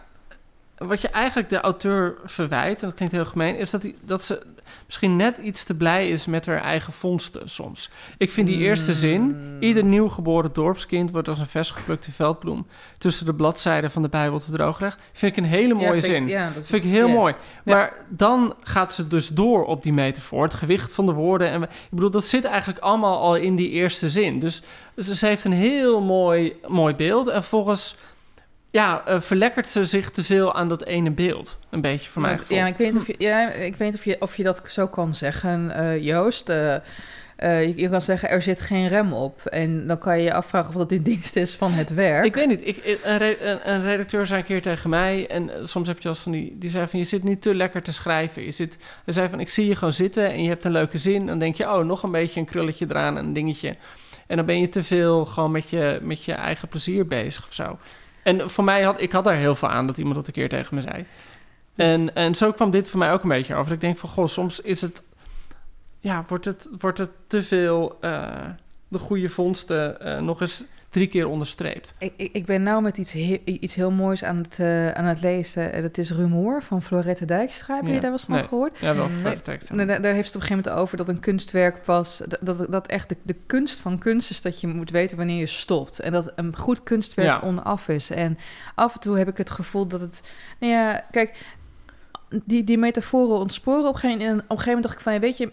wat 0.80 1.02
je 1.02 1.08
eigenlijk 1.10 1.50
de 1.50 1.60
auteur 1.60 2.16
verwijt, 2.26 2.80
en 2.82 2.88
dat 2.88 2.96
klinkt 2.96 3.14
heel 3.16 3.26
gemeen, 3.26 3.58
is 3.58 3.70
dat, 3.70 3.82
hij, 3.82 3.96
dat 4.02 4.24
ze 4.24 4.42
misschien 4.86 5.16
net 5.16 5.38
iets 5.38 5.64
te 5.64 5.78
blij 5.78 6.10
is 6.10 6.26
met 6.26 6.46
haar 6.46 6.62
eigen 6.62 6.94
vondsten 6.94 7.50
soms. 7.50 7.90
Ik 8.18 8.32
vind 8.32 8.48
die 8.48 8.58
eerste 8.58 8.94
zin, 8.94 9.36
ieder 9.60 9.84
nieuwgeboren 9.84 10.54
dorpskind 10.54 11.12
wordt 11.12 11.28
als 11.28 11.40
een 11.40 11.48
vers 11.48 11.72
geplukte 11.72 12.12
veldbloem 12.12 12.68
tussen 12.98 13.26
de 13.26 13.34
bladzijden 13.34 13.92
van 13.92 14.02
de 14.02 14.10
Bijbel 14.10 14.40
te 14.40 14.52
droog 14.52 14.78
gelegd, 14.78 15.02
vind 15.14 15.38
ik 15.38 15.44
een 15.44 15.50
hele 15.50 15.74
mooie 15.74 15.86
Ja, 15.86 15.92
vind 15.92 16.04
ik- 16.06 16.12
zin. 16.12 16.28
ja, 16.28 16.52
dat 16.56 16.66
vind 16.68 16.84
ik 16.84 16.90
heel 16.92 17.08
ja. 17.08 17.14
mooi. 17.14 17.34
Maar 17.64 17.94
dan 18.10 18.56
gaat 18.62 18.94
ze 18.94 19.08
dus 19.08 19.28
door 19.28 19.66
op 19.66 19.84
die 19.84 19.94
metafoor. 19.94 20.44
Het 20.44 20.54
gewicht 20.54 20.94
van 20.94 21.06
de 21.06 21.14
woorden. 21.14 21.50
En 21.50 21.64
ik 21.64 21.70
bedoel, 21.90 22.10
dat 22.10 22.26
zit 22.26 22.44
eigenlijk 22.46 22.80
allemaal 22.80 23.20
al 23.20 23.36
in 23.36 23.56
die 23.56 23.70
eerste 23.70 24.10
zin. 24.10 24.40
Dus 24.40 24.64
ze, 24.98 25.16
ze 25.16 25.26
heeft 25.26 25.44
een 25.44 25.52
heel 25.52 26.02
mooi, 26.02 26.54
mooi 26.68 26.96
beeld. 26.96 27.28
En 27.28 27.44
volgens 27.44 27.96
ja, 28.72 29.02
eh, 29.06 29.22
verlekkert 29.22 29.68
ze 29.68 29.86
zich 29.86 30.10
te 30.10 30.24
veel 30.24 30.56
aan 30.56 30.68
dat 30.68 30.84
ene 30.84 31.12
beeld. 31.12 31.60
Een 31.70 31.82
beetje 31.82 32.10
voor 32.10 32.22
mijn 32.22 32.34
Ja, 32.34 32.40
gevoel. 32.40 32.58
Ja, 32.58 32.68
ik 32.68 32.78
weet 32.78 32.92
niet 32.92 33.02
of 33.02 33.08
je, 33.08 33.16
ja, 33.18 33.52
ik 33.52 33.76
weet 33.76 33.94
of 33.94 34.06
je, 34.06 34.16
of 34.20 34.36
je 34.36 34.44
dat 34.44 34.62
zo 34.66 34.88
kan 34.88 35.16
zeggen, 35.16 35.72
eh, 35.72 36.04
Joost. 36.04 36.50
Eh, 36.50 36.76
je, 37.40 37.74
je 37.76 37.90
kan 37.90 38.02
zeggen, 38.02 38.30
er 38.30 38.42
zit 38.42 38.62
geen 38.62 38.88
rem 38.88 39.14
op. 39.14 39.46
En 39.46 39.88
dan 39.88 39.98
kan 39.98 40.18
je 40.18 40.24
je 40.24 40.34
afvragen 40.34 40.70
of 40.70 40.76
dat 40.76 40.92
in 40.92 41.02
dienst 41.02 41.36
is 41.36 41.56
van 41.56 41.72
het 41.72 41.94
werk. 41.94 42.26
Ik 42.26 42.36
weet 42.36 42.48
niet. 42.48 42.68
Ik, 42.68 43.00
een, 43.04 43.18
re- 43.18 43.38
een, 43.40 43.72
een 43.72 43.84
redacteur 43.84 44.26
zei 44.26 44.40
een 44.40 44.46
keer 44.46 44.62
tegen 44.62 44.90
mij... 44.90 45.28
en 45.28 45.52
soms 45.64 45.88
heb 45.88 46.00
je 46.00 46.10
als 46.10 46.20
van 46.20 46.32
die... 46.32 46.56
die 46.58 46.70
zei 46.70 46.88
van, 46.88 47.00
je 47.00 47.06
zit 47.06 47.24
niet 47.24 47.42
te 47.42 47.56
lekker 47.56 47.82
te 47.82 47.94
schrijven. 47.94 48.44
Je 48.44 48.52
zit, 48.52 48.78
hij 49.06 49.14
zei 49.14 49.30
van, 49.30 49.40
ik 49.40 49.50
zie 49.50 49.68
je 49.68 49.76
gewoon 49.76 49.94
zitten... 49.94 50.32
en 50.32 50.44
je 50.44 50.50
hebt 50.50 50.66
een 50.66 50.72
leuke 50.72 50.98
zin. 50.98 51.26
Dan 51.26 51.40
denk 51.40 51.56
je, 51.56 51.72
oh, 51.72 51.86
nog 51.86 52.04
een 52.04 52.12
beetje 52.12 52.40
een 52.40 52.46
krulletje 52.46 52.86
eraan... 52.90 53.18
en 53.18 53.26
een 53.26 53.34
dingetje. 53.34 53.76
En 54.28 54.36
dan 54.36 54.46
ben 54.46 54.60
je 54.60 54.70
te 54.70 54.84
veel 54.84 55.26
gewoon 55.26 55.52
met 55.52 55.70
je, 55.70 56.00
met 56.02 56.24
je 56.24 56.34
eigen 56.34 56.68
plezier 56.68 57.08
bezig 57.08 57.48
of 57.48 57.54
zo. 57.54 57.78
En 58.24 58.50
voor 58.50 58.64
mij 58.64 58.84
had... 58.84 59.02
Ik 59.02 59.12
had 59.12 59.24
daar 59.24 59.36
heel 59.36 59.56
veel 59.56 59.70
aan 59.70 59.88
dat 59.88 59.98
iemand 59.98 60.16
dat 60.16 60.28
een 60.28 60.34
keer 60.34 60.50
tegen 60.50 60.76
me 60.76 60.82
zei. 60.82 61.06
En, 61.76 62.16
en 62.16 62.36
zo 62.36 62.52
kwam 62.52 62.72
dit 62.72 62.88
voor 62.88 63.00
mij 63.00 63.14
ook 63.14 63.24
een 63.24 63.30
beetje 63.30 63.56
over. 63.56 63.72
Ik 63.72 63.82
denk 63.82 63.98
van, 63.98 64.10
goh, 64.10 64.28
soms 64.28 64.60
is 64.60 64.82
het... 64.82 65.04
Ja, 66.00 66.26
wordt 66.28 66.46
het, 66.46 66.70
wordt 66.80 66.98
het 66.98 67.12
te 67.28 67.44
veel... 67.44 67.98
eh, 68.02 68.46
de 68.90 68.98
goede 68.98 69.30
vondsten 69.30 70.02
eh, 70.02 70.22
nog 70.22 70.42
eens 70.42 70.64
drie 70.90 71.08
keer 71.08 71.28
onderstreept. 71.28 71.94
Ik, 71.98 72.14
ik, 72.18 72.30
ik 72.34 72.46
ben 72.46 72.64
nou 72.64 72.82
met 72.82 72.98
iets, 72.98 73.14
he- 73.14 73.42
iets 73.46 73.76
heel 73.76 73.92
moois 73.92 74.24
aan 74.24 74.38
het, 74.38 74.60
eh, 74.60 74.92
aan 74.92 75.06
het 75.06 75.22
lezen. 75.22 75.74
Eh, 75.74 75.82
Dat 75.82 75.98
is 75.98 76.12
Rumoer 76.12 76.64
van 76.64 76.82
Florette 76.82 77.26
Dijkstra. 77.26 77.76
Heb 77.76 77.86
je 77.86 77.92
daar 77.92 78.02
wel 78.02 78.12
eens 78.12 78.24
van 78.24 78.36
Nee. 78.36 78.44
gehoord? 78.44 78.78
Ja, 78.80 78.96
wel 78.96 79.08
Nee. 79.08 79.16
Florette 79.18 79.44
Dijkstra. 79.46 79.76
Nee, 79.76 79.86
daar, 79.86 80.02
daar 80.02 80.14
heeft 80.14 80.28
het 80.28 80.36
op 80.36 80.42
een 80.42 80.48
gegeven 80.48 80.64
moment 80.72 80.84
over 80.84 80.98
dat 80.98 81.10
een 81.10 81.20
kunstwerk 81.20 81.84
pas... 81.84 82.22
Dat, 82.28 82.40
dat, 82.42 82.72
dat 82.72 82.88
echt 82.88 83.10
de, 83.10 83.18
de 83.24 83.36
kunst 83.46 83.80
van 83.80 83.98
kunst 83.98 84.30
is 84.30 84.42
dat 84.42 84.62
je 84.62 84.68
moet 84.68 84.90
weten 84.92 85.18
wanneer 85.18 85.40
je 85.40 85.46
stopt. 85.46 86.00
En 86.00 86.12
dat 86.12 86.32
een 86.36 86.56
goed 86.56 86.84
kunstwerk 86.84 87.28
Ja. 87.28 87.40
onaf 87.44 87.88
is. 87.88 88.10
En 88.10 88.38
af 88.76 88.94
en 88.94 89.00
toe 89.00 89.18
heb 89.18 89.28
ik 89.28 89.38
het 89.38 89.50
gevoel 89.50 89.88
dat 89.88 90.02
het... 90.02 90.22
Nou 90.60 90.74
ja, 90.74 91.06
kijk, 91.12 91.38
die, 92.46 92.64
die 92.64 92.78
metaforen 92.78 93.40
ontsporen 93.40 93.88
op 93.88 94.04
een, 94.04 94.12
op 94.12 94.22
een 94.22 94.40
gegeven 94.40 94.66
moment 94.66 94.84
dacht 94.84 94.96
ik 94.96 95.02
van... 95.02 95.14
Ja, 95.14 95.20
weet 95.20 95.38
je, 95.38 95.52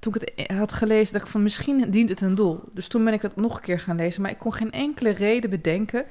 toen 0.00 0.14
ik 0.14 0.32
het 0.34 0.56
had 0.56 0.72
gelezen, 0.72 1.12
dacht 1.12 1.24
ik 1.24 1.30
van 1.30 1.42
misschien 1.42 1.90
dient 1.90 2.08
het 2.08 2.20
een 2.20 2.34
doel. 2.34 2.60
Dus 2.72 2.88
toen 2.88 3.04
ben 3.04 3.12
ik 3.12 3.22
het 3.22 3.36
nog 3.36 3.56
een 3.56 3.62
keer 3.62 3.80
gaan 3.80 3.96
lezen. 3.96 4.22
Maar 4.22 4.30
ik 4.30 4.38
kon 4.38 4.52
geen 4.52 4.72
enkele 4.72 5.10
reden 5.10 5.50
bedenken 5.50 6.04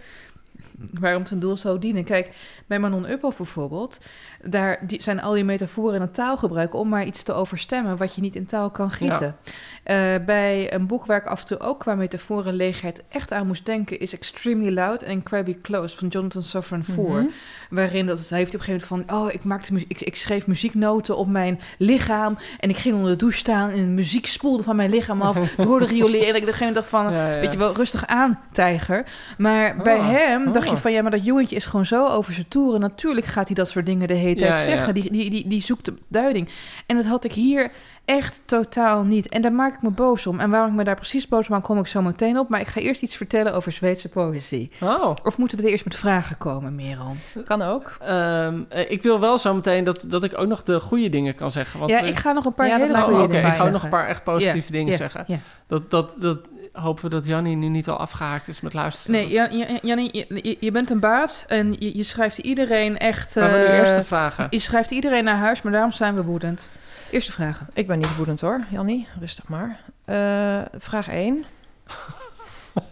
waarom 0.99 1.21
het 1.21 1.31
een 1.31 1.39
doel 1.39 1.57
zou 1.57 1.79
dienen. 1.79 2.03
Kijk, 2.03 2.29
bij 2.67 2.79
Manon 2.79 3.09
Uphoff 3.09 3.37
bijvoorbeeld, 3.37 3.99
daar 4.43 4.79
die, 4.81 5.01
zijn 5.01 5.21
al 5.21 5.33
die 5.33 5.43
metaforen 5.43 6.01
en 6.01 6.11
taalgebruik 6.11 6.75
om 6.75 6.89
maar 6.89 7.05
iets 7.05 7.23
te 7.23 7.33
overstemmen 7.33 7.97
wat 7.97 8.15
je 8.15 8.21
niet 8.21 8.35
in 8.35 8.45
taal 8.45 8.69
kan 8.69 8.91
gieten. 8.91 9.35
Eh, 9.83 10.15
bij 10.25 10.73
een 10.73 10.87
boek 10.87 11.05
waar 11.05 11.17
ik 11.17 11.25
af 11.25 11.41
en 11.41 11.47
toe 11.47 11.59
ook 11.59 11.79
qua 11.79 11.95
metaforen 11.95 12.53
leegheid 12.53 13.03
echt 13.09 13.31
aan 13.31 13.47
moest 13.47 13.65
denken, 13.65 13.99
is 13.99 14.13
Extremely 14.13 14.73
Loud 14.73 15.01
and 15.01 15.11
Incredibly 15.11 15.57
Close 15.61 15.97
van 15.97 16.07
Jonathan 16.07 16.43
Safran 16.43 16.83
Foer. 16.83 17.21
Mhm. 17.21 17.29
Waarin 17.69 18.05
dat, 18.05 18.29
hij 18.29 18.37
heeft 18.37 18.53
op 18.53 18.59
een 18.59 18.65
gegeven 18.65 18.87
moment 18.89 19.09
van, 19.09 19.19
oh, 19.19 19.33
ik, 19.33 19.43
maakte 19.43 19.73
ik, 19.87 20.01
ik 20.01 20.15
schreef 20.15 20.47
muzieknoten 20.47 21.17
op 21.17 21.27
mijn 21.27 21.59
lichaam 21.77 22.37
en 22.59 22.69
ik 22.69 22.77
ging 22.77 22.95
onder 22.95 23.11
de 23.11 23.17
douche 23.17 23.37
staan 23.37 23.69
en 23.69 23.93
muziek 23.93 24.25
spoelde 24.25 24.63
van 24.63 24.75
mijn 24.75 24.89
lichaam 24.89 25.21
af 25.21 25.55
door 25.55 25.79
de 25.79 25.85
riolering. 25.85 26.23
En 26.25 26.35
ik 26.35 26.41
op 26.41 26.47
een 26.47 26.53
gegeven 26.53 26.73
moment 26.73 26.75
dacht 26.75 26.89
van, 26.89 27.13
Ja, 27.13 27.33
ja. 27.33 27.39
weet 27.39 27.51
je 27.51 27.57
wel, 27.57 27.73
rustig 27.75 28.07
aan, 28.07 28.39
tijger. 28.51 29.05
Maar 29.37 29.77
bij 29.77 29.97
Oh, 29.97 30.07
hem 30.09 30.51
dacht 30.65 30.77
je 30.77 30.81
van, 30.83 30.91
ja, 30.91 31.01
maar 31.01 31.11
dat 31.11 31.25
jongetje 31.25 31.55
is 31.55 31.65
gewoon 31.65 31.85
zo 31.85 32.07
over 32.07 32.33
zijn 32.33 32.47
toeren. 32.47 32.79
Natuurlijk 32.79 33.25
gaat 33.25 33.45
hij 33.47 33.55
dat 33.55 33.69
soort 33.69 33.85
dingen 33.85 34.07
de 34.07 34.13
hele 34.13 34.35
tijd 34.35 34.49
Ja, 34.53 34.57
ja. 34.57 34.63
zeggen. 34.63 34.93
Die, 34.93 35.11
die, 35.11 35.29
die, 35.29 35.47
die 35.47 35.61
zoekt 35.61 35.85
de 35.85 35.93
duiding. 36.07 36.49
En 36.85 36.95
dat 36.95 37.05
had 37.05 37.23
ik 37.23 37.31
hier 37.33 37.71
echt 38.05 38.41
totaal 38.45 39.03
niet. 39.03 39.29
En 39.29 39.41
daar 39.41 39.53
maak 39.53 39.73
ik 39.73 39.81
me 39.81 39.89
boos 39.89 40.27
om. 40.27 40.39
En 40.39 40.49
waarom 40.49 40.69
ik 40.69 40.75
me 40.75 40.83
daar 40.83 40.95
precies 40.95 41.27
boos 41.27 41.47
om 41.47 41.53
maak, 41.53 41.63
kom 41.63 41.79
ik 41.79 41.87
zo 41.87 42.01
meteen 42.01 42.37
op. 42.39 42.49
Maar 42.49 42.59
ik 42.59 42.67
ga 42.67 42.81
eerst 42.81 43.01
iets 43.01 43.15
vertellen 43.15 43.53
over 43.53 43.71
Zweedse 43.71 44.09
poëzie. 44.09 44.71
Oh. 44.81 45.13
Of 45.23 45.37
moeten 45.37 45.57
we 45.57 45.63
er 45.63 45.69
eerst 45.69 45.85
met 45.85 45.95
vragen 45.95 46.37
komen, 46.37 46.75
Merel? 46.75 47.15
Kan 47.45 47.61
ook. 47.61 47.97
Ehm, 48.01 48.59
eh, 48.69 48.91
ik 48.91 49.01
wil 49.01 49.19
wel 49.19 49.37
zo 49.37 49.53
meteen 49.53 49.83
dat, 49.83 50.05
dat 50.07 50.23
ik 50.23 50.37
ook 50.37 50.47
nog 50.47 50.63
de 50.63 50.79
goede 50.79 51.09
dingen 51.09 51.35
kan 51.35 51.51
zeggen. 51.51 51.79
Want 51.79 51.91
ja, 51.91 52.01
we- 52.01 52.07
ik 52.07 52.15
ga 52.17 52.31
nog 52.31 52.45
een 52.45 52.53
paar 52.53 52.67
Ja, 52.67 52.77
hele 52.77 52.93
Oh, 52.93 53.03
goede 53.03 53.23
Oké, 53.23 53.25
fijn 53.33 53.35
ik 53.37 53.41
dingen 53.41 53.65
ga 53.65 53.69
nog 53.69 53.83
een 53.83 53.89
paar 53.89 54.07
echt 54.07 54.23
positieve 54.23 54.71
dingen 54.71 54.97
zeggen. 54.97 55.23
ja. 55.27 55.39
Dat, 55.67 55.91
dat, 55.91 56.13
dat 56.19 56.39
hopen 56.75 57.03
we 57.03 57.09
dat 57.09 57.25
Jannie 57.25 57.55
nu 57.55 57.67
niet 57.67 57.87
al 57.87 57.97
afgehaakt 57.97 58.47
is 58.47 58.61
met 58.61 58.73
luisteren. 58.73 59.15
Nee, 59.15 59.27
Jan, 59.29 59.57
Jan- 59.57 59.79
Jannie, 59.81 60.25
je, 60.59 60.71
bent 60.71 60.89
een 60.89 60.99
baas 60.99 61.45
en 61.47 61.75
je, 61.79 61.97
je 61.97 62.03
schrijft 62.03 62.37
iedereen 62.37 62.97
echt... 62.97 63.35
Maar 63.35 63.51
nu 63.51 63.65
eh, 63.65 63.95
de 63.95 64.03
vragen. 64.03 64.47
Je 64.49 64.59
schrijft 64.59 64.91
iedereen 64.91 65.23
naar 65.23 65.37
huis, 65.37 65.61
maar 65.61 65.71
daarom 65.71 65.91
zijn 65.91 66.15
we 66.15 66.23
woedend. 66.23 66.69
Eerste 67.11 67.31
vragen. 67.31 67.67
Ik 67.73 67.87
ben 67.87 67.97
niet 67.97 68.15
woedend 68.15 68.41
hoor, 68.41 68.63
Jannie. 68.69 69.07
Rustig 69.19 69.47
maar. 69.47 69.79
Eh, 70.05 70.61
vraag 70.77 71.09
1. 71.09 71.45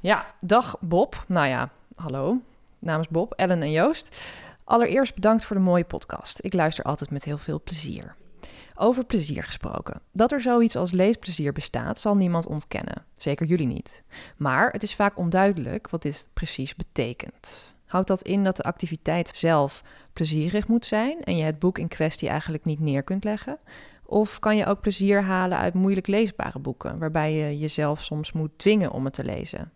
Ja, 0.00 0.26
dag 0.40 0.76
Bob. 0.80 1.24
Nou 1.26 1.46
ja, 1.48 1.68
hallo. 1.94 2.36
Namens 2.78 3.08
Bob, 3.08 3.32
Ellen 3.32 3.62
en 3.62 3.70
Joost. 3.70 4.32
Allereerst 4.64 5.14
bedankt 5.14 5.44
voor 5.44 5.56
de 5.56 5.62
mooie 5.62 5.84
podcast. 5.84 6.38
Ik 6.44 6.52
luister 6.52 6.84
altijd 6.84 7.10
met 7.10 7.24
heel 7.24 7.38
veel 7.38 7.60
plezier. 7.64 8.14
Over 8.80 9.04
plezier 9.04 9.44
gesproken. 9.44 10.00
Dat 10.12 10.32
er 10.32 10.40
zoiets 10.40 10.76
als 10.76 10.92
leesplezier 10.92 11.52
bestaat, 11.52 12.00
zal 12.00 12.16
niemand 12.16 12.46
ontkennen. 12.46 13.04
Zeker 13.16 13.46
jullie 13.46 13.66
niet. 13.66 14.02
Maar 14.36 14.70
het 14.70 14.82
is 14.82 14.94
vaak 14.94 15.18
onduidelijk 15.18 15.90
wat 15.90 16.02
dit 16.02 16.28
precies 16.32 16.74
betekent. 16.74 17.74
Houdt 17.86 18.06
dat 18.06 18.22
in 18.22 18.44
dat 18.44 18.56
de 18.56 18.62
activiteit 18.62 19.30
zelf 19.34 19.82
plezierig 20.12 20.68
moet 20.68 20.86
zijn 20.86 21.24
en 21.24 21.36
je 21.36 21.44
het 21.44 21.58
boek 21.58 21.78
in 21.78 21.88
kwestie 21.88 22.28
eigenlijk 22.28 22.64
niet 22.64 22.80
neer 22.80 23.02
kunt 23.02 23.24
leggen? 23.24 23.58
Of 24.04 24.38
kan 24.38 24.56
je 24.56 24.66
ook 24.66 24.80
plezier 24.80 25.22
halen 25.22 25.58
uit 25.58 25.74
moeilijk 25.74 26.06
leesbare 26.06 26.58
boeken, 26.58 26.98
waarbij 26.98 27.32
je 27.32 27.58
jezelf 27.58 28.02
soms 28.02 28.32
moet 28.32 28.58
dwingen 28.58 28.90
om 28.92 29.04
het 29.04 29.14
te 29.14 29.24
lezen? 29.24 29.72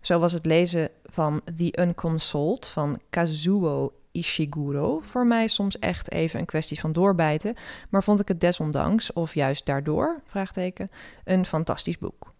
Zo 0.00 0.18
was 0.18 0.32
het 0.32 0.46
lezen 0.46 0.90
van 1.04 1.40
The 1.56 1.80
Unconsoled 1.80 2.66
van 2.66 3.00
Kazuo 3.10 3.92
Ishiguro 4.12 5.00
voor 5.02 5.26
mij 5.26 5.46
soms 5.48 5.78
echt 5.78 6.10
even 6.12 6.40
een 6.40 6.46
kwestie 6.46 6.80
van 6.80 6.92
doorbijten, 6.92 7.54
maar 7.88 8.04
vond 8.04 8.20
ik 8.20 8.28
het 8.28 8.40
desondanks, 8.40 9.12
of 9.12 9.34
juist 9.34 9.66
daardoor, 9.66 10.20
vraagteken, 10.26 10.90
een 11.24 11.44
fantastisch 11.46 11.98
boek. 11.98 12.32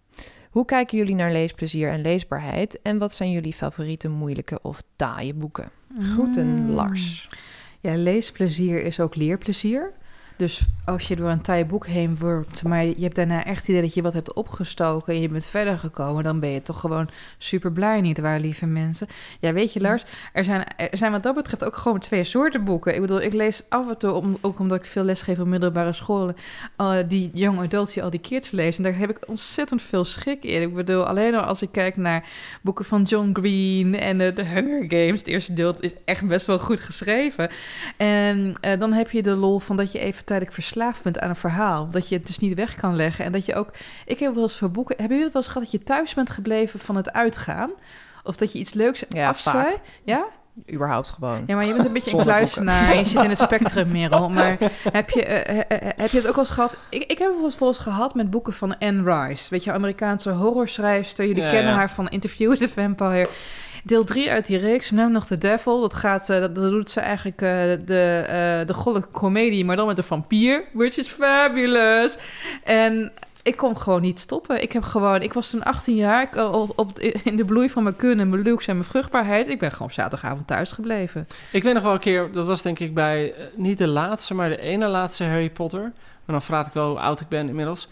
Hoe 0.51 0.65
kijken 0.65 0.99
jullie 0.99 1.15
naar 1.15 1.33
leesplezier 1.33 1.91
en 1.91 2.01
leesbaarheid 2.01 2.83
en 2.83 2.99
wat 2.99 3.15
zijn 3.15 3.31
jullie 3.31 3.53
favoriete 3.53 4.09
moeilijke 4.09 4.59
of 4.63 4.83
taaie 4.97 5.35
boeken? 5.35 5.71
Groeten, 6.01 6.47
Mm. 6.47 6.71
Lars. 6.71 7.29
Ja, 7.81 7.97
leesplezier 7.97 8.83
is 8.83 9.01
ook 9.01 9.15
leerplezier. 9.17 9.93
Dus 10.39 10.67
als 10.85 11.09
je 11.09 11.17
door 11.17 11.29
een 11.29 11.41
taai 11.41 11.65
boek 11.65 11.87
heen 11.87 12.19
wordt, 12.19 12.63
maar 12.63 12.85
je 12.85 12.95
hebt 13.01 13.15
daarna 13.15 13.45
echt 13.45 13.61
het 13.61 13.69
idee 13.69 13.83
dat 13.83 13.95
je 13.95 14.03
wat 14.03 14.13
hebt 14.13 14.33
opgestoken 14.33 15.15
en 15.15 15.21
je 15.21 15.29
bent 15.29 15.47
verder 15.47 15.79
gekomen, 15.79 16.25
dan 16.25 16.41
ben 16.41 16.51
je 16.51 16.63
toch 16.63 16.81
gewoon 16.81 17.09
super 17.39 17.73
blij, 17.73 18.01
niet 18.01 18.19
waar, 18.19 18.41
lieve 18.41 18.67
mensen? 18.67 19.07
Ja, 19.41 19.53
weet 19.53 19.73
je, 19.73 19.81
Lars, 19.81 20.05
er 20.33 20.45
zijn, 20.45 20.65
er 20.77 20.97
zijn 20.97 21.13
wat 21.13 21.23
dat 21.23 21.35
betreft 21.35 21.65
ook 21.65 21.77
gewoon 21.77 21.99
twee 21.99 22.25
soorten 22.25 22.65
boeken. 22.65 22.95
Ik 22.95 23.01
bedoel, 23.01 23.21
ik 23.21 23.33
lees 23.33 23.63
af 23.69 23.89
en 23.89 23.99
toe, 23.99 24.13
om, 24.13 24.39
ook 24.41 24.59
omdat 24.59 24.79
ik 24.79 24.87
veel 24.87 25.03
lesgeef 25.03 25.39
op 25.39 25.47
middelbare 25.47 25.93
scholen, 25.93 26.37
die 27.09 27.31
young 27.35 27.59
adults 27.59 27.95
die 27.95 28.03
al 28.03 28.11
die 28.11 28.21
kids 28.21 28.51
lezen. 28.51 28.85
En 28.85 28.91
daar 28.91 29.01
heb 29.01 29.11
ik 29.11 29.29
ontzettend 29.29 29.83
veel 29.83 30.05
schik 30.05 30.43
in. 30.45 30.63
Ik 30.63 30.75
bedoel, 30.75 31.07
alleen 31.07 31.35
al 31.35 31.43
als 31.43 31.63
ik 31.63 31.73
kijk 31.73 31.97
naar 31.97 32.29
boeken 32.63 32.85
van 32.85 33.03
John 33.03 33.31
Green 33.33 33.95
en 33.95 34.19
de 34.19 34.45
Hunger 34.45 34.85
Games, 34.89 35.19
het 35.19 35.29
eerste 35.29 35.53
deel 35.53 35.77
is 35.81 35.93
echt 36.05 36.27
best 36.27 36.47
wel 36.47 36.59
goed 36.59 36.81
geschreven. 36.81 37.51
En 37.97 38.55
eh, 38.61 38.79
dan 38.79 38.93
heb 38.93 39.11
je 39.11 39.23
de 39.23 39.35
lol 39.35 39.59
van 39.59 39.77
dat 39.77 39.93
je 39.93 39.99
even 39.99 40.25
tijdelijk 40.29 40.55
verslaafd 40.55 41.03
bent 41.03 41.19
aan 41.19 41.29
een 41.29 41.37
verhaal. 41.37 41.91
Dat 41.91 42.09
je 42.09 42.17
het 42.17 42.27
dus 42.27 42.39
niet 42.39 42.55
weg 42.55 42.75
kan 42.75 42.97
leggen. 42.97 43.25
En 43.25 43.33
dat 43.33 43.47
je 43.47 43.55
ook... 43.55 43.71
Ik 44.07 44.19
heb 44.19 44.35
wel 44.35 44.43
eens 44.43 44.59
voor 44.59 44.71
boeken... 44.71 44.97
Hebben 44.97 45.17
jullie 45.17 45.25
het 45.25 45.33
wel 45.33 45.43
eens 45.43 45.53
gehad 45.53 45.71
dat 45.71 45.81
je 45.81 45.87
thuis 45.87 46.15
bent 46.15 46.31
gebleven 46.31 46.81
van 46.81 46.97
het 46.97 47.13
uitgaan? 47.13 47.71
Of 48.25 48.37
dat 48.37 48.53
je 48.53 48.59
iets 48.59 48.75
leuks 48.75 49.05
Ja, 49.09 49.35
vaak. 49.35 49.79
Ja? 50.05 50.27
Überhaupt 50.73 51.09
gewoon. 51.09 51.45
Ja, 51.47 51.55
maar 51.55 51.67
je 51.67 51.73
bent 51.73 51.87
een 51.87 51.93
beetje 51.93 52.17
een 52.17 52.23
kluisenaar. 52.23 52.91
en 52.91 52.99
Je 52.99 53.05
zit 53.05 53.23
in 53.23 53.29
het 53.29 53.39
spectrum, 53.49 53.93
Merel. 53.93 54.29
Maar 54.29 54.57
heb 54.93 55.11
je, 55.11 55.25
eh, 55.25 55.59
eh, 55.59 55.65
eh, 55.69 55.89
heb 55.97 56.11
je 56.11 56.17
het 56.17 56.27
ook 56.27 56.35
wel 56.35 56.45
eens 56.45 56.55
gehad? 56.55 56.77
Ik, 56.91 57.03
ik 57.03 57.19
heb 57.19 57.29
het 57.29 57.37
wel 57.37 57.45
eens 57.45 57.57
volgens 57.57 57.79
gehad 57.79 58.15
met 58.15 58.31
boeken 58.31 58.53
van 58.53 58.79
Anne 58.79 59.27
Rice. 59.27 59.47
Weet 59.51 59.65
je, 59.65 59.73
Amerikaanse 59.73 60.31
horrorschrijfster. 60.31 61.27
Jullie 61.27 61.43
Ja, 61.43 61.49
kennen 61.51 61.73
ja. 61.73 61.79
haar 61.79 61.91
van 61.91 62.09
Interview 62.09 62.51
with 62.51 62.59
the 62.59 62.69
Vampire. 62.69 63.29
Deel 63.85 64.05
3 64.05 64.31
uit 64.31 64.47
die 64.47 64.59
reeks, 64.59 64.91
naam 64.91 65.13
nog 65.13 65.27
The 65.27 65.39
Devil. 65.39 65.81
Dat, 65.81 65.95
gaat, 65.95 66.31
eh, 66.31 66.41
dat, 66.41 66.55
doet 66.55 66.91
ze 66.91 67.01
eigenlijk 67.01 67.43
eh, 67.43 67.49
de, 67.87 68.25
eh 68.27 68.67
de 68.67 68.75
golle 68.75 69.05
comedie, 69.13 69.65
maar 69.65 69.77
dan 69.77 69.87
met 69.87 69.99
een 69.99 70.05
vampier. 70.05 70.65
Which 70.73 70.97
is 70.97 71.09
fabulous. 71.09 72.17
En 72.65 73.13
ik 73.43 73.57
kon 73.57 73.77
gewoon 73.77 74.03
niet 74.03 74.21
stoppen. 74.21 74.63
Ik 74.63 74.73
heb 74.73 74.83
gewoon, 74.83 75.23
ik 75.23 75.33
was 75.33 75.51
toen 75.51 75.63
18 75.63 75.95
jaar, 75.95 76.23
ik, 76.23 76.37
op, 76.77 76.99
in 77.25 77.37
de 77.37 77.45
bloei 77.45 77.71
van 77.71 77.83
mijn 77.83 77.97
kunnen, 77.97 78.29
mijn 78.29 78.43
luxe 78.43 78.69
en 78.71 78.77
mijn 78.77 78.89
vruchtbaarheid. 78.89 79.49
Ik 79.49 79.59
ben 79.59 79.73
gewoon 79.73 79.91
zaterdagavond 79.91 80.47
thuis 80.47 80.73
gebleven. 80.73 81.29
Ik 81.53 81.63
weet 81.63 81.75
nog 81.75 81.83
wel 81.83 81.93
een 81.93 81.99
keer, 81.99 82.33
dat 82.33 82.47
was 82.47 82.63
denk 82.63 82.79
ik 82.79 82.95
bij 82.95 83.35
niet 83.55 83.79
de 83.79 83.87
laatste, 83.87 84.35
maar 84.35 84.49
de 84.49 84.61
ene 84.61 84.87
laatste 84.87 85.25
Harry 85.25 85.51
Potter. 85.51 85.81
Maar 85.81 86.37
dan 86.37 86.43
vraag 86.43 86.67
ik 86.67 86.73
wel 86.73 86.89
hoe 86.89 86.99
oud 86.99 87.21
ik 87.21 87.29
ben 87.29 87.49
inmiddels. 87.49 87.89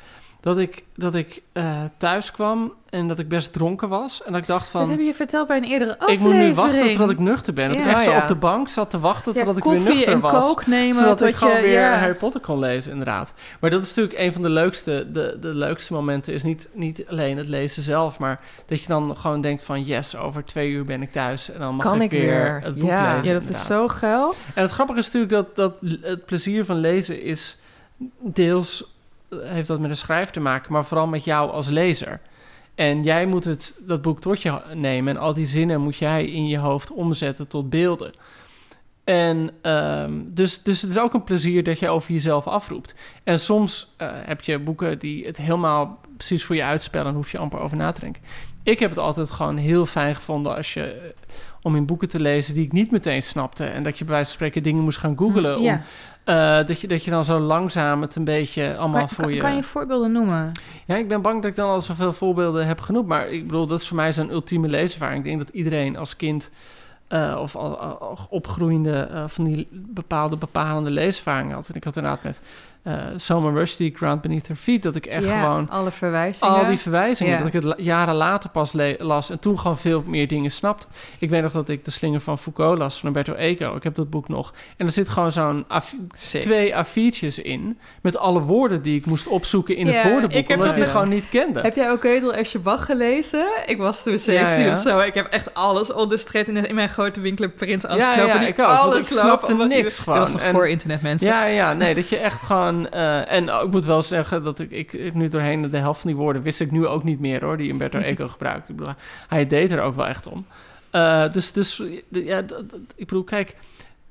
Dat 0.46 0.58
ik, 0.58 0.84
dat 0.94 1.14
ik 1.14 1.42
eh, 1.52 1.80
thuis 1.98 2.30
kwam 2.30 2.72
en 2.90 3.08
dat 3.08 3.18
ik 3.18 3.28
best 3.28 3.52
dronken 3.52 3.88
was. 3.88 4.22
En 4.24 4.32
dat 4.32 4.40
ik 4.40 4.46
dacht 4.46 4.72
Dat 4.72 4.82
van, 4.82 4.90
heb 4.90 5.00
je 5.00 5.14
verteld 5.14 5.46
bij 5.48 5.56
een 5.56 5.64
eerdere 5.64 5.90
ik 5.90 6.00
aflevering. 6.02 6.34
moet 6.36 6.46
nu 6.48 6.54
wachten 6.54 6.88
totdat 6.88 7.10
ik 7.10 7.18
nuchter 7.18 7.52
ben. 7.52 7.66
Dat 7.68 7.76
Ja. 7.76 7.82
ik 7.82 7.88
echt 7.94 8.02
zo 8.02 8.16
op 8.16 8.28
de 8.28 8.34
bank 8.34 8.68
zat 8.68 8.90
te 8.90 8.98
wachten 9.00 9.32
Ja, 9.32 9.38
totdat 9.38 9.56
ik 9.56 9.64
weer 9.64 9.72
koffie 9.74 9.94
nuchter 9.94 10.12
en 10.12 10.20
was. 10.20 10.44
kook 10.46 10.66
nemen. 10.66 10.94
zodat 10.94 11.20
ik 11.22 11.34
gewoon 11.34 11.56
je, 11.56 11.60
weer 11.62 11.72
ja. 11.80 11.98
Harry 11.98 12.14
Potter 12.14 12.40
kon 12.40 12.58
lezen, 12.58 12.90
inderdaad. 12.90 13.32
Maar 13.60 13.70
dat 13.70 13.82
is 13.82 13.88
natuurlijk 13.94 14.18
een 14.18 14.32
van 14.32 14.42
de 14.42 14.50
leukste, 14.50 15.06
de, 15.12 15.36
de 15.40 15.54
leukste 15.54 15.92
momenten. 15.92 16.32
Is 16.34 16.42
niet, 16.42 16.68
niet 16.72 17.04
alleen 17.08 17.36
het 17.36 17.48
lezen 17.48 17.82
zelf, 17.82 18.18
maar 18.18 18.40
dat 18.66 18.80
je 18.82 18.88
dan 18.88 19.16
gewoon 19.16 19.40
denkt 19.40 19.62
van... 19.62 19.82
yes, 19.82 20.16
over 20.16 20.44
twee 20.44 20.70
uur 20.70 20.84
ben 20.84 21.02
ik 21.02 21.12
thuis 21.12 21.50
en 21.50 21.58
dan 21.60 21.74
mag 21.74 21.86
Kan 21.86 22.00
ik, 22.02 22.12
ik 22.12 22.18
weer, 22.20 22.30
weer. 22.30 22.60
het 22.62 22.74
boek 22.74 22.88
Ja. 22.88 23.16
lezen. 23.16 23.34
Ja, 23.34 23.40
dat 23.40 23.48
is 23.48 23.64
zo 23.64 23.88
geil. 23.88 24.34
En 24.54 24.62
het 24.62 24.70
grappige 24.70 24.98
is 24.98 25.04
natuurlijk 25.04 25.32
dat, 25.32 25.56
dat 25.56 25.74
het 26.00 26.24
plezier 26.26 26.64
van 26.64 26.76
lezen 26.76 27.22
is 27.22 27.58
deels 28.20 28.94
heeft 29.44 29.68
dat 29.68 29.80
met 29.80 29.90
de 29.90 29.96
schrijver 29.96 30.32
te 30.32 30.40
maken, 30.40 30.72
maar 30.72 30.84
vooral 30.84 31.06
met 31.06 31.24
jou 31.24 31.50
als 31.50 31.68
lezer. 31.68 32.20
En 32.74 33.02
jij 33.02 33.26
moet 33.26 33.44
het, 33.44 33.80
dat 33.86 34.02
boek 34.02 34.20
tot 34.20 34.42
je 34.42 34.60
nemen 34.74 35.16
en 35.16 35.22
al 35.22 35.34
die 35.34 35.46
zinnen 35.46 35.80
moet 35.80 35.96
jij 35.96 36.26
in 36.26 36.46
je 36.46 36.58
hoofd 36.58 36.92
omzetten 36.92 37.48
tot 37.48 37.70
beelden. 37.70 38.12
En 39.06 39.50
ehm, 39.62 40.12
dus, 40.24 40.62
dus 40.62 40.82
het 40.82 40.90
is 40.90 40.98
ook 40.98 41.14
een 41.14 41.24
plezier 41.24 41.64
dat 41.64 41.78
je 41.78 41.88
over 41.88 42.12
jezelf 42.12 42.46
afroept. 42.46 42.94
En 43.24 43.40
soms 43.40 43.94
eh, 43.96 44.08
heb 44.12 44.40
je 44.40 44.58
boeken 44.58 44.98
die 44.98 45.26
het 45.26 45.36
helemaal 45.36 46.00
precies 46.16 46.44
voor 46.44 46.56
je 46.56 46.62
uitspellen 46.62 47.06
en 47.06 47.14
hoef 47.14 47.30
je 47.30 47.38
amper 47.38 47.60
over 47.60 47.76
na 47.76 47.90
te 47.90 48.00
denken. 48.00 48.22
Ik 48.62 48.78
heb 48.78 48.90
het 48.90 48.98
altijd 48.98 49.30
gewoon 49.30 49.56
heel 49.56 49.86
fijn 49.86 50.14
gevonden 50.14 50.56
als 50.56 50.74
je, 50.74 50.82
eh, 50.82 51.34
om 51.62 51.76
in 51.76 51.86
boeken 51.86 52.08
te 52.08 52.20
lezen 52.20 52.54
die 52.54 52.64
ik 52.64 52.72
niet 52.72 52.90
meteen 52.90 53.22
snapte. 53.22 53.64
En 53.64 53.82
dat 53.82 53.98
je 53.98 54.04
bij 54.04 54.12
wijze 54.12 54.28
van 54.28 54.36
spreken 54.36 54.62
dingen 54.62 54.82
moest 54.82 54.98
gaan 54.98 55.18
googlen. 55.18 55.58
Om, 55.58 55.80
Eh, 56.26 56.66
dat, 56.66 56.80
je, 56.80 56.86
dat 56.86 57.04
je 57.04 57.10
dan 57.10 57.24
zo 57.24 57.38
langzaam 57.38 58.02
het 58.02 58.16
een 58.16 58.24
beetje 58.24 58.76
allemaal 58.76 59.08
voor 59.08 59.24
kan, 59.24 59.34
je... 59.34 59.40
kan 59.40 59.56
je 59.56 59.62
voorbeelden 59.62 60.12
noemen? 60.12 60.52
Ja, 60.86 60.96
ik 60.96 61.08
ben 61.08 61.22
bang 61.22 61.42
dat 61.42 61.50
ik 61.50 61.56
dan 61.56 61.68
al 61.68 61.80
zoveel 61.80 62.12
voorbeelden 62.12 62.66
heb 62.66 62.80
genoemd. 62.80 63.06
Maar 63.06 63.28
ik 63.28 63.46
bedoel, 63.46 63.66
dat 63.66 63.80
is 63.80 63.88
voor 63.88 63.96
mij 63.96 64.12
zo'n 64.12 64.30
ultieme 64.30 64.68
leeservaring. 64.68 65.18
Ik 65.18 65.24
denk 65.24 65.38
dat 65.38 65.48
iedereen 65.48 65.96
als 65.96 66.16
kind 66.16 66.50
eh, 67.08 67.38
of 67.40 67.56
al, 67.56 68.26
opgroeiende 68.30 68.92
eh, 68.92 69.24
van 69.26 69.44
die 69.44 69.68
bepaalde 69.70 70.36
bepalende 70.36 70.90
leeservaring 70.90 71.52
had. 71.52 71.68
En 71.68 71.74
ik 71.74 71.84
had 71.84 71.96
inderdaad 71.96 72.22
met 72.22 72.42
eh 72.86 72.94
Salman 73.16 73.54
Rushdie, 73.54 73.92
Ground 73.96 74.20
Beneath 74.20 74.44
Their 74.44 74.56
Feet, 74.58 74.82
dat 74.82 74.94
ik 74.94 75.06
echt 75.06 75.24
ja, 75.24 75.40
gewoon 75.42 75.68
alle 75.70 75.90
verwijzingen. 75.90 76.54
al 76.54 76.66
die 76.66 76.78
verwijzingen, 76.78 77.32
Ja. 77.32 77.38
dat 77.38 77.46
ik 77.54 77.62
het 77.62 77.74
jaren 77.78 78.14
later 78.14 78.50
pas 78.50 78.72
las 78.98 79.30
en 79.30 79.40
toen 79.40 79.58
gewoon 79.58 79.78
veel 79.78 80.02
meer 80.06 80.28
dingen 80.28 80.50
snapte. 80.50 80.86
Ik 81.18 81.30
weet 81.30 81.42
nog 81.42 81.52
dat 81.52 81.68
ik 81.68 81.84
De 81.84 81.90
Slinger 81.90 82.20
van 82.20 82.38
Foucault 82.38 82.78
las 82.78 82.98
van 82.98 83.08
Umberto 83.08 83.32
Eco. 83.34 83.76
Ik 83.76 83.82
heb 83.82 83.94
dat 83.94 84.10
boek 84.10 84.28
nog. 84.28 84.52
En 84.76 84.86
er 84.86 84.92
zit 84.92 85.08
gewoon 85.08 85.32
zo'n 85.32 85.64
A4 85.64 86.40
twee 86.40 86.72
A4'tjes 86.74 87.42
in 87.42 87.78
met 88.02 88.16
alle 88.16 88.40
woorden 88.40 88.82
die 88.82 88.96
ik 88.98 89.06
moest 89.06 89.26
opzoeken 89.26 89.76
in 89.76 89.86
Ja, 89.86 89.92
het 89.92 90.02
woordenboek, 90.02 90.38
ik 90.38 90.48
heb 90.48 90.58
omdat 90.58 90.76
ik 90.76 90.82
die 90.82 90.90
gewoon 90.90 91.08
niet 91.08 91.28
kende. 91.28 91.60
Heb 91.60 91.76
jij 91.76 91.90
ook 91.90 92.04
Edel 92.04 92.34
Esje 92.34 92.58
Bach 92.58 92.84
gelezen? 92.84 93.46
Ik 93.66 93.78
was 93.78 94.02
toen 94.02 94.18
17 94.18 94.64
ja. 94.64 94.72
of 94.72 94.78
zo. 94.78 94.98
Ik 94.98 95.14
heb 95.14 95.26
echt 95.26 95.54
alles 95.54 95.92
onderstreept 95.92 96.48
in, 96.48 96.66
in 96.68 96.74
mijn 96.74 96.88
grote 96.88 97.20
winkel 97.20 97.50
Prins 97.50 97.82
Ja, 97.82 97.88
Amsterdam. 97.88 98.40
ik 98.42 98.58
ook, 98.58 98.66
Alles 98.66 98.98
ik 99.10 99.16
snapte 99.16 99.54
niks 99.54 99.98
gewoon. 99.98 100.18
Dat 100.18 100.24
was 100.32 100.36
nog 100.36 100.46
En- 100.48 100.54
voor 100.54 100.68
internet, 100.68 101.02
mensen. 101.02 101.26
Ja, 101.26 101.44
ja, 101.44 101.72
nee, 101.72 101.94
dat 101.94 102.08
je 102.08 102.16
echt 102.16 102.42
gewoon... 102.42 102.75
eh, 102.90 103.32
en 103.32 103.48
ik 103.48 103.70
moet 103.70 103.84
wel 103.84 104.02
zeggen 104.02 104.42
dat 104.42 104.58
ik, 104.60 104.70
ik, 104.70 104.92
ik 104.92 105.14
nu 105.14 105.28
doorheen 105.28 105.70
de 105.70 105.76
helft 105.76 106.00
van 106.00 106.10
die 106.10 106.18
woorden 106.20 106.42
wist 106.42 106.60
ik 106.60 106.70
nu 106.70 106.86
ook 106.86 107.04
niet 107.04 107.20
meer 107.20 107.44
hoor, 107.44 107.56
die 107.56 107.70
Umberto 107.70 107.98
Eco 108.10 108.28
gebruikt. 108.28 108.68
Ik 108.68 108.76
bedoel, 108.76 108.94
hij 109.28 109.46
deed 109.46 109.72
er 109.72 109.82
ook 109.82 109.96
wel 109.96 110.06
echt 110.06 110.26
om. 110.26 110.46
Eh, 110.90 111.30
dus, 111.32 111.52
dus 111.52 111.82
ja, 112.08 112.42
dat- 112.42 112.70
dat- 112.70 112.80
ik 112.94 113.06
bedoel, 113.06 113.24
kijk, 113.24 113.56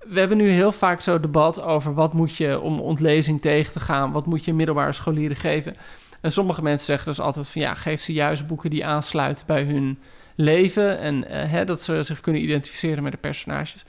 we 0.08 0.20
hebben 0.20 0.38
nu 0.38 0.50
heel 0.50 0.72
vaak 0.72 1.02
zo 1.02 1.20
debat 1.20 1.62
over 1.62 1.94
wat 1.94 2.14
moet 2.14 2.36
je 2.36 2.60
om 2.60 2.80
ontlezing 2.80 3.42
tegen 3.42 3.72
te 3.74 3.80
gaan, 3.80 4.12
wat 4.12 4.26
moet 4.26 4.46
je 4.46 4.54
middelbare 4.54 4.92
scholieren 4.94 5.38
geven. 5.38 5.76
En 6.22 6.32
sommige 6.32 6.62
mensen 6.62 6.86
zeggen 6.86 7.08
dus 7.08 7.20
altijd 7.20 7.48
van 7.48 7.62
ja, 7.62 7.74
geef 7.74 8.02
ze 8.02 8.14
juist 8.14 8.48
boeken 8.48 8.70
die 8.70 8.86
aansluiten 8.86 9.46
bij 9.46 9.64
hun 9.64 10.00
leven 10.36 11.00
en 11.00 11.28
eh, 11.30 11.52
hè, 11.52 11.66
dat 11.66 11.82
ze 11.82 12.04
zich 12.04 12.22
kunnen 12.22 12.42
identificeren 12.42 13.04
met 13.04 13.12
de 13.12 13.18
personages. 13.18 13.86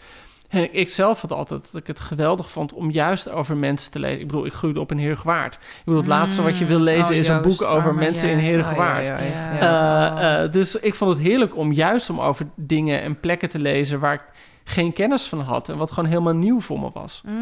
En 0.56 0.74
ik, 0.74 0.90
zelf 0.90 1.20
had 1.20 1.32
altijd 1.32 1.68
dat 1.72 1.80
ik 1.80 1.86
het 1.86 2.00
geweldig 2.00 2.50
vond 2.50 2.72
om 2.72 2.90
juist 2.90 3.30
over 3.30 3.56
mensen 3.56 3.92
te 3.92 3.98
lezen. 3.98 4.20
Ik 4.20 4.26
bedoel, 4.26 4.46
ik 4.46 4.52
groeide 4.52 4.80
op 4.80 4.90
in 4.90 4.98
Heergewaard. 4.98 5.54
Ik 5.54 5.60
bedoel, 5.84 6.00
het 6.00 6.08
laatste 6.08 6.42
wat 6.42 6.58
je 6.58 6.64
wil 6.64 6.78
lezen 6.80 7.10
Oh, 7.10 7.16
is 7.16 7.28
een 7.28 7.42
boek 7.42 7.62
over 7.62 7.88
arme, 7.90 8.00
mensen 8.00 8.28
ja. 8.28 8.32
in 8.34 8.38
Oh, 8.40 8.44
Heergewaard. 8.44 9.06
ja, 9.06 9.18
ja, 9.18 9.52
ja. 9.52 10.16
Eh, 10.18 10.44
eh, 10.44 10.52
dus 10.52 10.76
ik 10.80 10.94
vond 10.94 11.12
het 11.12 11.22
heerlijk 11.22 11.56
om 11.56 11.72
juist 11.72 12.10
om 12.10 12.20
over 12.20 12.46
dingen 12.54 13.02
en 13.02 13.20
plekken 13.20 13.48
te 13.48 13.58
lezen 13.58 14.00
waar 14.00 14.14
ik 14.14 14.22
geen 14.64 14.92
kennis 14.92 15.26
van 15.26 15.40
had 15.40 15.68
en 15.68 15.76
wat 15.76 15.90
gewoon 15.90 16.08
helemaal 16.08 16.34
nieuw 16.34 16.60
voor 16.60 16.80
me 16.80 16.90
was. 16.92 17.22
Mm, 17.26 17.34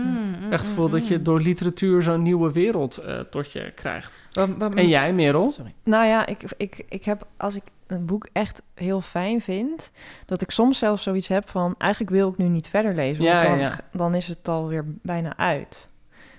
mm, 0.42 0.52
Echt 0.52 0.76
mm, 0.76 0.90
dat 0.90 1.08
je 1.08 1.16
mm. 1.16 1.22
door 1.22 1.40
literatuur 1.40 2.02
zo'n 2.02 2.22
nieuwe 2.22 2.52
wereld 2.52 2.96
eh, 2.96 3.18
tot 3.20 3.52
je 3.52 3.72
krijgt. 3.74 4.18
Wat- 4.32 4.48
wat- 4.58 4.74
En 4.74 4.88
jij, 4.88 5.12
Merel? 5.12 5.50
Sorry. 5.50 5.74
Nou 5.84 6.06
ja, 6.06 6.26
ik, 6.26 6.42
ik, 6.56 6.84
ik 6.88 7.04
heb 7.04 7.26
als 7.36 7.54
ik 7.56 7.62
een 7.86 8.06
boek 8.06 8.28
echt 8.32 8.62
heel 8.74 9.00
fijn 9.00 9.40
vind, 9.40 9.90
dat 10.26 10.42
ik 10.42 10.50
soms 10.50 10.78
zelfs 10.78 11.02
zoiets 11.02 11.28
heb 11.28 11.48
van 11.48 11.74
eigenlijk 11.78 12.12
wil 12.12 12.28
ik 12.28 12.36
nu 12.36 12.48
niet 12.48 12.68
verder 12.68 12.94
lezen, 12.94 13.24
want 13.24 13.42
Ja, 13.42 13.48
dan, 13.48 13.58
ja. 13.58 13.78
dan 13.92 14.14
is 14.14 14.28
het 14.28 14.48
alweer 14.48 14.84
bijna 14.86 15.36
uit. 15.36 15.88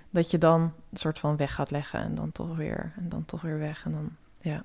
Dat 0.10 0.32
je 0.32 0.38
dan 0.38 0.62
een 0.62 0.98
soort 0.98 1.20
van 1.20 1.38
weg 1.38 1.54
gaat 1.54 1.72
leggen 1.72 2.00
en 2.00 2.16
dan 2.16 2.32
toch 2.32 2.56
weer 2.56 2.94
en 2.98 3.10
dan 3.10 3.26
toch 3.26 3.42
weer 3.42 3.60
weg 3.60 3.86
en 3.86 3.92
dan 3.92 4.10
ja. 4.40 4.64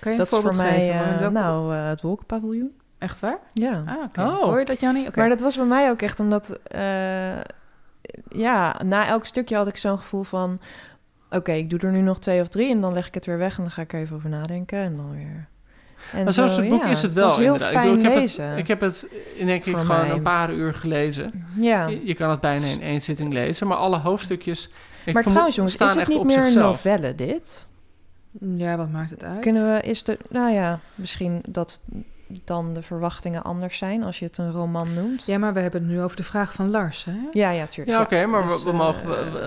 Kan 0.00 0.12
je 0.12 0.18
Dat 0.18 0.32
een 0.32 0.38
is 0.38 0.44
voor 0.44 0.54
voorbeeld 0.54 0.76
mij, 0.76 0.88
geven? 0.90 1.18
eh, 1.24 1.28
nou, 1.30 1.74
eh, 1.74 1.88
het 1.88 2.00
wolkenpaviljoen. 2.02 2.72
Echt 2.98 3.20
waar? 3.20 3.38
Ja. 3.52 3.82
Ah, 3.86 4.02
oké. 4.04 4.20
Oh. 4.20 4.42
Hoor 4.42 4.58
je 4.58 4.64
dat, 4.64 4.80
Jannie? 4.80 5.06
Oké. 5.08 5.18
Maar 5.18 5.28
dat 5.28 5.40
was 5.40 5.56
bij 5.56 5.64
mij 5.64 5.90
ook 5.90 6.02
echt 6.02 6.20
omdat... 6.20 6.50
eh, 6.62 7.40
ja, 8.28 8.80
na 8.84 9.06
elk 9.06 9.26
stukje 9.26 9.56
had 9.56 9.66
ik 9.68 9.76
zo'n 9.76 9.98
gevoel 9.98 10.22
van... 10.22 10.60
Oké, 11.30 11.52
ik 11.52 11.70
doe 11.70 11.78
er 11.78 11.90
nu 11.92 12.00
nog 12.00 12.18
twee 12.18 12.40
of 12.40 12.48
drie 12.48 12.70
en 12.70 12.80
dan 12.80 12.92
leg 12.92 13.06
ik 13.06 13.14
het 13.14 13.26
weer 13.26 13.38
weg... 13.38 13.56
en 13.56 13.62
dan 13.62 13.72
ga 13.72 13.82
ik 13.82 13.92
er 13.92 14.00
even 14.00 14.16
over 14.16 14.28
nadenken 14.28 14.78
en 14.78 14.96
dan 14.96 15.10
weer... 15.10 15.48
En 16.12 16.24
Maar 16.24 16.32
zo'n 16.32 16.48
zo, 16.48 16.62
boek 16.68 16.82
ja, 16.82 16.88
is 16.88 17.02
het 17.02 17.12
wel 17.12 17.36
heel 17.36 17.44
inderdaad. 17.52 17.70
fijn 17.70 17.84
ik, 17.86 17.90
bedoel, 17.90 18.04
ik, 18.06 18.12
heb 18.12 18.20
lezen. 18.22 18.44
het, 18.44 18.58
ik 18.58 18.66
heb 18.68 18.80
het 18.80 19.06
in 19.36 19.46
denk 19.46 19.64
ik 19.64 19.76
gewoon 19.76 20.00
mij. 20.00 20.10
een 20.10 20.22
paar 20.22 20.52
uur 20.52 20.74
gelezen. 20.74 21.46
ja. 21.56 21.86
Je, 21.86 22.06
je 22.06 22.14
kan 22.14 22.30
het 22.30 22.40
bijna 22.40 22.66
in 22.66 22.82
één 22.82 23.00
zitting 23.02 23.32
lezen, 23.32 23.66
maar 23.66 23.76
alle 23.76 23.98
hoofdstukjes 23.98 24.64
ik 24.64 24.70
maar 24.70 25.04
vermoed- 25.04 25.24
trouwens 25.24 25.56
jongens, 25.56 25.74
staan 25.74 25.86
is 25.88 25.92
het 25.92 26.02
echt 26.02 26.10
niet 26.10 26.18
op 26.20 26.26
meer 26.26 26.38
een 26.38 26.46
zichzelf. 26.46 26.66
novelle 26.84 27.14
dit? 27.14 27.66
Ja, 28.56 28.76
wat 28.76 28.90
maakt 28.90 29.10
het 29.10 29.24
uit? 29.24 29.40
Kunnen 29.40 29.72
we, 29.74 29.80
is 29.80 30.02
de, 30.04 30.18
nou 30.28 30.52
ja, 30.52 30.80
misschien 30.94 31.42
dat 31.48 31.80
dan 32.44 32.74
de 32.74 32.82
verwachtingen 32.82 33.42
anders 33.42 33.78
zijn 33.78 34.02
als 34.04 34.18
je 34.18 34.24
het 34.24 34.38
een 34.38 34.52
roman 34.52 34.94
noemt? 34.94 35.24
Ja, 35.26 35.38
maar 35.38 35.54
we 35.54 35.60
hebben 35.60 35.80
het 35.82 35.90
nu 35.90 36.02
over 36.02 36.16
de 36.16 36.22
vraag 36.24 36.52
van 36.52 36.70
Lars, 36.70 37.04
hè? 37.04 37.12
ja, 37.32 37.50
ja 37.50 37.66
tuurlijk. 37.66 37.96
Ja, 37.96 38.02
oké, 38.02 38.26
maar 38.26 38.42
Dus, 38.46 38.56
we, 38.58 38.64
we 38.64 38.70
eh, 38.70 38.76
mogen... 38.76 39.08
we- 39.08 39.30
we, 39.32 39.38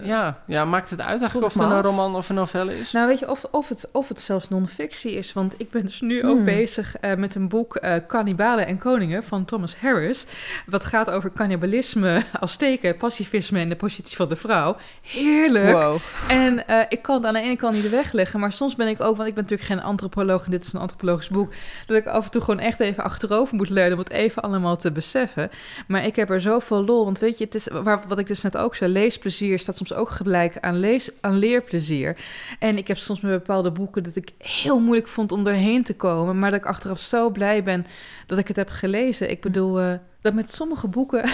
eh, 0.00 0.06
ja, 0.06 0.38
ja, 0.46 0.64
maakt 0.64 0.90
het 0.90 1.00
uit 1.00 1.20
eigenlijk 1.20 1.46
of 1.46 1.54
het 1.54 1.62
een 1.62 1.72
af. 1.72 1.84
roman 1.84 2.14
of 2.14 2.28
een 2.28 2.34
novelle 2.34 2.78
is? 2.78 2.92
Nou, 2.92 3.06
weet 3.08 3.18
je, 3.18 3.30
of, 3.30 3.44
of, 3.50 3.68
het, 3.68 3.88
of 3.92 4.08
het 4.08 4.20
zelfs 4.20 4.48
non-fictie 4.48 5.12
is. 5.12 5.32
Want 5.32 5.54
ik 5.56 5.70
ben 5.70 5.82
dus 5.82 6.00
nu 6.00 6.24
ook 6.24 6.36
Hmm. 6.36 6.44
bezig 6.44 6.96
eh, 6.96 7.14
met 7.16 7.34
een 7.34 7.48
boek 7.48 7.76
eh 7.76 7.94
Cannibalen 8.06 8.66
en 8.66 8.78
Koningen 8.78 9.24
van 9.24 9.44
Thomas 9.44 9.76
Harris. 9.76 10.24
Wat 10.66 10.84
gaat 10.84 11.10
over 11.10 11.32
cannibalisme, 11.32 12.22
Azteken, 12.40 12.96
pacifisme 12.96 13.58
en 13.60 13.68
de 13.68 13.76
positie 13.76 14.16
van 14.16 14.28
de 14.28 14.36
vrouw. 14.36 14.76
Heerlijk! 15.02 15.70
Wow. 15.72 15.96
En 16.28 16.66
eh, 16.66 16.78
ik 16.88 17.02
kan 17.02 17.14
het 17.16 17.24
aan 17.24 17.32
de 17.34 17.40
ene 17.40 17.56
kant 17.56 17.74
niet 17.74 17.90
wegleggen, 17.90 18.40
maar 18.40 18.52
soms 18.52 18.76
ben 18.76 18.88
ik 18.88 19.00
ook, 19.02 19.16
want 19.16 19.28
ik 19.28 19.34
ben 19.34 19.42
natuurlijk 19.42 19.70
geen 19.70 19.82
antropoloog 19.82 20.44
en 20.44 20.50
dit 20.50 20.64
is 20.64 20.72
een 20.72 20.80
antropologisch 20.80 21.28
boek, 21.28 21.52
dat 21.86 21.96
ik 21.96 22.06
af 22.20 22.26
en 22.26 22.32
toe 22.32 22.40
gewoon 22.40 22.60
echt 22.60 22.80
even 22.80 23.04
achterover 23.04 23.56
moet 23.56 23.68
leunen 23.68 23.92
om 23.92 23.98
het 23.98 24.10
even 24.10 24.42
allemaal 24.42 24.76
te 24.76 24.92
beseffen. 24.92 25.50
Maar 25.86 26.04
ik 26.04 26.16
heb 26.16 26.30
er 26.30 26.40
zoveel 26.40 26.84
lol, 26.84 27.04
want 27.04 27.18
weet 27.18 27.38
je, 27.38 27.44
het 27.44 27.54
is, 27.54 27.68
waar, 27.68 28.02
wat 28.08 28.18
ik 28.18 28.26
dus 28.26 28.42
net 28.42 28.56
ook 28.56 28.74
zei, 28.74 28.92
leesplezier 28.92 29.58
staat 29.58 29.76
soms 29.76 29.94
ook 29.94 30.10
gelijk 30.10 30.58
aan, 30.60 30.78
lees, 30.78 31.10
aan 31.20 31.38
leerplezier. 31.38 32.16
En 32.58 32.78
ik 32.78 32.88
heb 32.88 32.96
soms 32.96 33.20
met 33.20 33.32
bepaalde 33.32 33.70
boeken 33.70 34.02
dat 34.02 34.16
ik 34.16 34.32
heel 34.38 34.80
moeilijk 34.80 35.08
vond 35.08 35.32
om 35.32 35.44
doorheen 35.44 35.84
te 35.84 35.94
komen, 35.94 36.38
maar 36.38 36.50
dat 36.50 36.60
ik 36.60 36.66
achteraf 36.66 37.00
zo 37.00 37.30
blij 37.30 37.62
ben 37.62 37.86
dat 38.26 38.38
ik 38.38 38.48
het 38.48 38.56
heb 38.56 38.68
gelezen. 38.68 39.30
Ik 39.30 39.40
bedoel, 39.40 39.80
eh, 39.80 39.92
dat 40.20 40.34
met 40.34 40.50
sommige 40.50 40.88
boeken, 40.88 41.22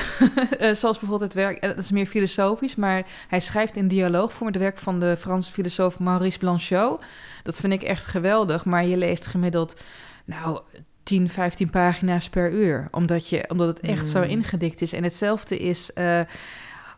eh, 0.58 0.74
zoals 0.74 0.98
bijvoorbeeld 0.98 1.20
het 1.20 1.34
werk, 1.34 1.58
en 1.58 1.68
dat 1.68 1.78
is 1.78 1.90
meer 1.90 2.06
filosofisch, 2.06 2.74
maar 2.74 3.06
hij 3.28 3.40
schrijft 3.40 3.76
in 3.76 3.88
dialoog 3.88 4.32
voor 4.32 4.46
het 4.46 4.56
werk 4.56 4.78
van 4.78 5.00
de 5.00 5.16
Franse 5.18 5.52
filosoof 5.52 5.98
Maurice 5.98 6.38
Blanchot. 6.38 7.00
Dat 7.42 7.56
vind 7.56 7.72
ik 7.72 7.82
echt 7.82 8.04
geweldig, 8.04 8.64
maar 8.64 8.86
je 8.86 8.96
leest 8.96 9.26
gemiddeld, 9.26 9.76
nou, 10.26 10.60
10, 11.02 11.28
15 11.28 11.70
pagina's 11.70 12.28
per 12.28 12.52
uur, 12.52 12.88
omdat, 12.90 13.28
je, 13.28 13.44
omdat 13.48 13.66
het 13.68 13.80
echt 13.80 14.08
zo 14.08 14.18
Mm. 14.22 14.28
ingedikt 14.28 14.82
is. 14.82 14.92
En 14.92 15.02
hetzelfde 15.02 15.58
is 15.58 15.92
eh, 15.92 16.20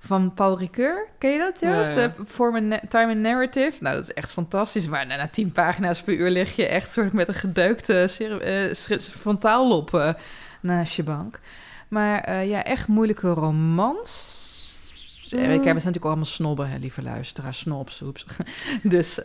van 0.01 0.35
Paul 0.35 0.59
Ricoeur, 0.59 1.09
ken 1.19 1.31
je 1.31 1.39
dat, 1.39 1.61
Joost? 1.61 1.95
Ja, 1.95 2.01
ja. 2.01 2.07
Eh, 2.19 2.25
Form 2.27 2.69
Time 2.89 3.13
and 3.13 3.19
Narrative. 3.21 3.83
Nou, 3.83 3.95
dat 3.97 4.05
is 4.05 4.15
echt 4.15 4.33
fantastisch, 4.33 4.89
maar 4.89 5.07
na, 5.07 5.17
na 5.17 5.29
10 5.29 5.53
pagina's 5.53 6.03
per 6.03 6.15
uur 6.15 6.31
lig 6.31 6.57
je 6.57 6.67
echt 6.67 6.93
soort 6.93 7.13
met 7.13 7.29
een 7.29 7.35
gedeukte 7.35 8.07
cere- 8.09 8.39
eh, 8.39 8.99
frontaalop 9.01 9.95
eh, 9.95 10.13
naast 10.61 10.93
je 10.95 11.03
bank. 11.03 11.41
Maar 11.89 12.45
ja, 12.45 12.65
echt 12.65 12.87
moeilijke 12.89 13.29
romans. 13.29 14.47
Ik 15.31 15.39
heb 15.39 15.65
het 15.65 15.65
natuurlijk 15.75 16.05
allemaal 16.05 16.25
snobben, 16.25 16.69
hè, 16.71 16.79
lieve 16.79 17.03
luisteraars, 17.03 17.59
snobs. 17.59 18.01
oeps. 18.03 18.27
Dus 18.83 19.15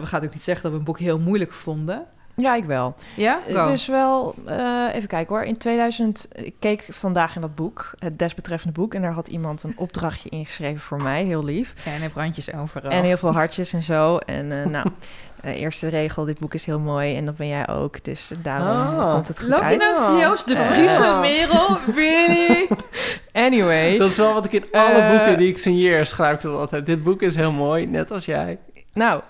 gaan 0.02 0.24
ook 0.24 0.32
niet 0.34 0.42
zeggen 0.42 0.62
dat 0.62 0.72
we 0.72 0.78
een 0.78 0.84
boek 0.84 0.98
heel 0.98 1.18
moeilijk 1.18 1.52
vonden. 1.52 2.06
Ja, 2.40 2.54
ik 2.54 2.64
wel. 2.64 2.94
Ja, 3.16 3.38
Het 3.46 3.66
is 3.72 3.86
wel, 3.86 4.34
eh, 4.46 4.86
even 4.92 5.08
kijken 5.08 5.34
hoor. 5.34 5.44
In 5.44 5.56
2000, 5.58 6.28
ik 6.32 6.54
keek 6.58 6.86
vandaag 6.90 7.34
in 7.34 7.40
dat 7.40 7.54
boek, 7.54 7.90
het 7.98 8.18
desbetreffende 8.18 8.80
boek, 8.80 8.94
en 8.94 9.02
daar 9.02 9.12
had 9.12 9.28
iemand 9.28 9.62
een 9.62 9.72
opdrachtje 9.76 10.28
ingeschreven 10.28 10.80
voor 10.80 11.02
mij, 11.02 11.24
heel 11.24 11.44
lief. 11.44 11.74
Kleine 11.82 12.08
brandjes 12.08 12.54
overal. 12.54 12.90
En 12.90 13.02
heel 13.02 13.16
veel 13.16 13.32
hartjes 13.32 13.72
en 13.72 13.82
zo. 13.82 14.16
En 14.16 14.52
eh, 14.52 14.66
nou, 14.66 14.86
eh, 15.42 15.60
eerste 15.60 15.88
regel, 15.88 16.24
dit 16.24 16.38
boek 16.38 16.54
is 16.54 16.64
heel 16.64 16.78
mooi 16.80 17.16
en 17.16 17.24
dat 17.24 17.36
ben 17.36 17.48
jij 17.48 17.68
ook. 17.68 18.04
Dus 18.04 18.30
daarom 18.42 18.68
Oh. 18.98 19.12
komt 19.12 19.28
het 19.28 19.38
goed 19.40 19.48
Loop 19.48 19.58
je 19.58 19.64
uit. 19.64 19.78
nou 19.78 20.20
Joost 20.20 20.48
de. 20.48 20.56
Friese 20.56 21.18
merel? 21.20 21.78
Really? 21.94 22.68
Anyway, 23.32 23.98
Dat 23.98 24.10
is 24.10 24.16
wel 24.16 24.34
wat 24.34 24.44
ik 24.44 24.52
in 24.52 24.64
alle 24.72 25.08
boeken 25.10 25.38
die 25.38 25.48
ik 25.48 25.58
signeer 25.58 26.06
schrijf 26.06 26.44
ik 26.44 26.50
altijd. 26.50 26.86
Dit 26.86 27.02
boek 27.02 27.22
is 27.22 27.34
heel 27.34 27.52
mooi, 27.52 27.86
net 27.86 28.10
als 28.10 28.24
jij. 28.24 28.58
nou, 28.92 29.20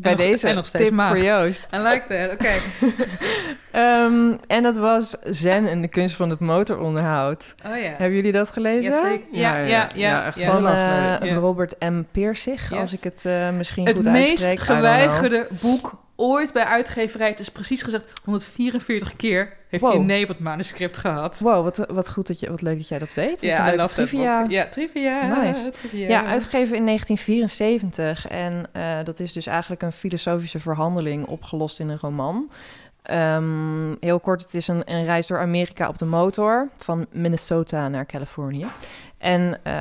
bij 0.00 0.12
nog- 0.14 0.20
deze 0.20 0.48
en 0.48 0.54
nog 0.54 0.66
steeds 0.66 0.84
tip 0.84 0.92
maagd. 0.92 1.16
voor 1.16 1.24
Joost. 1.26 1.66
I 1.74 1.78
like 1.78 2.02
that. 2.08 2.32
Oké. 2.32 2.52
Ehm, 3.70 4.32
en 4.46 4.62
dat 4.62 4.76
was 4.76 5.16
Zen 5.24 5.66
en 5.68 5.80
de 5.80 5.88
kunst 5.88 6.16
van 6.16 6.30
het 6.30 6.40
motoronderhoud. 6.40 7.54
Oh 7.66 7.76
ja. 7.76 7.88
Hebben 7.88 8.12
jullie 8.12 8.32
dat 8.32 8.48
gelezen? 8.50 8.92
Jazeker. 8.92 9.20
Ja, 9.32 9.56
ja, 9.56 9.64
ja. 9.66 9.88
Ja, 9.94 10.24
echt 10.26 10.38
ja. 10.38 10.42
heel 10.42 10.60
Van 10.60 10.66
eh. 10.68 11.36
Robert 11.36 11.74
M. 11.80 12.02
Peersig, 12.12 12.70
Yes. 12.70 12.78
als 12.78 12.92
ik 12.92 13.02
het 13.04 13.24
eh, 13.24 13.50
misschien 13.50 13.86
Het 13.86 13.96
goed 13.96 14.04
meest 14.04 14.28
uitspreek. 14.28 14.56
Don't 14.56 14.66
know. 14.68 14.76
geweigerde 14.78 15.46
boek 15.62 16.02
ooit 16.16 16.52
bij 16.52 16.64
uitgeverij. 16.64 17.28
Het 17.28 17.40
is 17.40 17.48
precies 17.48 17.82
gezegd 17.82 18.04
144 18.24 19.16
keer 19.16 19.56
heeft 19.68 19.92
hij 19.92 19.94
een 19.94 20.06
nee 20.06 20.22
op 20.22 20.28
het 20.28 20.38
manuscript 20.38 20.96
gehad. 20.96 21.38
Wow, 21.38 21.62
wat, 21.62 21.86
wat 21.90 22.10
goed 22.10 22.26
dat 22.26 22.40
je, 22.40 22.50
wat 22.50 22.62
leuk 22.62 22.76
dat 22.76 22.88
jij 22.88 22.98
dat 22.98 23.14
weet. 23.14 23.42
Een 23.42 23.48
Ja, 23.48 23.76
that 23.76 23.90
trivia. 23.90 24.44
Ja, 24.48 24.68
trivia. 24.68 25.42
Nice. 25.42 25.70
trivia. 25.70 26.08
Ja, 26.08 26.24
uitgegeven 26.24 26.76
in 26.76 26.84
1974. 26.84 28.28
En 28.28 28.66
eh, 28.72 29.04
dat 29.04 29.20
is 29.20 29.32
dus 29.32 29.46
eigenlijk 29.46 29.82
een 29.82 29.92
filosofische 29.92 30.60
verhandeling 30.60 31.26
opgelost 31.26 31.80
in 31.80 31.88
een 31.88 31.98
roman. 32.00 32.50
Ehm, 33.02 33.94
heel 34.00 34.20
kort, 34.20 34.42
het 34.42 34.54
is 34.54 34.68
een, 34.68 34.82
een 34.84 35.04
reis 35.04 35.26
door 35.26 35.38
Amerika 35.38 35.88
op 35.88 35.98
de 35.98 36.04
motor, 36.04 36.68
van 36.76 37.06
Minnesota 37.10 37.88
naar 37.88 38.06
Californië. 38.06 38.66
En 39.18 39.60
eh, 39.62 39.72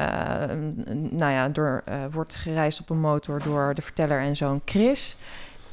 nou 1.10 1.32
ja, 1.32 1.50
door, 1.50 1.82
eh, 1.86 1.96
wordt 2.12 2.36
gereisd 2.36 2.80
op 2.80 2.90
een 2.90 3.00
motor 3.00 3.44
door 3.44 3.74
de 3.74 3.82
verteller 3.82 4.20
en 4.20 4.36
zoon 4.36 4.62
Chris. 4.66 5.16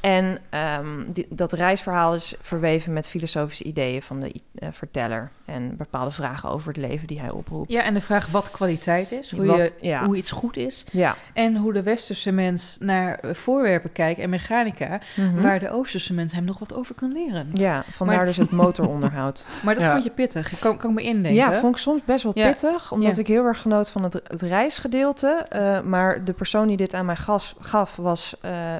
En 0.01 0.37
ehm, 0.49 0.87
die- 1.07 1.27
dat 1.29 1.51
reisverhaal 1.53 2.15
is 2.15 2.35
verweven 2.41 2.93
met 2.93 3.07
filosofische 3.07 3.63
ideeën 3.63 4.01
van 4.01 4.19
de 4.19 4.33
eh, 4.55 4.67
verteller. 4.71 5.31
En 5.45 5.77
bepaalde 5.77 6.11
vragen 6.11 6.49
over 6.49 6.67
het 6.67 6.77
leven 6.77 7.07
die 7.07 7.19
hij 7.19 7.29
oproept. 7.29 7.71
Ja, 7.71 7.83
en 7.83 7.93
de 7.93 8.01
vraag 8.01 8.27
wat 8.27 8.51
kwaliteit 8.51 9.11
is. 9.11 9.31
Hoe, 9.31 9.45
Wat- 9.45 9.57
je, 9.81 9.87
ja. 9.87 10.05
hoe 10.05 10.15
iets 10.15 10.31
goed 10.31 10.57
is. 10.57 10.85
Ja. 10.91 11.15
En 11.33 11.55
hoe 11.57 11.73
de 11.73 11.83
westerse 11.83 12.31
mens 12.31 12.77
naar 12.79 13.15
eh, 13.19 13.33
voorwerpen 13.33 13.91
kijkt 13.91 14.19
en 14.19 14.29
mechanica. 14.29 14.99
Mhm. 15.15 15.41
Waar 15.41 15.59
de 15.59 15.69
oosterse 15.71 16.13
mens 16.13 16.33
hem 16.33 16.43
nog 16.45 16.59
wat 16.59 16.73
over 16.73 16.95
kan 16.95 17.11
leren. 17.11 17.49
Ja, 17.53 17.83
vandaar 17.89 18.15
Maar- 18.15 18.25
dus 18.25 18.37
het 18.37 18.51
motoronderhoud. 18.51 19.45
Maar 19.63 19.73
dat 19.75 19.83
Ja. 19.83 19.91
vond 19.91 20.03
je 20.03 20.09
pittig. 20.09 20.51
Ik 20.51 20.59
kan, 20.59 20.77
kan 20.77 20.93
me 20.93 21.01
indenken. 21.01 21.33
Ja, 21.33 21.53
vond 21.53 21.75
ik 21.75 21.81
soms 21.81 22.01
best 22.05 22.23
wel 22.23 22.33
pittig. 22.33 22.91
Omdat 22.91 23.17
ik 23.17 23.27
heel 23.27 23.45
erg 23.45 23.61
genoot 23.61 23.89
van 23.89 24.03
het, 24.03 24.21
het 24.27 24.41
reisgedeelte. 24.41 25.45
Eh, 25.49 25.81
maar 25.81 26.23
de 26.23 26.33
persoon 26.33 26.67
die 26.67 26.77
dit 26.77 26.93
aan 26.93 27.05
mij 27.05 27.15
gas, 27.15 27.55
gaf, 27.59 27.95
was 27.95 28.35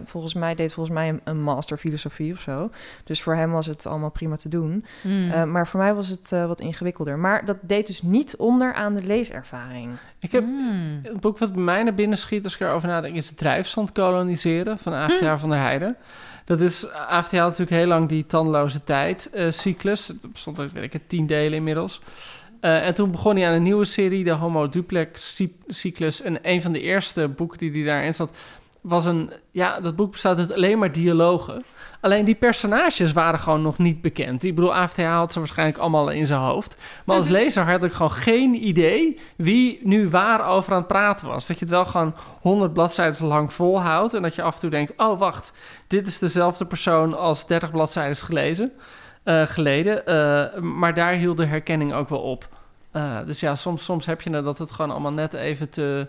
volgens 0.05 0.33
mij, 0.33 0.55
deed 0.55 0.73
volgens 0.73 0.95
mij 0.95 1.10
een, 1.13 1.21
een 1.23 1.41
master 1.41 1.77
filosofie 1.77 2.33
of 2.33 2.39
zo. 2.39 2.69
Dus 3.03 3.21
voor 3.21 3.35
hem 3.35 3.51
was 3.51 3.65
het 3.65 3.85
allemaal 3.85 4.09
prima 4.11 4.35
te 4.35 4.49
doen. 4.49 4.85
Hmm. 5.01 5.31
Eh, 5.31 5.43
maar 5.43 5.67
voor 5.67 5.79
mij 5.79 5.93
was 5.93 6.07
het 6.07 6.31
eh, 6.31 6.45
wat 6.47 6.61
ingewikkelder. 6.61 7.17
Maar 7.19 7.45
dat 7.45 7.57
deed 7.61 7.87
dus 7.87 8.01
niet 8.01 8.35
onder 8.35 8.73
aan 8.73 8.93
de 8.95 9.03
leeservaring. 9.03 9.89
Ik 10.19 10.31
heb 10.31 10.43
Hmm. 10.43 10.99
het 11.03 11.19
boek 11.19 11.37
wat 11.37 11.53
bij 11.53 11.63
mij 11.63 11.83
naar 11.83 11.93
binnen 11.93 12.17
schiet 12.17 12.43
als 12.43 12.53
ik 12.53 12.59
erover 12.59 12.87
nadenk... 12.87 13.15
is 13.15 13.31
Drijfzand 13.31 13.91
koloniseren 13.91 14.77
van 14.79 14.93
AFTH 14.93 15.33
van 15.39 15.49
der 15.49 15.59
Heijden. 15.59 15.95
Dat 16.45 16.59
is, 16.61 16.89
AFTH 16.91 17.31
had 17.31 17.41
natuurlijk 17.49 17.69
heel 17.69 17.87
lang 17.87 18.09
die 18.09 18.25
tandloze 18.25 18.83
tijd 18.83 19.29
eh, 19.29 19.51
cyclus. 19.51 20.07
Het 20.07 20.31
bestond 20.31 20.59
uit, 20.59 20.71
weet 20.71 20.83
ik 20.83 20.93
het, 20.93 21.09
tien 21.09 21.25
delen 21.25 21.53
inmiddels. 21.53 22.01
Eh, 22.59 22.85
en 22.87 22.93
toen 22.93 23.11
begon 23.11 23.35
hij 23.35 23.47
aan 23.47 23.53
een 23.53 23.63
nieuwe 23.63 23.85
serie, 23.85 24.23
de 24.23 24.31
Homo 24.31 24.69
Duplex 24.69 25.35
cy- 25.35 25.51
cyclus. 25.67 26.21
En 26.21 26.37
een 26.41 26.61
van 26.61 26.71
de 26.71 26.81
eerste 26.81 27.27
boeken 27.27 27.57
die 27.57 27.71
hij 27.71 27.83
daarin 27.83 28.15
zat, 28.15 28.37
was 28.81 29.05
een... 29.05 29.31
Ja, 29.51 29.79
dat 29.79 29.95
boek 29.95 30.11
bestaat 30.11 30.37
uit 30.37 30.53
alleen 30.53 30.79
maar 30.79 30.91
dialogen. 30.91 31.63
Alleen 32.01 32.25
die 32.25 32.35
personages 32.35 33.11
waren 33.11 33.39
gewoon 33.39 33.61
nog 33.61 33.77
niet 33.77 34.01
bekend. 34.01 34.43
Ik 34.43 34.55
bedoel, 34.55 34.75
AFTH 34.75 35.03
had 35.03 35.33
ze 35.33 35.39
waarschijnlijk 35.39 35.77
allemaal 35.77 36.09
in 36.09 36.25
zijn 36.25 36.39
hoofd. 36.39 36.75
Maar 37.05 37.15
als 37.15 37.27
lezer 37.27 37.71
had 37.71 37.83
ik 37.83 37.91
gewoon 37.91 38.11
geen 38.11 38.67
idee 38.67 39.19
wie 39.35 39.79
nu 39.83 40.09
waar 40.09 40.47
over 40.47 40.71
aan 40.71 40.77
het 40.77 40.87
praten 40.87 41.27
was. 41.27 41.47
Dat 41.47 41.59
je 41.59 41.65
het 41.65 41.73
wel 41.73 41.85
gewoon 41.85 42.15
honderd 42.39 42.73
bladzijden 42.73 43.25
lang 43.25 43.53
volhoudt. 43.53 44.13
En 44.13 44.21
dat 44.21 44.35
je 44.35 44.41
af 44.41 44.53
en 44.53 44.59
toe 44.59 44.69
denkt, 44.69 44.93
oh 44.97 45.19
wacht, 45.19 45.53
dit 45.87 46.07
is 46.07 46.17
dezelfde 46.17 46.65
persoon 46.65 47.17
als 47.17 47.47
30 47.47 47.71
bladzijden 47.71 48.15
gelezen, 48.17 48.71
eh, 49.23 49.41
geleden. 49.41 50.05
Eh, 50.05 50.61
maar 50.61 50.93
daar 50.93 51.13
hield 51.13 51.37
de 51.37 51.45
herkenning 51.45 51.93
ook 51.93 52.09
wel 52.09 52.21
op. 52.21 52.49
Eh, 52.91 53.25
dus 53.25 53.39
ja, 53.39 53.55
soms, 53.55 53.83
soms 53.83 54.05
heb 54.05 54.21
je 54.21 54.29
het 54.29 54.43
dat 54.43 54.57
het 54.57 54.71
gewoon 54.71 54.91
allemaal 54.91 55.11
net 55.11 55.33
even 55.33 55.69
te... 55.69 56.07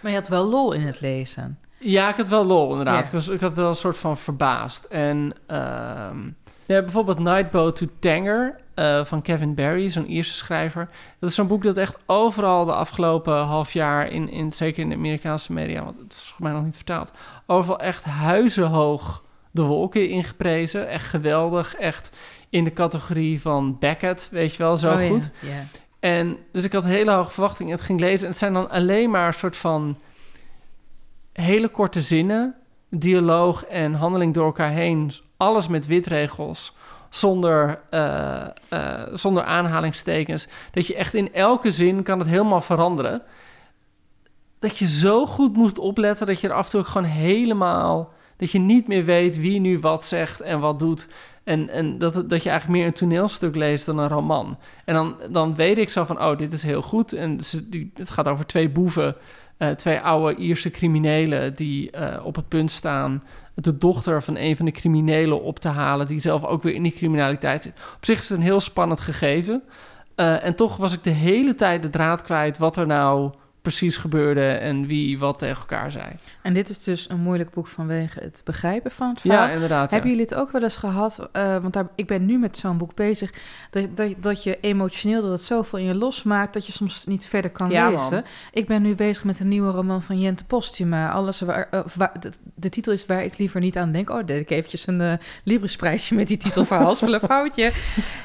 Maar 0.00 0.10
je 0.10 0.18
had 0.18 0.28
wel 0.28 0.44
lol 0.44 0.72
in 0.72 0.80
het 0.80 1.00
lezen. 1.00 1.58
Ja, 1.78 2.08
ik 2.08 2.16
had 2.16 2.28
wel 2.28 2.44
lol 2.44 2.70
inderdaad. 2.70 3.04
Ik, 3.04 3.12
was, 3.12 3.28
ik 3.28 3.40
had 3.40 3.54
wel 3.54 3.68
een 3.68 3.74
soort 3.74 3.98
van 3.98 4.16
verbaasd. 4.16 4.84
En 4.84 5.32
ehm, 5.46 6.18
ja, 6.66 6.82
bijvoorbeeld 6.82 7.18
Nightboat 7.18 7.76
to 7.76 7.86
Tanger 7.98 8.60
eh, 8.74 9.04
van 9.04 9.22
Kevin 9.22 9.54
Barry, 9.54 9.88
zo'n 9.88 10.10
Ierse 10.10 10.34
schrijver. 10.34 10.88
Dat 11.18 11.28
is 11.28 11.34
zo'n 11.34 11.46
boek 11.46 11.62
dat 11.62 11.76
echt 11.76 11.98
overal 12.06 12.64
de 12.64 12.74
afgelopen 12.74 13.36
half 13.36 13.72
jaar, 13.72 14.08
in, 14.08 14.30
in, 14.30 14.52
zeker 14.52 14.82
in 14.82 14.88
de 14.88 14.94
Amerikaanse 14.94 15.52
media, 15.52 15.84
want 15.84 15.98
het 15.98 16.12
is 16.12 16.18
volgens 16.18 16.40
mij 16.40 16.52
nog 16.52 16.64
niet 16.64 16.76
vertaald, 16.76 17.12
overal 17.46 17.78
echt 17.78 18.04
huizenhoog 18.04 19.22
de 19.54 19.62
wolken 19.62 20.08
ingeprezen. 20.08 20.88
Echt 20.88 21.06
geweldig. 21.06 21.74
Echt 21.74 22.10
in 22.50 22.64
de 22.64 22.72
categorie 22.72 23.40
van 23.40 23.78
Beckett, 23.78 24.28
weet 24.30 24.54
je 24.54 24.62
wel, 24.62 24.76
zo 24.76 24.92
Oh, 24.92 25.06
goed. 25.06 25.30
Ja. 25.40 25.64
En 26.00 26.36
dus 26.52 26.64
ik 26.64 26.72
had 26.72 26.84
hele 26.84 27.10
hoge 27.10 27.30
verwachtingen. 27.30 27.72
Het 27.72 27.84
ging 27.84 28.00
lezen 28.00 28.22
en 28.22 28.30
het 28.30 28.38
zijn 28.38 28.52
dan 28.52 28.70
alleen 28.70 29.10
maar 29.10 29.26
een 29.26 29.34
soort 29.34 29.56
van 29.56 29.96
hele 31.42 31.68
korte 31.68 32.00
zinnen, 32.00 32.54
dialoog 32.90 33.64
en 33.64 33.94
handeling 33.94 34.34
door 34.34 34.44
elkaar 34.44 34.70
heen. 34.70 35.12
Alles 35.36 35.68
met 35.68 35.86
witregels, 35.86 36.76
zonder, 37.10 37.80
eh, 37.90 38.44
eh, 38.68 39.02
zonder 39.12 39.44
aanhalingstekens. 39.44 40.48
Dat 40.70 40.86
je 40.86 40.94
echt 40.94 41.14
in 41.14 41.34
elke 41.34 41.70
zin 41.70 42.02
kan 42.02 42.18
het 42.18 42.28
helemaal 42.28 42.60
veranderen. 42.60 43.22
Dat 44.58 44.78
je 44.78 44.86
zo 44.86 45.26
goed 45.26 45.56
moet 45.56 45.78
opletten 45.78 46.26
dat 46.26 46.40
je 46.40 46.48
er 46.48 46.54
af 46.54 46.64
en 46.64 46.70
toe 46.70 46.84
gewoon 46.84 47.08
helemaal... 47.08 48.12
Dat 48.36 48.50
je 48.50 48.58
niet 48.58 48.88
meer 48.88 49.04
weet 49.04 49.36
wie 49.36 49.60
nu 49.60 49.78
wat 49.78 50.04
zegt 50.04 50.40
en 50.40 50.60
wat 50.60 50.78
doet. 50.78 51.08
En, 51.44 51.68
en 51.68 51.98
dat, 51.98 52.12
dat 52.14 52.42
je 52.42 52.50
eigenlijk 52.50 52.78
meer 52.78 52.86
een 52.86 52.92
toneelstuk 52.92 53.54
leest 53.54 53.86
dan 53.86 53.98
een 53.98 54.08
roman. 54.08 54.58
En 54.84 54.94
dan, 54.94 55.16
dan 55.30 55.54
weet 55.54 55.78
ik 55.78 55.90
zo 55.90 56.04
van, 56.04 56.22
oh, 56.22 56.38
dit 56.38 56.52
is 56.52 56.62
heel 56.62 56.82
goed. 56.82 57.12
En 57.12 57.40
het 57.94 58.10
gaat 58.10 58.28
over 58.28 58.46
twee 58.46 58.68
boeven, 58.68 59.16
eh, 59.56 59.68
twee 59.68 60.00
oude 60.00 60.36
Ierse 60.36 60.70
criminelen... 60.70 61.54
die 61.54 61.90
eh, 61.90 62.26
op 62.26 62.36
het 62.36 62.48
punt 62.48 62.70
staan 62.70 63.22
de 63.54 63.78
dochter 63.78 64.22
van 64.22 64.36
een 64.36 64.56
van 64.56 64.64
de 64.64 64.72
criminelen 64.72 65.42
op 65.42 65.58
te 65.58 65.68
halen... 65.68 66.06
die 66.06 66.20
zelf 66.20 66.44
ook 66.44 66.62
weer 66.62 66.74
in 66.74 66.82
die 66.82 66.92
criminaliteit 66.92 67.62
zit. 67.62 67.72
Op 67.96 68.04
zich 68.04 68.18
is 68.18 68.28
het 68.28 68.38
een 68.38 68.44
heel 68.44 68.60
spannend 68.60 69.00
gegeven. 69.00 69.62
Eh, 70.14 70.44
en 70.44 70.54
toch 70.54 70.76
was 70.76 70.92
ik 70.92 71.02
de 71.02 71.10
hele 71.10 71.54
tijd 71.54 71.82
de 71.82 71.90
draad 71.90 72.22
kwijt... 72.22 72.58
wat 72.58 72.76
er 72.76 72.86
nou 72.86 73.32
precies 73.64 73.96
gebeurde 73.96 74.46
en 74.52 74.86
wie 74.86 75.18
wat 75.18 75.38
tegen 75.38 75.56
elkaar 75.60 75.90
zei. 75.90 76.04
En 76.42 76.54
dit 76.54 76.68
is 76.68 76.82
dus 76.82 77.08
een 77.10 77.20
moeilijk 77.20 77.50
boek 77.50 77.68
vanwege 77.68 78.20
het 78.20 78.40
begrijpen 78.44 78.90
van 78.90 79.08
het 79.08 79.20
verhaal. 79.20 79.46
Ja, 79.46 79.52
inderdaad. 79.52 79.84
ja. 79.90 79.90
Hebben 79.96 80.10
jullie 80.10 80.26
het 80.26 80.34
ook 80.34 80.50
wel 80.52 80.62
eens 80.62 80.76
gehad? 80.76 81.28
eh, 81.32 81.56
want 81.56 81.72
daar, 81.72 81.88
ik 81.94 82.06
ben 82.06 82.26
nu 82.26 82.38
met 82.38 82.56
zo'n 82.56 82.78
boek 82.78 82.94
bezig. 82.94 83.32
Dat, 83.70 83.96
dat, 83.96 84.08
dat 84.20 84.42
je 84.42 84.58
emotioneel 84.60 85.22
dat 85.22 85.30
het 85.30 85.42
zoveel 85.42 85.78
in 85.78 85.84
je 85.84 85.94
losmaakt 85.94 86.54
dat 86.54 86.66
je 86.66 86.72
soms 86.72 87.06
niet 87.06 87.26
verder 87.26 87.50
kan 87.50 87.70
Ja, 87.70 87.90
lezen. 87.90 88.10
man. 88.10 88.24
Ik 88.52 88.66
ben 88.66 88.82
nu 88.82 88.94
bezig 88.94 89.24
met 89.24 89.40
een 89.40 89.48
nieuwe 89.48 89.70
roman 89.72 90.02
van 90.02 90.20
Jente 90.20 90.44
Postuma. 90.44 91.10
Alles 91.10 91.40
waar, 91.40 91.68
eh, 91.70 91.80
waar- 91.96 92.20
de, 92.20 92.30
de 92.54 92.68
titel 92.68 92.92
is 92.92 93.06
Waar 93.06 93.24
ik 93.24 93.38
liever 93.38 93.60
niet 93.60 93.76
aan 93.76 93.90
denk. 93.92 94.10
Oh, 94.10 94.26
deed 94.26 94.40
ik 94.40 94.50
eventjes 94.50 94.86
een 94.86 95.00
eh 95.00 95.12
Librisprijsje 95.44 96.14
met 96.14 96.28
die 96.28 96.36
titel 96.36 96.64
voor 96.64 96.76
Halsvol 96.76 97.18
foutje. 97.18 97.72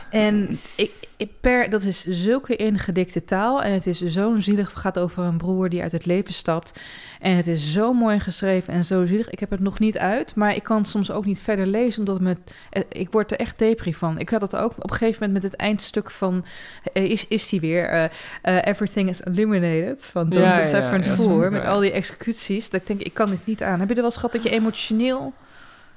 En 0.10 0.60
ik 0.76 0.92
per, 1.28 1.70
dat 1.70 1.84
is 1.84 2.06
zulke 2.06 2.56
ingedikte 2.56 3.26
taal. 3.26 3.64
En 3.64 3.72
het 3.72 3.88
is 3.88 4.04
zo'n 4.06 4.42
zielig. 4.42 4.70
Het 4.70 4.80
gaat 4.80 5.00
over 5.00 5.24
een 5.24 5.38
broer 5.38 5.70
die 5.70 5.82
uit 5.82 5.92
het 5.92 6.06
leven 6.06 6.34
stapt. 6.34 6.80
En 7.20 7.36
het 7.36 7.48
is 7.48 7.72
zo 7.72 7.94
mooi 7.94 8.20
geschreven 8.20 8.74
en 8.74 8.86
zo 8.86 9.06
zielig. 9.06 9.30
Ik 9.30 9.40
heb 9.40 9.50
het 9.50 9.60
nog 9.60 9.80
niet 9.80 9.98
uit, 9.98 10.36
maar 10.36 10.56
ik 10.56 10.64
kan 10.64 10.86
soms 10.86 11.12
ook 11.12 11.26
niet 11.26 11.40
verder 11.40 11.66
lezen, 11.66 12.00
omdat 12.00 12.16
het 12.16 12.24
me, 12.24 12.36
eh, 12.70 12.84
ik 12.90 13.12
word 13.12 13.32
er 13.32 13.40
echt 13.40 13.60
depri 13.60 13.94
van. 13.94 14.20
Ik 14.20 14.30
had 14.30 14.42
het 14.42 14.56
ook 14.56 14.72
op 14.72 14.90
een 14.90 14.98
gegeven 14.98 15.26
moment 15.26 15.44
met 15.44 15.52
het 15.52 15.62
eindstuk 15.62 16.12
van, 16.12 16.46
eh, 16.94 17.04
is, 17.04 17.28
is 17.28 17.50
die 17.50 17.60
weer, 17.60 18.10
eh, 18.42 18.68
Everything 18.68 19.10
is 19.10 19.22
Illuminated, 19.22 20.06
van 20.06 20.28
John 20.28 20.46
Ja, 20.46 20.60
ja. 20.66 21.50
met 21.50 21.66
al 21.66 21.80
die 21.80 21.92
executies. 21.92 22.70
Dat 22.70 22.82
ik 22.82 22.88
denk, 22.88 23.02
ik 23.02 23.14
kan 23.14 23.30
dit 23.30 23.46
niet 23.46 23.64
aan. 23.64 23.80
Heb 23.80 23.90
je 23.90 23.96
er 23.96 24.02
wel 24.02 24.12
gehad 24.12 24.32
dat 24.32 24.44
je 24.44 24.50
emotioneel, 24.50 25.34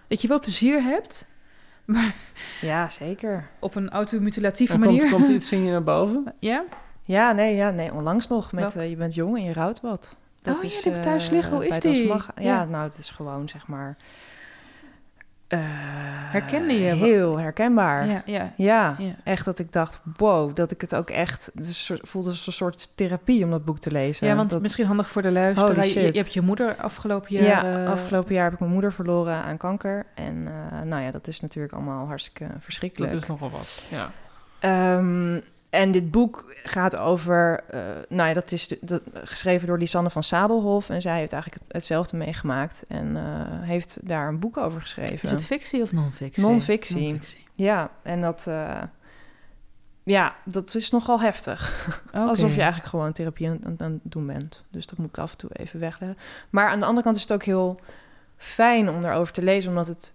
dat 0.08 0.22
je 0.22 0.28
wel 0.28 0.40
plezier 0.40 0.82
hebt, 0.82 1.26
maar 1.84 2.14
Ja, 2.60 2.90
zeker. 2.90 3.48
op 3.58 3.74
een 3.74 3.90
automutilatieve 3.90 4.72
En 4.72 4.80
manier? 4.80 5.00
komt, 5.00 5.12
komt 5.12 5.28
iets 5.28 5.52
in 5.56 5.64
je 5.64 5.70
naar 5.70 5.82
boven? 5.84 6.32
ja? 6.38 6.64
Ja, 7.04 7.32
nee, 7.32 7.54
ja, 7.56 7.70
nee 7.70 7.92
onlangs 7.92 8.28
nog 8.28 8.52
met 8.52 8.76
eh, 8.76 8.88
Je 8.90 8.96
bent 8.96 9.14
jong 9.14 9.36
en 9.36 9.42
je 9.42 9.52
rouwt 9.52 9.80
wat. 9.80 10.14
Oh 10.46 10.52
ja, 10.54 10.60
die 10.60 10.70
heb 10.74 10.84
ik 10.84 10.92
eh, 10.94 11.00
thuis 11.00 11.28
liggen. 11.30 11.54
Hoe 11.54 11.66
is 11.66 11.78
die? 11.80 12.06
Mag- 12.08 12.30
ja, 12.36 12.42
Ja. 12.42 12.64
nou, 12.64 12.84
het 12.88 12.98
is 12.98 13.10
gewoon 13.10 13.48
zeg 13.48 13.66
maar... 13.66 13.96
eh, 15.52 15.60
Herkende 16.32 16.72
je? 16.80 16.94
Heel 16.94 17.38
herkenbaar. 17.38 18.06
Ja, 18.06 18.22
ja. 18.26 18.52
Ja, 18.56 18.94
Ja. 18.98 19.14
echt 19.24 19.44
dat 19.44 19.58
ik 19.58 19.72
dacht, 19.72 20.00
wow, 20.16 20.56
dat 20.56 20.70
ik 20.70 20.80
het 20.80 20.94
ook 20.94 21.10
echt... 21.10 21.50
Soort- 21.58 22.08
voelde 22.08 22.28
als 22.28 22.46
een 22.46 22.52
soort 22.52 22.96
therapie 22.96 23.44
om 23.44 23.50
dat 23.50 23.64
boek 23.64 23.78
te 23.78 23.90
lezen. 23.90 24.26
Ja, 24.26 24.36
want 24.36 24.50
dat, 24.50 24.60
misschien 24.60 24.86
handig 24.86 25.08
voor 25.08 25.22
de 25.22 25.30
luisteraar. 25.30 25.76
Je, 25.84 25.90
shit. 25.90 26.14
je 26.14 26.20
hebt 26.20 26.32
je 26.34 26.40
moeder 26.40 26.76
afgelopen 26.76 27.34
jaar... 27.34 27.44
ja, 27.66 27.84
eh, 27.84 27.90
afgelopen 27.90 28.34
jaar 28.34 28.44
heb 28.44 28.52
ik 28.52 28.58
mijn 28.58 28.72
moeder 28.72 28.92
verloren 28.92 29.34
aan 29.34 29.56
kanker. 29.56 30.06
En 30.14 30.48
eh, 30.48 30.82
nou 30.82 31.02
ja, 31.02 31.10
dat 31.10 31.26
is 31.26 31.40
natuurlijk 31.40 31.72
allemaal 31.74 32.06
hartstikke 32.06 32.46
verschrikkelijk. 32.58 33.12
Dat 33.12 33.22
is 33.22 33.28
nogal 33.28 33.50
wat, 33.50 33.86
ja. 33.90 34.10
Ehm, 34.58 35.40
en 35.72 35.90
dit 35.92 36.10
boek 36.10 36.54
gaat 36.64 36.96
over, 36.96 37.64
eh, 37.70 37.80
nou 38.08 38.28
ja, 38.28 38.34
dat 38.34 38.52
is 38.52 38.68
de- 38.80 39.02
geschreven 39.24 39.66
door 39.66 39.78
Lisanne 39.78 40.10
van 40.10 40.22
Sadelhof. 40.22 40.90
En 40.90 41.00
zij 41.00 41.18
heeft 41.18 41.32
eigenlijk 41.32 41.62
het- 41.64 41.72
hetzelfde 41.72 42.16
meegemaakt 42.16 42.82
en 42.88 43.16
eh, 43.16 43.22
heeft 43.68 43.98
daar 44.08 44.28
een 44.28 44.38
boek 44.38 44.56
over 44.56 44.80
geschreven. 44.80 45.18
Is 45.22 45.30
het 45.30 45.44
fictie 45.44 45.82
of 45.82 45.92
non-fictie? 45.92 46.42
Non-fictie. 46.42 46.96
Ja, 47.54 47.90
en 48.02 48.20
dat, 48.20 48.46
eh, 48.46 48.82
ja, 50.02 50.34
dat 50.44 50.74
is 50.74 50.90
nogal 50.90 51.20
heftig. 51.20 51.88
Alsof 52.12 52.54
je 52.54 52.60
eigenlijk 52.60 52.90
gewoon 52.90 53.12
therapie 53.12 53.48
aan, 53.48 53.58
aan, 53.64 53.92
het 53.92 54.00
doen 54.12 54.26
bent. 54.26 54.64
Dus 54.70 54.86
dat 54.86 54.98
moet 54.98 55.08
ik 55.08 55.18
af 55.18 55.32
en 55.32 55.38
toe 55.38 55.50
even 55.52 55.80
wegleggen. 55.80 56.18
Maar 56.50 56.68
aan 56.68 56.80
de 56.80 56.86
andere 56.86 57.04
kant 57.04 57.16
is 57.16 57.22
het 57.22 57.32
ook 57.32 57.44
heel 57.44 57.78
fijn 58.36 58.88
om 58.88 59.00
daarover 59.00 59.32
te 59.32 59.42
lezen, 59.42 59.70
omdat 59.70 59.86
het, 59.86 60.14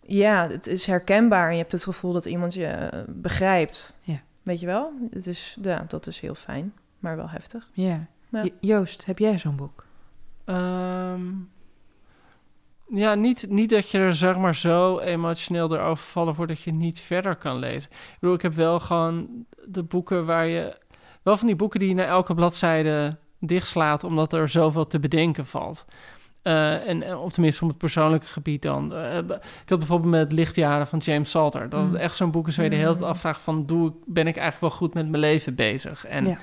ja, 0.00 0.48
het 0.48 0.66
is 0.66 0.86
herkenbaar 0.86 1.46
en 1.46 1.52
je 1.52 1.58
hebt 1.60 1.72
het 1.72 1.82
gevoel 1.84 2.12
dat 2.12 2.24
iemand 2.24 2.54
je 2.54 2.88
begrijpt. 3.08 3.94
Ja. 4.00 4.20
Weet 4.42 4.60
je 4.60 4.66
wel? 4.66 4.92
Het 5.10 5.26
is, 5.26 5.56
ja, 5.62 5.84
dat 5.88 6.06
is 6.06 6.20
heel 6.20 6.34
fijn, 6.34 6.72
maar 6.98 7.16
wel 7.16 7.28
heftig. 7.28 7.68
Ja. 7.72 8.06
Ja. 8.28 8.42
Jo- 8.42 8.50
Joost, 8.60 9.04
heb 9.06 9.18
jij 9.18 9.38
zo'n 9.38 9.56
boek? 9.56 9.84
Ehm, 10.44 11.22
ja, 12.88 13.14
niet, 13.14 13.46
niet 13.48 13.70
dat 13.70 13.90
je 13.90 13.98
er 13.98 14.14
zeg 14.14 14.36
maar 14.36 14.54
zo 14.54 14.98
emotioneel 14.98 15.74
erover 15.74 16.04
vallen 16.04 16.34
wordt 16.34 16.52
dat 16.52 16.62
je 16.62 16.72
niet 16.72 17.00
verder 17.00 17.36
kan 17.36 17.58
lezen. 17.58 17.90
Ik 17.90 18.16
bedoel, 18.20 18.34
ik 18.34 18.42
heb 18.42 18.54
wel 18.54 18.80
gewoon 18.80 19.46
de 19.66 19.82
boeken 19.82 20.26
waar 20.26 20.46
je... 20.46 20.78
Wel 21.22 21.36
van 21.36 21.46
die 21.46 21.56
boeken 21.56 21.80
die 21.80 21.88
je 21.88 21.94
na 21.94 22.04
elke 22.04 22.34
bladzijde 22.34 23.16
dichtslaat, 23.38 24.04
omdat 24.04 24.32
er 24.32 24.48
zoveel 24.48 24.86
te 24.86 24.98
bedenken 25.00 25.46
valt. 25.46 25.86
Eh, 26.42 26.88
en, 26.88 27.02
en 27.02 27.16
op 27.16 27.32
tenminste 27.32 27.62
op 27.62 27.68
het 27.68 27.78
persoonlijke 27.78 28.26
gebied 28.26 28.62
dan. 28.62 28.94
Eh, 28.94 29.16
ik 29.18 29.68
had 29.68 29.78
bijvoorbeeld 29.78 30.10
met 30.10 30.32
Lichtjaren 30.32 30.86
van 30.86 30.98
James 30.98 31.30
Salter. 31.30 31.68
Dat 31.68 31.80
het 31.80 31.90
Mm. 31.90 31.96
echt 31.96 32.16
zo'n 32.16 32.30
boek 32.30 32.48
is 32.48 32.56
waar 32.56 32.64
je 32.64 32.70
de 32.70 32.76
hele 32.76 32.88
tijd 32.90 33.02
Mm. 33.04 33.08
afvraagt 33.08 33.40
van... 33.40 33.66
Doe, 33.66 33.88
ik- 33.88 33.94
ben 34.06 34.26
ik 34.26 34.36
eigenlijk 34.36 34.60
wel 34.60 34.70
goed 34.70 34.94
met 34.94 35.08
mijn 35.08 35.22
leven 35.22 35.54
bezig? 35.54 36.06
En 36.06 36.26
Ja. 36.26 36.38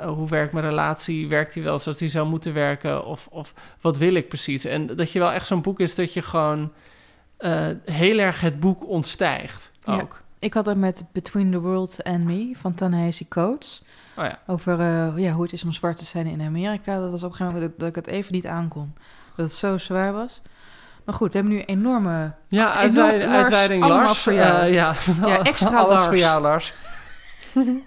eh, 0.00 0.08
hoe 0.08 0.28
werkt 0.28 0.52
mijn 0.52 0.64
relatie? 0.68 1.28
Werkt 1.28 1.54
die 1.54 1.62
wel 1.62 1.78
zoals 1.78 1.98
die 1.98 2.08
zou 2.08 2.28
moeten 2.28 2.54
werken? 2.54 3.04
Of, 3.06 3.26
of 3.30 3.54
wat 3.80 3.96
wil 3.98 4.14
ik 4.14 4.28
precies? 4.28 4.64
En 4.64 4.86
dat 4.86 5.12
je 5.12 5.18
wel 5.18 5.32
echt 5.32 5.46
zo'n 5.46 5.62
boek 5.62 5.80
is 5.80 5.94
dat 5.94 6.12
je 6.12 6.22
gewoon 6.22 6.72
eh, 7.38 7.66
heel 7.84 8.18
erg 8.18 8.40
het 8.40 8.60
boek 8.60 8.88
ontstijgt 8.88 9.72
Ja. 9.84 10.00
ook. 10.00 10.22
Ik 10.38 10.54
had 10.54 10.66
het 10.66 10.78
met 10.78 11.04
Between 11.12 11.50
the 11.50 11.60
World 11.60 12.04
and 12.04 12.24
Me 12.24 12.50
van 12.56 12.74
Ta-Nehisi 12.74 13.28
Coates. 13.28 13.82
Oh 14.18 14.24
ja. 14.24 14.38
Over 14.46 14.80
eh, 14.80 15.12
ja, 15.16 15.32
hoe 15.32 15.42
het 15.42 15.52
is 15.52 15.64
om 15.64 15.72
zwart 15.72 15.96
te 15.96 16.04
zijn 16.04 16.26
in 16.26 16.42
Amerika. 16.42 17.00
Dat 17.00 17.10
was 17.10 17.22
op 17.22 17.30
een 17.30 17.36
gegeven 17.36 17.60
moment 17.60 17.78
dat, 17.78 17.88
ik 17.88 17.94
het 17.94 18.06
even 18.06 18.32
niet 18.32 18.46
aankon. 18.46 18.94
Dat 19.36 19.46
het 19.46 19.54
zo 19.54 19.78
zwaar 19.78 20.12
was. 20.12 20.40
Maar 21.04 21.14
goed, 21.14 21.32
we 21.32 21.38
hebben 21.38 21.56
nu 21.56 21.62
enorme... 21.62 22.32
Ja, 22.48 22.82
Enorm- 22.82 23.20
uitweiding, 23.30 23.88
Lars, 23.88 24.18
voor 24.18 24.32
jou. 24.32 24.60
Eh, 24.62 24.72
ja. 24.72 24.94
Ja, 25.26 25.42
extra 25.52 25.78
Alles 25.78 25.94
Lars. 25.94 26.06
voor 26.06 26.16
jou, 26.16 26.42
Lars. 26.42 26.72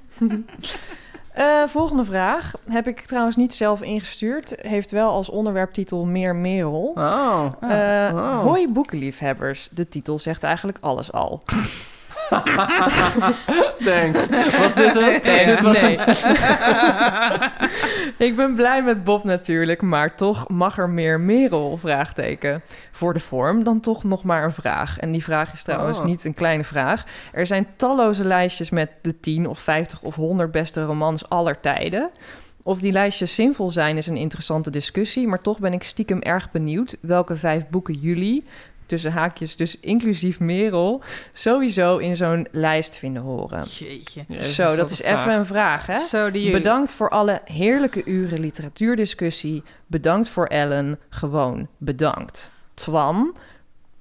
Eh, 1.31 1.63
volgende 1.67 2.05
vraag 2.05 2.53
heb 2.69 2.87
ik 2.87 3.01
trouwens 3.01 3.35
niet 3.35 3.53
zelf 3.53 3.81
ingestuurd. 3.81 4.55
Heeft 4.61 4.91
wel 4.91 5.09
als 5.11 5.29
onderwerptitel 5.29 6.05
Meer 6.05 6.35
Merel. 6.35 6.91
Oh. 6.95 7.45
Oh. 7.61 8.41
Hoi 8.41 8.69
boekenliefhebbers. 8.69 9.69
De 9.69 9.89
titel 9.89 10.19
zegt 10.19 10.43
eigenlijk 10.43 10.77
alles 10.81 11.11
al. 11.11 11.43
Thanks. 13.85 14.27
Was 14.57 14.73
dit 14.75 14.93
het? 14.93 15.23
Thanks, 15.23 15.45
Dit 15.45 15.61
was 15.61 15.81
nee. 15.81 15.97
het. 15.99 16.25
ik 18.27 18.35
ben 18.35 18.53
blij 18.55 18.83
met 18.83 19.03
Bob 19.03 19.23
natuurlijk, 19.23 19.81
maar 19.81 20.15
toch 20.15 20.49
mag 20.49 20.77
er 20.77 20.89
meer 20.89 21.19
Merel? 21.19 21.77
Vraagteken. 21.77 22.61
Voor 22.91 23.13
de 23.13 23.19
vorm 23.19 23.63
dan 23.63 23.79
toch 23.79 24.03
nog 24.03 24.23
maar 24.23 24.43
een 24.43 24.53
vraag. 24.53 24.97
En 24.99 25.11
die 25.11 25.23
vraag 25.23 25.53
is 25.53 25.63
trouwens 25.63 25.99
Oh. 25.99 26.05
niet 26.05 26.25
een 26.25 26.33
kleine 26.33 26.63
vraag. 26.63 27.03
Er 27.31 27.47
zijn 27.47 27.67
talloze 27.75 28.23
lijstjes 28.25 28.69
met 28.69 28.89
de 29.01 29.19
10 29.19 29.47
of 29.47 29.59
50 29.59 30.01
of 30.01 30.15
100 30.15 30.51
beste 30.51 30.83
romans 30.83 31.29
aller 31.29 31.59
tijden. 31.59 32.09
Of 32.63 32.79
die 32.79 32.91
lijstjes 32.91 33.35
zinvol 33.35 33.69
zijn 33.69 33.97
is 33.97 34.07
een 34.07 34.17
interessante 34.17 34.69
discussie, 34.69 35.27
maar 35.27 35.41
toch 35.41 35.59
ben 35.59 35.73
ik 35.73 35.83
stiekem 35.83 36.21
erg 36.21 36.51
benieuwd 36.51 36.97
welke 37.01 37.35
vijf 37.35 37.69
boeken 37.69 37.93
jullie, 37.93 38.45
tussen 38.91 39.11
haakjes 39.11 39.55
dus 39.55 39.79
inclusief 39.79 40.39
Merel, 40.39 41.01
sowieso 41.33 41.97
in 41.97 42.15
zo'n 42.15 42.47
lijst 42.51 42.95
vinden 42.95 43.21
horen. 43.21 43.63
Jeetje. 43.63 44.23
Jezus, 44.27 44.55
Zo, 44.55 44.75
dat 44.75 44.89
is 44.89 45.01
even 45.01 45.33
een 45.33 45.45
vraag, 45.45 45.85
hè? 45.85 45.99
Bedankt 46.51 46.93
voor 46.93 47.09
alle 47.09 47.41
heerlijke 47.45 48.05
uren 48.05 48.39
literatuurdiscussie. 48.39 49.63
Bedankt 49.87 50.29
voor 50.29 50.45
Ellen. 50.45 50.99
Gewoon 51.09 51.67
bedankt. 51.77 52.51
Twan. 52.73 53.35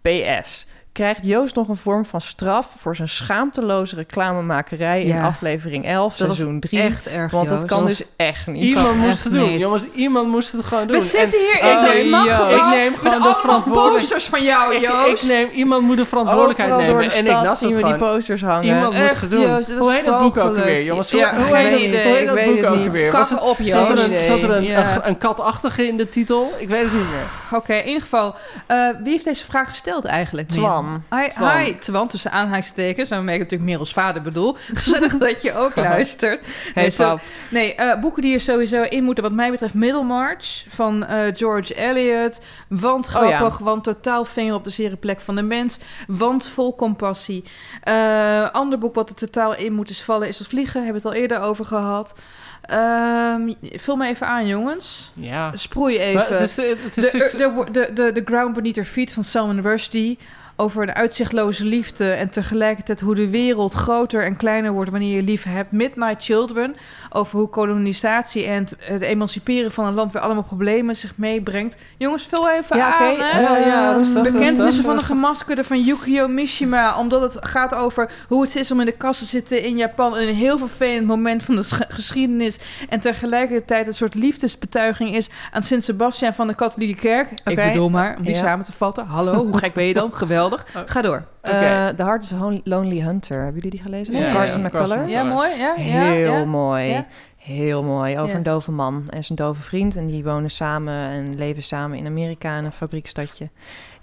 PS. 0.03 0.67
Krijgt 0.93 1.25
Joost 1.27 1.55
nog 1.55 1.69
een 1.69 1.77
vorm 1.77 2.05
van 2.05 2.21
straf 2.21 2.69
voor 2.79 2.97
zijn 2.97 3.09
schaamteloze 3.09 3.95
reclamemakerij 3.97 5.03
in 5.03 5.21
aflevering 5.23 5.85
11, 5.87 6.17
Dat 6.17 6.29
was 6.29 6.37
seizoen 6.37 6.61
3. 6.61 6.81
echt 6.81 7.07
erg, 7.07 7.31
Want 7.31 7.49
dat 7.49 7.65
kan 7.65 7.79
Dat 7.79 7.87
dus 7.87 8.03
echt 8.17 8.47
niet. 8.47 8.63
Iemand 8.77 8.97
moest 8.97 9.25
het 9.25 9.33
doen. 9.33 9.49
niet. 9.51 9.61
Jongens, 9.61 9.83
iemand 9.95 10.29
moest 10.29 10.53
het 10.53 10.65
gewoon 10.65 10.87
doen. 10.87 10.97
We 10.97 11.03
zitten 11.03 11.39
hier 11.41 11.61
En- 11.61 11.79
in 11.79 12.11
de 12.11 12.17
gewacht 12.31 12.55
Ik 12.55 12.79
neem 12.79 12.91
met 12.91 12.99
gewoon 12.99 13.11
de 13.13 13.19
allemaal 13.19 13.35
verantwoordelijkheid. 13.35 13.93
posters 14.01 14.27
van 14.27 14.43
jou, 14.43 14.81
Joost. 14.81 15.23
Ik, 15.25 15.29
neem, 15.31 15.49
iemand 15.55 15.83
moet 15.83 15.97
de 15.97 16.05
verantwoordelijkheid 16.07 16.73
Overal 16.73 16.87
nemen. 16.95 17.09
de 17.09 17.15
en 17.15 17.27
ik 17.27 17.33
las 17.47 17.59
zien 17.59 17.69
we 17.69 17.75
die 17.83 17.93
gewoon. 17.93 17.99
posters 18.15 18.43
hangen. 18.43 18.65
Iemand 18.65 18.95
moest 18.95 19.21
het 19.21 19.31
doen. 19.31 19.41
Joost, 19.41 19.69
dat 19.69 19.79
Hoe 19.79 19.93
heet 19.93 20.05
dat 20.05 20.19
boek 20.19 20.37
ook 20.37 20.57
alweer, 20.57 20.83
jongens? 20.85 21.11
Ja, 21.11 21.35
hoe, 21.37 21.57
heet 21.57 22.27
dat, 22.27 22.45
boek 22.45 22.65
ook? 22.65 23.11
Kak 23.11 23.29
het- 23.29 23.41
op, 23.41 23.57
Zat 23.61 23.89
er 23.89 23.97
Joost. 23.97 24.11
een, 24.11 24.19
zat 24.19 24.43
er 24.43 24.51
een, 24.51 24.63
Ja. 24.63 24.95
een, 24.95 25.09
een 25.09 25.19
katachtige 25.19 25.87
in 25.87 25.97
de 25.97 26.09
titel? 26.09 26.53
Ik 26.59 26.69
weet 26.69 26.83
het 26.83 26.93
niet 26.93 27.01
meer. 27.11 27.59
Oké, 27.59 27.75
in 27.75 27.87
ieder 27.87 28.03
geval. 28.03 28.35
eh, 28.67 28.89
wie 29.03 29.13
heeft 29.13 29.25
deze 29.25 29.45
vraag 29.45 29.69
gesteld 29.69 30.05
eigenlijk? 30.05 30.49
Twan. 30.49 30.80
Hi, 31.11 31.29
Twan. 31.29 31.57
hi, 31.59 31.79
Twan, 31.79 32.09
tussen 32.09 32.33
aanhalingstekens. 32.33 33.09
Waarmee 33.09 33.35
ik 33.35 33.41
natuurlijk 33.41 33.71
Merels 33.71 33.93
vader 33.93 34.23
bedoel. 34.23 34.57
Gezellig 34.75 35.19
dat 35.19 35.43
je 35.43 35.55
ook 35.55 35.77
luistert. 35.91 36.41
Hey, 36.75 36.83
Nee, 36.83 36.91
zo-. 36.91 37.19
Nee, 37.51 37.75
eh, 37.75 38.01
boeken 38.01 38.23
die 38.23 38.35
er 38.35 38.41
sowieso 38.41 38.83
in 38.83 39.05
moeten, 39.05 39.25
wat 39.25 39.33
mij 39.33 39.51
betreft, 39.51 39.75
Middlemarch 39.75 40.65
van 40.69 41.05
eh, 41.07 41.35
George 41.37 41.75
Eliot. 41.75 42.41
Want 42.69 43.07
Oh, 43.17 43.29
ja. 43.29 43.37
grappig, 43.37 43.59
want 43.59 43.85
totaal 43.85 44.25
vinger 44.25 44.55
op 44.55 44.65
de 44.65 44.71
zere 44.71 44.97
plek 44.97 45.21
van 45.21 45.35
de 45.35 45.43
mens. 45.43 45.79
Want 46.07 46.49
vol 46.49 46.75
compassie. 46.75 47.45
Eh 47.83 48.51
ander 48.53 48.79
boek 48.79 48.95
wat 48.95 49.09
er 49.09 49.15
totaal 49.15 49.55
in 49.57 49.73
moet 49.73 49.91
is 49.91 50.03
vallen 50.03 50.29
is 50.29 50.39
het 50.39 50.49
vliegen. 50.49 50.85
Hebben 50.85 51.03
we 51.03 51.09
het 51.09 51.17
al 51.17 51.23
eerder 51.23 51.41
over 51.41 51.65
gehad. 51.65 52.15
Ehm, 52.63 53.53
vul 53.63 53.97
me 53.97 54.07
even 54.07 54.27
aan, 54.27 54.47
jongens. 54.47 55.13
Ja. 55.15 55.57
Sproei 55.57 55.99
even. 55.99 56.27
Het 56.39 56.41
is, 56.41 56.57
het 56.57 56.97
is 56.97 57.11
De, 57.11 57.31
de, 57.37 57.67
de, 57.73 57.91
de, 57.95 58.13
de 58.13 58.23
Ground 58.25 58.55
Beneath 58.55 58.77
Her 58.77 58.85
Feet 58.85 59.13
van 59.13 59.25
Salman 59.25 59.61
Rushdie. 59.61 60.19
Over 60.61 60.83
een 60.83 60.95
uitzichtloze 60.95 61.65
liefde 61.65 62.11
en 62.11 62.31
tegelijkertijd 62.31 63.01
hoe 63.01 63.15
de 63.15 63.31
wereld 63.31 63.73
groter 63.73 64.25
en 64.25 64.37
kleiner 64.37 64.73
wordt 64.73 64.91
wanneer 64.91 65.17
je 65.17 65.23
lief 65.23 65.45
hebt. 65.45 65.73
Midnight 65.73 66.25
Children. 66.25 66.77
Over 67.11 67.39
hoe 67.39 67.49
kolonisatie 67.49 68.45
en 68.47 68.63
het, 68.65 68.77
het 68.79 69.03
emanciperen 69.03 69.71
van 69.73 69.85
een 69.87 69.95
land 69.95 70.13
weer 70.13 70.23
allemaal 70.23 70.43
problemen 70.43 70.97
zich 70.97 71.13
meebrengt. 71.17 71.77
Jongens, 71.97 72.27
vul 72.27 72.51
even 72.51 72.77
Ja, 72.77 72.95
aan. 72.99 73.15
hè? 73.19 73.41
Ja, 73.41 73.57
ja, 73.57 73.93
rustig, 73.93 74.23
Bekentenissen 74.23 74.65
rustig, 74.65 74.85
van 74.85 74.97
de 74.99 75.05
gemaskerde 75.05 75.65
van 75.65 75.81
Yukio 75.83 76.29
Mishima. 76.29 76.99
Omdat 76.99 77.35
het 77.35 77.49
gaat 77.49 77.75
over 77.75 78.11
hoe 78.29 78.43
het 78.43 78.57
is 78.57 78.71
om 78.71 78.81
in 78.81 78.87
de 78.87 78.93
kast 78.93 79.19
te 79.21 79.27
zitten 79.27 79.63
in 79.63 79.77
Japan. 79.77 80.17
In 80.19 80.29
een 80.29 80.35
heel 80.35 80.59
vervelend 80.59 81.07
moment 81.07 81.43
van 81.43 81.57
de 81.57 81.63
sch- 81.63 81.81
geschiedenis. 81.89 82.59
En 82.89 83.01
tegelijkertijd 83.01 83.87
een 83.87 83.95
soort 83.95 84.15
liefdesbetuiging 84.15 85.15
is 85.17 85.29
aan 85.53 85.63
Sint 85.63 85.85
Sebastian 85.85 86.35
van 86.35 86.47
de 86.47 86.55
katholieke 86.55 87.01
kerk. 87.01 87.31
Ik 87.45 87.57
bedoel 87.57 87.89
maar, 87.91 88.17
om 88.19 88.25
die 88.25 88.35
samen 88.35 88.65
te 88.65 88.73
vatten. 88.73 89.07
Hallo, 89.07 89.35
hoe 89.35 89.59
gek 89.59 89.75
ben 89.75 89.85
je 89.85 89.95
dan? 89.95 90.13
Geweldig. 90.23 90.49
Ga 90.87 91.03
door. 91.03 91.25
Eh, 91.41 91.87
The 91.89 92.03
Heart 92.03 92.23
is 92.23 92.33
a 92.33 92.53
Lonely 92.65 93.01
Hunter. 93.01 93.37
Hebben 93.37 93.55
jullie 93.55 93.71
die 93.71 93.81
gelezen? 93.81 94.15
Van 94.15 94.23
Ja, 94.23 94.33
Carson 94.33 94.61
ja, 94.61 94.67
McCullers? 94.67 95.11
Ja, 95.11 95.25
mooi. 95.25 95.51
Ja, 95.59 95.75
ja, 95.77 95.83
Heel 95.83 96.33
ja. 96.33 96.45
mooi. 96.45 96.85
Ja. 96.85 97.07
Heel 97.37 97.83
mooi. 97.85 98.19
Over 98.19 98.31
Ja. 98.31 98.37
een 98.37 98.43
dove 98.43 98.73
man 98.73 99.09
en 99.09 99.25
zijn 99.25 99.39
dove 99.39 99.63
vriend. 99.63 99.97
En 99.97 100.07
die 100.07 100.25
wonen 100.25 100.51
samen 100.51 100.95
en 100.95 101.35
leven 101.37 101.63
samen 101.63 101.99
in 101.99 102.07
Amerika 102.07 102.59
in 102.59 102.65
een 102.65 102.73
fabriekstadje. 102.73 103.51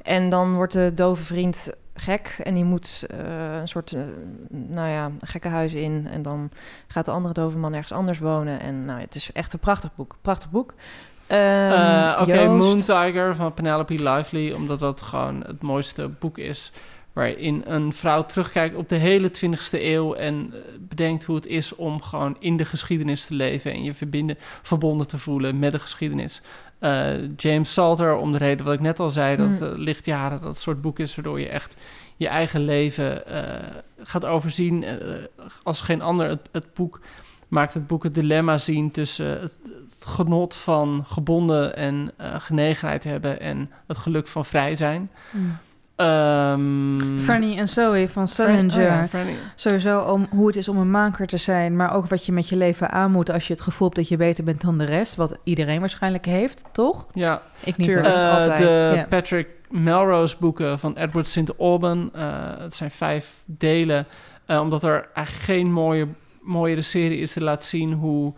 En 0.01 0.29
dan 0.29 0.55
wordt 0.55 0.73
de 0.73 0.91
dove 0.95 1.23
vriend 1.23 1.69
gek 1.93 2.37
en 2.43 2.53
die 2.53 2.63
moet 2.63 3.05
eh, 3.09 3.57
een 3.59 3.67
soort, 3.67 3.91
eh, 3.91 4.01
nou 4.49 4.89
ja, 4.89 5.11
gekkenhuis 5.21 5.73
in. 5.73 6.07
En 6.11 6.21
dan 6.21 6.49
gaat 6.87 7.05
de 7.05 7.11
andere 7.11 7.33
dove 7.33 7.57
man 7.57 7.73
ergens 7.73 7.91
anders 7.91 8.19
wonen. 8.19 8.59
En 8.59 8.85
nou, 8.85 8.99
het 8.99 9.15
is 9.15 9.31
echt 9.31 9.53
een 9.53 9.59
prachtig 9.59 9.95
boek. 9.95 10.15
Prachtig 10.21 10.49
boek. 10.49 10.73
Ehm, 11.27 11.71
Eh, 11.71 12.17
Oké? 12.21 12.47
Moon 12.47 12.83
Tiger 12.83 13.35
van 13.35 13.53
Penelope 13.53 14.03
Lively, 14.03 14.51
omdat 14.51 14.79
dat 14.79 15.01
gewoon 15.01 15.43
het 15.45 15.61
mooiste 15.61 16.07
boek 16.19 16.37
is. 16.37 16.71
Waarin 17.13 17.63
een 17.65 17.93
vrouw 17.93 18.25
terugkijkt 18.25 18.75
op 18.75 18.89
de 18.89 18.95
hele 18.95 19.31
20e 19.31 19.83
eeuw 19.93 20.13
en 20.13 20.49
eh, 20.53 20.59
bedenkt 20.79 21.23
hoe 21.23 21.35
het 21.35 21.45
is 21.45 21.75
om 21.75 22.01
gewoon 22.01 22.35
in 22.39 22.57
de 22.57 22.65
geschiedenis 22.65 23.25
te 23.25 23.33
leven 23.33 23.71
en 23.73 23.83
je 23.83 23.93
verbinden, 23.93 24.35
verbonden 24.61 25.07
te 25.07 25.17
voelen 25.17 25.59
met 25.59 25.71
de 25.71 25.79
geschiedenis. 25.79 26.41
Eh, 26.79 27.35
James 27.37 27.73
Salter, 27.73 28.15
om 28.15 28.31
de 28.31 28.37
reden 28.37 28.65
wat 28.65 28.73
ik 28.73 28.79
net 28.79 28.99
al 28.99 29.09
zei, 29.09 29.37
dat 29.37 29.47
Mm. 29.47 29.61
eh, 29.61 29.69
Lichtjaren 29.77 30.41
dat 30.41 30.57
soort 30.57 30.81
boek 30.81 30.99
is 30.99 31.15
waardoor 31.15 31.39
je 31.39 31.49
echt 31.49 31.75
je 32.17 32.27
eigen 32.27 32.61
leven 32.65 33.23
gaat 34.03 34.25
overzien. 34.25 34.85
Als 35.63 35.81
geen 35.81 36.01
ander 36.01 36.29
het, 36.29 36.49
het 36.51 36.73
boek 36.73 36.99
maakt 37.47 37.73
het 37.73 37.87
boek 37.87 38.03
het 38.03 38.13
dilemma 38.13 38.57
zien 38.57 38.91
tussen 38.91 39.39
het, 39.41 39.55
het 39.89 40.05
genot 40.05 40.55
van 40.55 41.03
gebonden 41.07 41.75
en 41.75 42.11
eh, 42.17 42.35
genegenheid 42.37 43.03
hebben 43.03 43.39
en 43.39 43.71
het 43.87 43.97
geluk 43.97 44.27
van 44.27 44.45
vrij 44.45 44.75
zijn. 44.75 45.09
Mm. 45.31 45.57
Franny 47.19 47.57
en 47.57 47.67
Zoe 47.67 48.09
van 48.09 48.27
Salinger. 48.27 48.77
oh 48.77 48.83
ja. 48.83 49.07
Sowieso 49.55 49.99
om 49.99 50.27
hoe 50.29 50.47
het 50.47 50.55
is 50.55 50.69
om 50.69 50.77
een 50.77 50.91
maker 50.91 51.27
te 51.27 51.37
zijn, 51.37 51.75
maar 51.75 51.93
ook 51.93 52.07
wat 52.07 52.25
je 52.25 52.31
met 52.31 52.49
je 52.49 52.55
leven 52.55 52.91
aan 52.91 53.11
moet 53.11 53.29
als 53.31 53.47
je 53.47 53.53
het 53.53 53.61
gevoel 53.61 53.87
hebt 53.87 53.99
dat 53.99 54.07
je 54.07 54.17
beter 54.17 54.43
bent 54.43 54.61
dan 54.61 54.77
de 54.77 54.85
rest. 54.85 55.15
Wat 55.15 55.37
iedereen 55.43 55.79
waarschijnlijk 55.79 56.25
heeft, 56.25 56.63
toch? 56.71 57.07
Ja, 57.13 57.41
Ik 57.63 57.77
niet. 57.77 57.95
Eh, 57.95 58.37
altijd. 58.37 58.57
De. 58.57 59.05
Patrick 59.09 59.47
Melrose 59.69 60.35
boeken 60.39 60.79
van 60.79 60.95
Edward 60.95 61.27
St. 61.27 61.57
Alban. 61.57 62.09
eh, 62.13 62.23
het 62.57 62.75
zijn 62.75 62.91
vijf 62.91 63.41
delen. 63.45 64.05
omdat 64.47 64.83
er 64.83 65.09
eigenlijk 65.13 65.45
geen 65.45 65.71
mooie, 65.71 66.07
mooiere 66.47 66.81
serie 66.81 67.19
is 67.19 67.33
te 67.33 67.43
laten 67.43 67.67
zien 67.67 67.93
hoe 67.93 68.33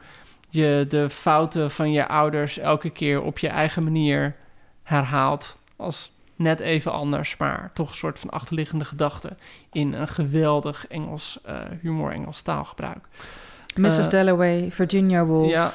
je 0.50 0.86
de 0.90 1.10
fouten 1.10 1.72
van 1.72 1.92
je 1.92 2.08
ouders 2.08 2.58
elke 2.58 2.90
keer 2.90 3.22
op 3.22 3.40
je 3.40 3.48
eigen 3.48 3.84
manier 3.84 4.36
herhaalt. 4.84 5.58
Als 5.76 6.12
net 6.36 6.60
even 6.60 6.92
anders, 6.92 7.38
maar 7.38 7.72
toch 7.74 7.90
een 7.90 7.96
soort 7.96 8.20
van 8.20 8.30
achterliggende 8.30 8.86
gedachte 8.86 9.38
in 9.72 9.94
een 9.94 10.08
geweldig 10.08 10.88
Engels 10.88 11.40
eh, 11.46 11.56
humor, 11.82 12.12
Engels 12.12 12.42
taalgebruik. 12.42 13.08
Mrs. 13.76 13.98
Eh, 13.98 14.08
Dalloway, 14.08 14.72
Virginia 14.72 15.26
Woolf. 15.26 15.50
Ja, 15.50 15.74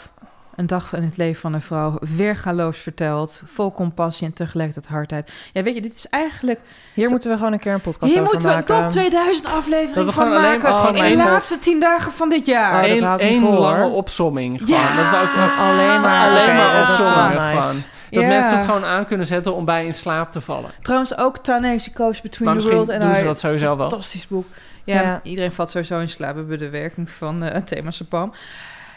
Een 0.57 0.67
dag 0.67 0.93
in 0.95 1.03
het 1.03 1.17
leven 1.17 1.41
van 1.41 1.55
een 1.55 1.61
vrouw. 1.63 1.99
Weergaloos 2.17 2.79
verteld. 2.79 3.43
Vol 3.45 3.73
compassie 3.73 4.27
en 4.27 4.33
tegelijkertijd 4.33 4.87
hardheid. 4.87 5.33
Ja, 5.53 5.63
weet 5.63 5.75
je, 5.75 5.81
dit 5.81 5.95
is 5.95 6.09
eigenlijk... 6.09 6.61
Hier 6.95 7.11
moeten 7.11 7.31
we 7.31 7.37
gewoon 7.37 7.53
een 7.53 7.59
keer 7.59 7.73
een 7.73 7.81
podcast 7.81 8.13
Hier 8.13 8.21
over 8.23 8.33
moeten 8.33 8.51
we 8.51 8.57
een 8.57 8.65
maken. 8.69 8.83
top 8.83 8.91
2000 8.91 9.47
aflevering 9.49 10.13
van 10.15 10.29
maken. 10.29 10.63
maar 10.63 10.85
gewoon 10.87 11.05
in 11.07 11.17
de 11.19 11.25
laatste 11.25 11.59
tien 11.59 11.81
dagen 11.81 12.13
van 12.13 12.29
dit 12.29 12.47
jaar. 12.47 12.85
Oh, 12.85 12.91
Eén 12.91 13.19
één 13.19 13.43
lange 13.43 13.87
opsomming. 13.87 14.63
Ja. 14.67 14.87
Gewoon. 14.87 14.97
Dat 15.11 15.11
we 15.35 15.43
ook 15.43 15.59
Alleen 15.59 16.01
maar, 16.01 16.29
alleen 16.29 16.57
maar 16.57 16.85
nice. 16.85 17.03
Gewoon. 17.03 17.93
Dat 18.11 18.25
mensen 18.25 18.57
het 18.57 18.67
gewoon 18.67 18.85
aan 18.85 19.07
kunnen 19.07 19.27
zetten 19.27 19.55
om 19.55 19.65
bij 19.65 19.87
in 19.87 19.95
slaap 19.95 20.33
te 20.33 20.41
vallen. 20.41 20.71
Trouwens 20.83 21.17
ook 21.17 21.39
Ta-Nehisi 21.39 21.93
Coast 21.93 22.23
Between 22.23 22.49
Maar 22.49 22.59
the 22.59 22.69
World 22.71 22.89
and 22.91 23.03
doen 23.03 23.17
ze 23.17 23.25
dat 23.25 23.39
sowieso 23.41 23.77
wel. 23.77 23.89
Fantastisch 23.89 24.27
boek. 24.29 24.47
Ja, 24.85 25.01
Ja. 25.03 25.21
iedereen 25.23 25.53
valt 25.53 25.71
sowieso 25.71 25.99
in 25.99 26.09
slaap. 26.09 26.33
We 26.33 26.39
hebben 26.39 26.59
de 26.59 26.69
werking 26.71 27.11
van 27.11 27.43
eh 27.43 27.63
Thema 27.63 27.91
Sapam. 27.91 28.33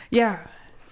Ja. 0.09 0.41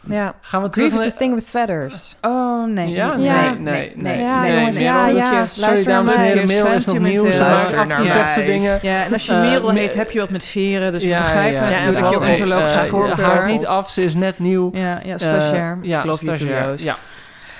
Ja. 0.10 0.36
Gaan 0.42 0.62
we 0.62 0.70
terug 0.70 0.88
Grief 0.94 1.06
is 1.06 1.12
the 1.12 1.18
thing 1.18 1.34
with 1.34 1.48
feathers. 1.50 2.16
Oh, 2.22 2.68
nee. 2.68 2.90
Ja, 2.90 3.16
nee, 3.16 3.28
nee, 3.30 3.56
nee, 3.58 3.58
nee, 3.60 3.92
nee, 3.96 4.20
Ja, 4.22 4.42
nee, 4.42 4.56
jongens, 4.56 4.76
nee, 4.76 4.84
ja, 4.86 5.06
nee, 5.06 5.16
ja. 5.16 5.48
Sorry, 5.48 5.62
Luister 5.68 5.92
dames 5.92 6.14
en 6.14 6.18
naar 6.20 6.28
heren, 6.28 6.48
mail 6.48 6.66
is 6.68 6.86
nog 6.86 7.00
nieuw. 7.00 7.32
Ze 7.32 7.38
luisteren 7.40 7.80
af 7.80 7.90
en 7.90 7.96
toe 7.96 8.08
zegt 8.08 8.34
ze 8.34 8.44
dingen. 8.44 8.80
Ja, 8.82 9.04
en 9.04 9.14
als 9.14 9.26
je 9.26 9.32
Eh, 9.32 9.40
Merel 9.40 9.74
me- 9.74 9.80
heet, 9.80 9.94
heb 9.94 10.12
je 10.12 10.20
wat 10.20 10.30
met 10.30 10.44
veren. 10.46 10.92
Dus 10.92 11.04
ja, 11.04 11.42
ja. 11.44 11.70
natuurlijk 11.70 12.10
je 12.10 12.20
ontologische 12.20 12.86
voorkeur. 12.86 13.22
Houd 13.26 13.46
niet 13.46 13.66
af, 13.66 13.90
ze 13.90 14.02
is 14.02 14.14
net 14.14 14.40
nieuw. 14.40 14.70
Ja, 14.74 15.00
ja, 15.04 15.18
stagiair. 15.18 15.78
Eh, 15.82 15.90
ja, 15.90 16.14
stagiair. 16.16 16.74
Ja. 16.78 16.96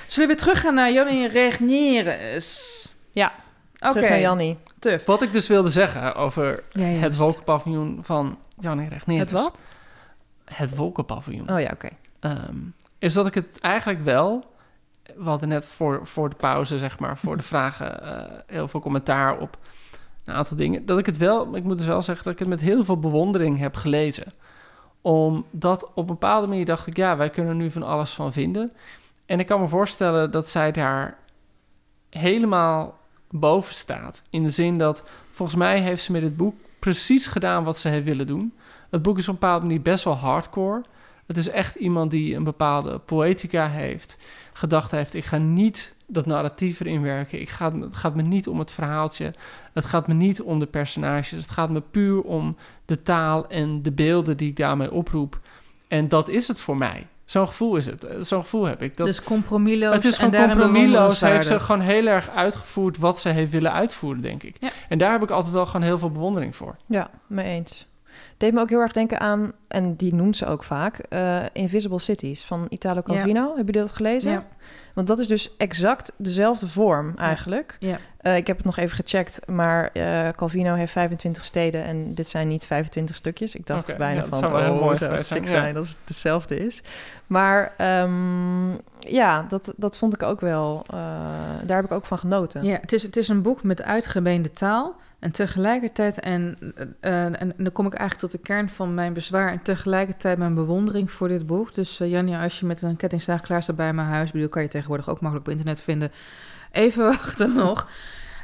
Zullen 0.06 0.28
we 0.28 0.34
weer 0.34 0.44
teruggaan 0.44 0.74
naar 0.74 0.92
Jannie 0.92 1.28
Regneres? 1.28 2.88
Ja, 3.12 3.32
Oké, 3.80 3.92
terug 3.92 4.08
naar 4.08 4.20
Jannie. 4.20 4.58
tuf. 4.78 5.04
Wat 5.04 5.22
ik 5.22 5.32
dus 5.32 5.46
wilde 5.48 5.68
zeggen 5.68 6.14
over 6.14 6.62
Ja, 6.70 6.82
het 6.84 7.16
wolkenpaviljoen 7.16 7.98
van 8.02 8.38
Jannie 8.60 8.88
Regneris. 8.88 9.20
Het 9.20 9.30
wat? 9.30 9.60
Het 10.44 10.76
wolkenpaviljoen. 10.76 11.50
Oh 11.50 11.60
ja, 11.60 11.70
oké. 11.72 11.88
Ehm, 12.26 12.56
is 12.98 13.12
dat 13.12 13.26
ik 13.26 13.34
het 13.34 13.60
eigenlijk 13.60 14.04
wel... 14.04 14.54
We 15.16 15.28
hadden 15.28 15.48
net 15.48 15.70
voor, 15.70 16.06
voor 16.06 16.28
de 16.28 16.36
pauze, 16.36 16.78
zeg 16.78 16.98
maar, 16.98 17.18
voor 17.18 17.36
de 17.36 17.42
vragen... 17.42 18.02
eh, 18.02 18.38
heel 18.46 18.68
veel 18.68 18.80
commentaar 18.80 19.38
op 19.38 19.58
een 20.24 20.34
aantal 20.34 20.56
dingen. 20.56 20.86
Dat 20.86 20.98
ik 20.98 21.06
het 21.06 21.16
wel... 21.16 21.56
Ik 21.56 21.64
moet 21.64 21.78
dus 21.78 21.86
wel 21.86 22.02
zeggen 22.02 22.24
dat 22.24 22.32
ik 22.32 22.38
het 22.38 22.48
met 22.48 22.60
heel 22.60 22.84
veel 22.84 22.98
bewondering 22.98 23.58
heb 23.58 23.74
gelezen. 23.76 24.32
Omdat 25.00 25.84
op 25.84 25.96
een 25.96 26.06
bepaalde 26.06 26.46
manier 26.46 26.64
dacht 26.64 26.86
ik... 26.86 26.96
Ja, 26.96 27.16
wij 27.16 27.30
kunnen 27.30 27.52
er 27.52 27.58
nu 27.58 27.70
van 27.70 27.82
alles 27.82 28.12
van 28.12 28.32
vinden. 28.32 28.72
En 29.26 29.40
ik 29.40 29.46
kan 29.46 29.60
me 29.60 29.68
voorstellen 29.68 30.30
dat 30.30 30.48
zij 30.48 30.72
daar 30.72 31.18
helemaal 32.10 32.98
boven 33.30 33.74
staat. 33.74 34.22
In 34.30 34.42
de 34.42 34.50
zin 34.50 34.78
dat... 34.78 35.04
Volgens 35.30 35.58
mij 35.58 35.80
heeft 35.80 36.02
ze 36.02 36.12
met 36.12 36.22
het 36.22 36.36
boek 36.36 36.54
precies 36.78 37.26
gedaan 37.26 37.64
wat 37.64 37.78
ze 37.78 37.88
heeft 37.88 38.04
willen 38.04 38.26
doen. 38.26 38.54
Het 38.90 39.02
boek 39.02 39.18
is 39.18 39.28
op 39.28 39.34
een 39.34 39.40
bepaalde 39.40 39.66
manier 39.66 39.82
best 39.82 40.04
wel 40.04 40.16
hardcore... 40.16 40.82
Het 41.26 41.36
is 41.36 41.48
echt 41.48 41.74
iemand 41.74 42.10
die 42.10 42.34
een 42.34 42.44
bepaalde 42.44 42.98
poëtica 42.98 43.68
heeft, 43.68 44.18
gedacht 44.52 44.90
heeft: 44.90 45.14
ik 45.14 45.24
ga 45.24 45.38
niet 45.38 45.94
dat 46.06 46.26
narratief 46.26 46.80
erin 46.80 47.02
werken. 47.02 47.40
Ik 47.40 47.48
ga, 47.48 47.78
het 47.78 47.96
gaat 47.96 48.14
me 48.14 48.22
niet 48.22 48.48
om 48.48 48.58
het 48.58 48.70
verhaaltje. 48.70 49.34
Het 49.72 49.84
gaat 49.84 50.06
me 50.06 50.14
niet 50.14 50.42
om 50.42 50.58
de 50.58 50.66
personages. 50.66 51.30
Het 51.30 51.50
gaat 51.50 51.70
me 51.70 51.80
puur 51.80 52.22
om 52.22 52.56
de 52.84 53.02
taal 53.02 53.48
en 53.48 53.82
de 53.82 53.92
beelden 53.92 54.36
die 54.36 54.48
ik 54.48 54.56
daarmee 54.56 54.92
oproep. 54.92 55.40
En 55.88 56.08
dat 56.08 56.28
is 56.28 56.48
het 56.48 56.60
voor 56.60 56.76
mij. 56.76 57.06
Zo'n 57.24 57.46
gevoel 57.46 57.76
is 57.76 57.86
het. 57.86 58.06
Zo'n 58.20 58.42
gevoel 58.42 58.64
heb 58.64 58.82
ik. 58.82 58.96
Dat, 58.96 59.06
dus 59.06 59.22
compromisloos 59.22 59.94
het 59.94 60.04
is 60.04 60.18
gewoon 60.18 60.46
compromisloos. 60.46 61.20
Heeft 61.20 61.46
ze 61.46 61.60
gewoon 61.60 61.80
heel 61.80 62.06
erg 62.06 62.30
uitgevoerd 62.30 62.98
wat 62.98 63.20
ze 63.20 63.28
heeft 63.28 63.50
willen 63.50 63.72
uitvoeren, 63.72 64.22
denk 64.22 64.42
ik. 64.42 64.56
Ja. 64.60 64.70
En 64.88 64.98
daar 64.98 65.12
heb 65.12 65.22
ik 65.22 65.30
altijd 65.30 65.52
wel 65.52 65.66
gewoon 65.66 65.86
heel 65.86 65.98
veel 65.98 66.10
bewondering 66.10 66.56
voor. 66.56 66.76
Ja, 66.86 67.10
mee 67.26 67.44
eens. 67.44 67.86
Deed 68.36 68.52
me 68.52 68.60
ook 68.60 68.68
heel 68.68 68.80
erg 68.80 68.92
denken 68.92 69.20
aan, 69.20 69.52
en 69.68 69.96
die 69.96 70.14
noemt 70.14 70.36
ze 70.36 70.46
ook 70.46 70.64
vaak, 70.64 70.98
eh, 70.98 71.42
Invisible 71.52 71.98
Cities 71.98 72.44
van 72.44 72.66
Italo 72.68 73.02
Calvino. 73.02 73.46
Hebben 73.46 73.64
jullie 73.64 73.80
dat 73.80 73.92
gelezen? 73.92 74.30
Ja. 74.30 74.46
Want 74.94 75.06
dat 75.06 75.18
is 75.18 75.26
dus 75.26 75.56
exact 75.56 76.12
dezelfde 76.16 76.68
vorm 76.68 77.12
eigenlijk. 77.16 77.76
Ja. 77.80 77.98
Eh, 78.18 78.36
ik 78.36 78.46
heb 78.46 78.56
het 78.56 78.66
nog 78.66 78.76
even 78.76 78.96
gecheckt, 78.96 79.40
maar 79.46 79.90
eh, 79.92 80.28
Calvino 80.28 80.74
heeft 80.74 80.92
25 80.92 81.44
steden 81.44 81.84
en 81.84 82.14
dit 82.14 82.28
zijn 82.28 82.48
niet 82.48 82.64
25 82.66 83.16
stukjes. 83.16 83.54
Ik 83.54 83.66
dacht 83.66 83.96
bijna 83.96 84.24
van, 84.24 84.38
zou 84.38 84.52
wel 84.52 84.62
heel 84.62 84.74
oh, 84.74 84.80
mooi 84.80 84.96
zou 84.96 85.14
het 85.14 85.26
zijn, 85.26 85.46
zijn 85.46 85.76
als 85.76 85.88
het 85.88 85.98
hetzelfde 86.04 86.56
is. 86.56 86.82
Maar 87.26 87.74
ehm, 87.76 88.70
ja, 88.98 89.42
dat, 89.48 89.72
dat 89.76 89.96
vond 89.96 90.14
ik 90.14 90.22
ook 90.22 90.40
wel, 90.40 90.84
daar 91.64 91.76
heb 91.76 91.84
ik 91.84 91.92
ook 91.92 92.06
van 92.06 92.18
genoten. 92.18 92.64
Ja, 92.64 92.78
het 92.80 92.92
is, 92.92 93.02
het 93.02 93.16
is 93.16 93.28
een 93.28 93.42
boek 93.42 93.62
met 93.62 93.82
uitgebeende 93.82 94.52
taal. 94.52 94.96
En 95.18 95.30
tegelijkertijd, 95.30 96.20
en, 96.20 96.58
eh, 97.00 97.24
en, 97.24 97.40
en 97.40 97.54
dan 97.56 97.72
kom 97.72 97.86
ik 97.86 97.94
eigenlijk 97.94 98.32
tot 98.32 98.40
de 98.40 98.46
kern 98.46 98.68
van 98.68 98.94
mijn 98.94 99.12
bezwaar. 99.12 99.52
En 99.52 99.62
tegelijkertijd 99.62 100.38
mijn 100.38 100.54
bewondering 100.54 101.10
voor 101.10 101.28
dit 101.28 101.46
boek. 101.46 101.74
Dus 101.74 102.00
uh, 102.00 102.10
Janja, 102.10 102.42
als 102.42 102.60
je 102.60 102.66
met 102.66 102.82
een 102.82 102.96
kettingzaag 102.96 103.40
klaar 103.40 103.62
staat 103.62 103.76
bij 103.76 103.92
mijn 103.92 104.08
huis, 104.08 104.30
bedoel, 104.30 104.48
kan 104.48 104.62
je 104.62 104.68
tegenwoordig 104.68 105.08
ook 105.08 105.20
makkelijk 105.20 105.48
op 105.48 105.52
internet 105.52 105.80
vinden. 105.80 106.12
Even 106.72 107.04
wachten 107.16 107.54
nog. 107.54 107.88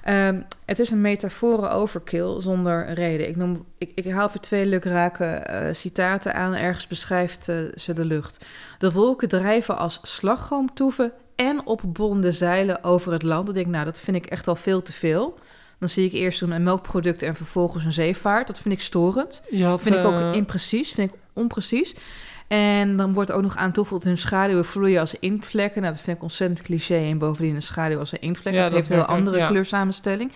Um, 0.08 0.44
het 0.64 0.78
is 0.78 0.90
een 0.90 1.00
metaforen 1.00 1.70
overkill 1.70 2.40
zonder 2.40 2.92
reden. 2.92 3.28
Ik, 3.28 3.36
noem, 3.36 3.64
ik, 3.78 3.92
ik 3.94 4.10
haal 4.10 4.28
voor 4.28 4.40
twee 4.40 4.66
lukrake 4.66 5.46
uh, 5.50 5.74
citaten 5.74 6.34
aan. 6.34 6.54
Ergens 6.54 6.86
beschrijft 6.86 7.44
ze 7.74 7.92
de 7.94 8.04
lucht. 8.04 8.44
De 8.78 8.92
wolken 8.92 9.28
drijven 9.28 9.76
als 9.76 10.00
slagroomtoeven 10.02 11.12
en 11.36 11.66
opbollende 11.66 12.32
zeilen 12.32 12.84
over 12.84 13.12
het 13.12 13.22
land. 13.22 13.46
Dan 13.46 13.54
denk 13.54 13.66
ik, 13.66 13.72
nou, 13.72 13.84
dat 13.84 14.00
vind 14.00 14.16
ik 14.16 14.26
echt 14.26 14.48
al 14.48 14.56
veel 14.56 14.82
te 14.82 14.92
veel. 14.92 15.38
Dan 15.82 15.90
zie 15.90 16.06
ik 16.06 16.12
eerst 16.12 16.42
een 16.42 16.62
melkproduct 16.62 17.22
en 17.22 17.34
vervolgens 17.34 17.84
een 17.84 17.92
zeevaart. 17.92 18.46
Dat 18.46 18.58
vind 18.58 18.74
ik 18.74 18.80
storend. 18.80 19.42
Had, 19.60 19.82
vind 19.82 19.94
ik 19.94 20.04
ook 20.04 20.12
eh, 20.12 20.32
imprecies, 20.32 20.90
vind 20.90 21.12
ik 21.12 21.18
onprecies. 21.32 21.94
En 22.48 22.96
dan 22.96 23.12
wordt 23.12 23.32
ook 23.32 23.42
nog 23.42 23.56
aan 23.56 23.72
toegevoegd 23.72 24.04
hun 24.04 24.18
schaduwen 24.18 24.64
vloeien 24.64 25.00
als 25.00 25.14
inktvlekken. 25.14 25.82
Nou, 25.82 25.94
dat 25.94 26.02
vind 26.02 26.16
ik 26.16 26.22
ontzettend 26.22 26.62
cliché. 26.62 26.94
En 26.94 27.18
bovendien 27.18 27.54
een 27.54 27.62
schaduw 27.62 27.98
als 27.98 28.12
een 28.12 28.20
inktvlek. 28.20 28.54
Ja, 28.54 28.60
dat, 28.60 28.68
dat 28.68 28.78
heeft 28.78 28.90
een 28.90 28.96
heel 28.96 29.16
andere 29.16 29.36
ja. 29.36 29.46
kleursamenstelling. 29.46 30.32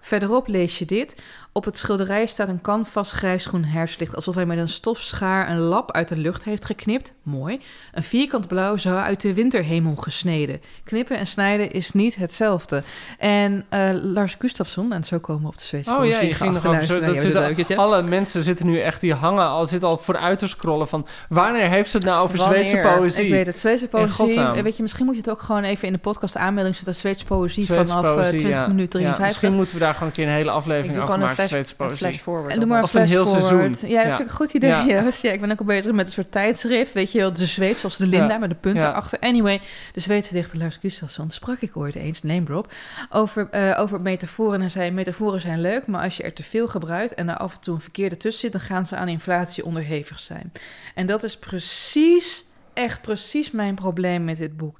Verderop 0.00 0.48
lees 0.48 0.78
je 0.78 0.84
dit. 0.84 1.22
Op 1.56 1.64
het 1.64 1.76
schilderij 1.78 2.26
staat 2.26 2.48
een 2.48 2.60
canvas 2.60 3.12
grijsgroen 3.12 3.64
herfstlicht... 3.64 4.14
alsof 4.16 4.34
hij 4.34 4.46
met 4.46 4.58
een 4.58 4.68
stofschaar 4.68 5.50
een 5.50 5.58
lap 5.58 5.92
uit 5.92 6.08
de 6.08 6.16
lucht 6.16 6.44
heeft 6.44 6.64
geknipt. 6.64 7.12
Mooi. 7.22 7.60
Een 7.92 8.02
vierkant 8.02 8.48
blauw 8.48 8.76
zou 8.76 8.96
uit 8.96 9.20
de 9.20 9.34
winterhemel 9.34 9.94
gesneden. 9.94 10.60
Knippen 10.84 11.18
en 11.18 11.26
snijden 11.26 11.70
is 11.72 11.92
niet 11.92 12.14
hetzelfde. 12.14 12.82
En 13.18 13.64
eh, 13.68 13.88
Lars 14.02 14.36
Gustafsson, 14.38 14.92
en 14.92 15.04
zo 15.04 15.18
komen 15.18 15.42
we 15.42 15.48
op 15.48 15.56
de 15.56 15.62
Zweedse 15.64 15.90
Oh 15.96 16.06
ja, 16.06 16.20
je 16.20 16.34
ging 16.34 16.52
nog 16.52 16.66
over 16.66 16.84
zo. 16.84 17.00
Dat 17.00 17.16
zit 17.56 17.76
al- 17.76 17.84
alle 17.84 18.02
mensen 18.02 18.44
zitten 18.44 18.66
nu 18.66 18.80
echt, 18.80 19.00
die 19.00 19.14
hangen 19.14 19.46
al, 19.46 19.66
zitten 19.66 19.88
al 19.88 19.98
vooruit 19.98 20.38
te 20.38 20.48
scrollen 20.48 20.88
van 20.88 21.06
wanneer 21.28 21.68
heeft 21.68 21.90
ze 21.90 21.96
het 21.96 22.06
nou 22.06 22.22
over 22.24 22.38
Wanneer? 22.38 22.66
Zweedse 22.66 22.88
poëzie? 22.96 23.24
Ik 23.24 23.30
weet 23.30 23.46
het, 23.46 23.58
Zweedse 23.58 23.88
poëzie. 23.88 24.40
eh, 24.40 24.62
Weet 24.62 24.76
je, 24.76 24.82
misschien 24.82 25.04
moet 25.04 25.14
je 25.14 25.20
het 25.20 25.30
ook 25.30 25.42
gewoon 25.42 25.64
even 25.64 25.86
in 25.86 25.92
de 25.92 25.98
podcast 26.00 26.36
aanmelding 26.36 26.76
zetten. 26.76 26.94
Zweedse 26.94 27.24
poëzie 27.24 27.64
Zweedse 27.64 27.86
vanaf 27.94 28.04
eh, 28.04 28.14
poëzie, 28.14 28.38
20 28.38 28.60
ja. 28.60 28.66
minuten 28.66 29.00
Ja, 29.00 29.06
53. 29.06 29.26
misschien 29.26 29.54
moeten 29.54 29.74
we 29.74 29.80
daar 29.80 29.92
gewoon 29.94 30.08
een 30.08 30.14
keer 30.14 30.26
een 30.26 30.32
hele 30.32 30.50
aflevering 30.50 30.96
over 31.02 31.18
maken, 31.18 31.43
flash, 31.48 31.66
Zweedse 31.68 31.96
flash 31.96 32.16
forward. 32.18 32.52
En 32.52 32.58
doe 32.58 32.68
maar 32.68 32.78
een 32.78 32.84
Of 32.84 32.94
een 32.94 33.06
heel 33.06 33.26
forward. 33.26 33.44
seizoen. 33.78 33.90
Ja, 33.90 34.00
Ja. 34.02 34.08
vind 34.08 34.20
ik 34.20 34.26
een 34.28 34.34
goed 34.36 34.52
idee. 34.52 34.70
Ja. 34.70 35.10
Ik 35.34 35.40
ben 35.40 35.50
ook 35.50 35.58
al 35.58 35.64
bezig 35.64 35.92
met 35.92 36.06
een 36.06 36.12
soort 36.12 36.32
tijdschrift. 36.32 36.92
Weet 36.92 37.12
je 37.12 37.18
wel, 37.18 37.32
de 37.32 37.46
Zweeds, 37.46 37.80
zoals 37.80 37.96
de 37.96 38.06
Linda, 38.06 38.28
Ja. 38.32 38.38
met 38.38 38.48
de 38.48 38.54
punten 38.56 38.82
Ja. 38.82 38.90
achter. 38.90 39.18
Anyway, 39.18 39.60
de 39.92 40.00
Zweedse 40.00 40.32
dichter 40.32 40.58
Lars 40.58 40.76
Gustafsson 40.80 41.30
sprak 41.30 41.60
ik 41.60 41.76
ooit 41.76 41.94
eens, 41.94 42.22
name 42.22 42.44
drop, 42.44 42.72
over, 43.10 43.48
eh, 43.50 43.80
over 43.80 44.00
metaforen. 44.00 44.54
En 44.54 44.60
hij 44.60 44.68
zei, 44.68 44.90
metaforen 44.90 45.40
zijn 45.40 45.60
leuk, 45.60 45.86
maar 45.86 46.02
als 46.02 46.16
je 46.16 46.22
er 46.22 46.32
te 46.32 46.42
veel 46.42 46.68
gebruikt 46.68 47.14
en 47.14 47.28
er 47.28 47.36
af 47.36 47.54
en 47.54 47.60
toe 47.60 47.74
een 47.74 47.80
verkeerde 47.80 48.16
tussen 48.16 48.40
zit, 48.40 48.52
dan 48.52 48.60
gaan 48.60 48.86
ze 48.86 48.96
aan 48.96 49.08
inflatie 49.08 49.64
onderhevig 49.64 50.20
zijn. 50.20 50.52
En 50.94 51.06
dat 51.06 51.22
is 51.22 51.36
precies, 51.38 52.44
echt 52.72 53.00
precies 53.00 53.50
mijn 53.50 53.74
probleem 53.74 54.24
met 54.24 54.36
dit 54.36 54.56
boek. 54.56 54.78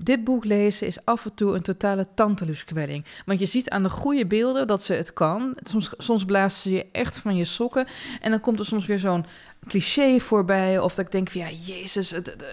Dit 0.00 0.24
boek 0.24 0.44
lezen 0.44 0.86
is 0.86 1.04
af 1.04 1.24
en 1.24 1.34
toe 1.34 1.54
een 1.54 1.62
totale 1.62 2.06
tantaluskwelling. 2.14 3.04
Want 3.26 3.38
je 3.38 3.46
ziet 3.46 3.70
aan 3.70 3.82
de 3.82 3.90
goede 3.90 4.26
beelden 4.26 4.66
dat 4.66 4.82
ze 4.82 4.92
het 4.92 5.12
kan. 5.12 5.56
Soms, 5.62 5.90
soms 5.96 6.24
blazen 6.24 6.60
ze 6.60 6.72
je 6.72 6.86
echt 6.92 7.18
van 7.18 7.36
je 7.36 7.44
sokken. 7.44 7.86
En 8.20 8.30
dan 8.30 8.40
komt 8.40 8.58
er 8.58 8.66
soms 8.66 8.86
weer 8.86 8.98
zo'n 8.98 9.24
cliché 9.66 10.20
voorbij. 10.20 10.78
Of 10.78 10.94
dat 10.94 11.04
ik 11.04 11.12
denk 11.12 11.30
van, 11.30 11.40
ja, 11.40 11.50
jezus, 11.50 12.10
het, 12.10 12.26
het, 12.26 12.44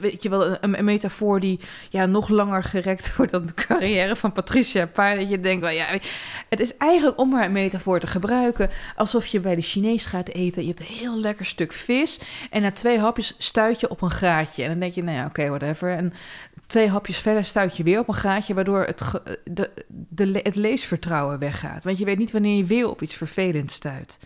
weet 0.00 0.22
je 0.22 0.28
wel, 0.28 0.46
een, 0.46 0.78
een 0.78 0.84
metafoor 0.84 1.40
die 1.40 1.60
ja, 1.90 2.06
nog 2.06 2.28
langer 2.28 2.64
gerekt 2.64 3.10
wordt 3.16 3.32
dan 3.32 3.46
de 3.46 3.54
carrière 3.54 4.16
van 4.16 4.32
Patricia 4.32 4.86
Paar. 4.86 5.16
Dat 5.16 5.30
je 5.30 5.40
denkt, 5.40 5.62
wel, 5.62 5.70
ja, 5.70 5.86
het 6.48 6.60
is 6.60 6.76
eigenlijk 6.76 7.18
om 7.18 7.28
maar 7.28 7.44
een 7.44 7.52
metafoor 7.52 8.00
te 8.00 8.06
gebruiken. 8.06 8.70
Alsof 8.96 9.26
je 9.26 9.40
bij 9.40 9.54
de 9.54 9.62
Chinees 9.62 10.04
gaat 10.04 10.28
eten. 10.28 10.62
Je 10.62 10.68
hebt 10.68 10.80
een 10.80 10.96
heel 10.96 11.18
lekker 11.18 11.46
stuk 11.46 11.72
vis. 11.72 12.20
En 12.50 12.62
na 12.62 12.72
twee 12.72 12.98
hapjes 12.98 13.34
stuit 13.38 13.80
je 13.80 13.90
op 13.90 14.02
een 14.02 14.10
graatje. 14.10 14.62
En 14.62 14.68
dan 14.68 14.78
denk 14.78 14.92
je, 14.92 15.02
nou 15.02 15.16
ja, 15.16 15.26
oké, 15.26 15.48
whatever. 15.48 15.96
En 15.96 16.12
twee 16.70 16.88
hapjes 16.88 17.18
verder 17.18 17.44
stuit 17.44 17.76
je 17.76 17.82
weer 17.82 17.98
op 17.98 18.08
een 18.08 18.14
gaatje, 18.14 18.54
waardoor 18.54 18.84
het, 18.84 19.00
ge- 19.00 19.38
de, 19.44 19.70
de, 20.08 20.40
het 20.42 20.54
leesvertrouwen 20.54 21.38
weggaat. 21.38 21.84
Want 21.84 21.98
je 21.98 22.04
weet 22.04 22.18
niet 22.18 22.32
wanneer 22.32 22.56
je 22.56 22.64
weer 22.64 22.88
op 22.90 23.02
iets 23.02 23.14
vervelends 23.14 23.74
stuit. 23.74 24.18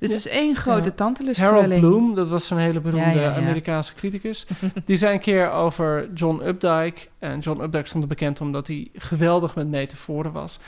Dus 0.00 0.08
het 0.10 0.18
is 0.18 0.28
één 0.28 0.56
grote 0.56 0.94
Ja. 1.36 1.44
Harold 1.44 1.64
Bloom, 1.80 2.14
dat 2.14 2.28
was 2.28 2.50
een 2.50 2.58
hele 2.58 2.80
beroemde 2.80 3.06
Ja, 3.08 3.12
ja, 3.14 3.20
ja. 3.20 3.36
Amerikaanse 3.36 3.94
criticus. 3.94 4.46
Die 4.84 4.96
zei 4.96 5.14
een 5.14 5.20
keer 5.20 5.50
over 5.50 6.08
John 6.14 6.42
Updike. 6.44 7.00
En 7.18 7.38
John 7.38 7.60
Updike 7.60 7.86
stond 7.88 8.02
er 8.02 8.08
bekend 8.08 8.40
omdat 8.40 8.66
hij 8.66 8.88
geweldig 8.94 9.54
met 9.54 9.68
metaforen 9.68 10.32
was. 10.32 10.58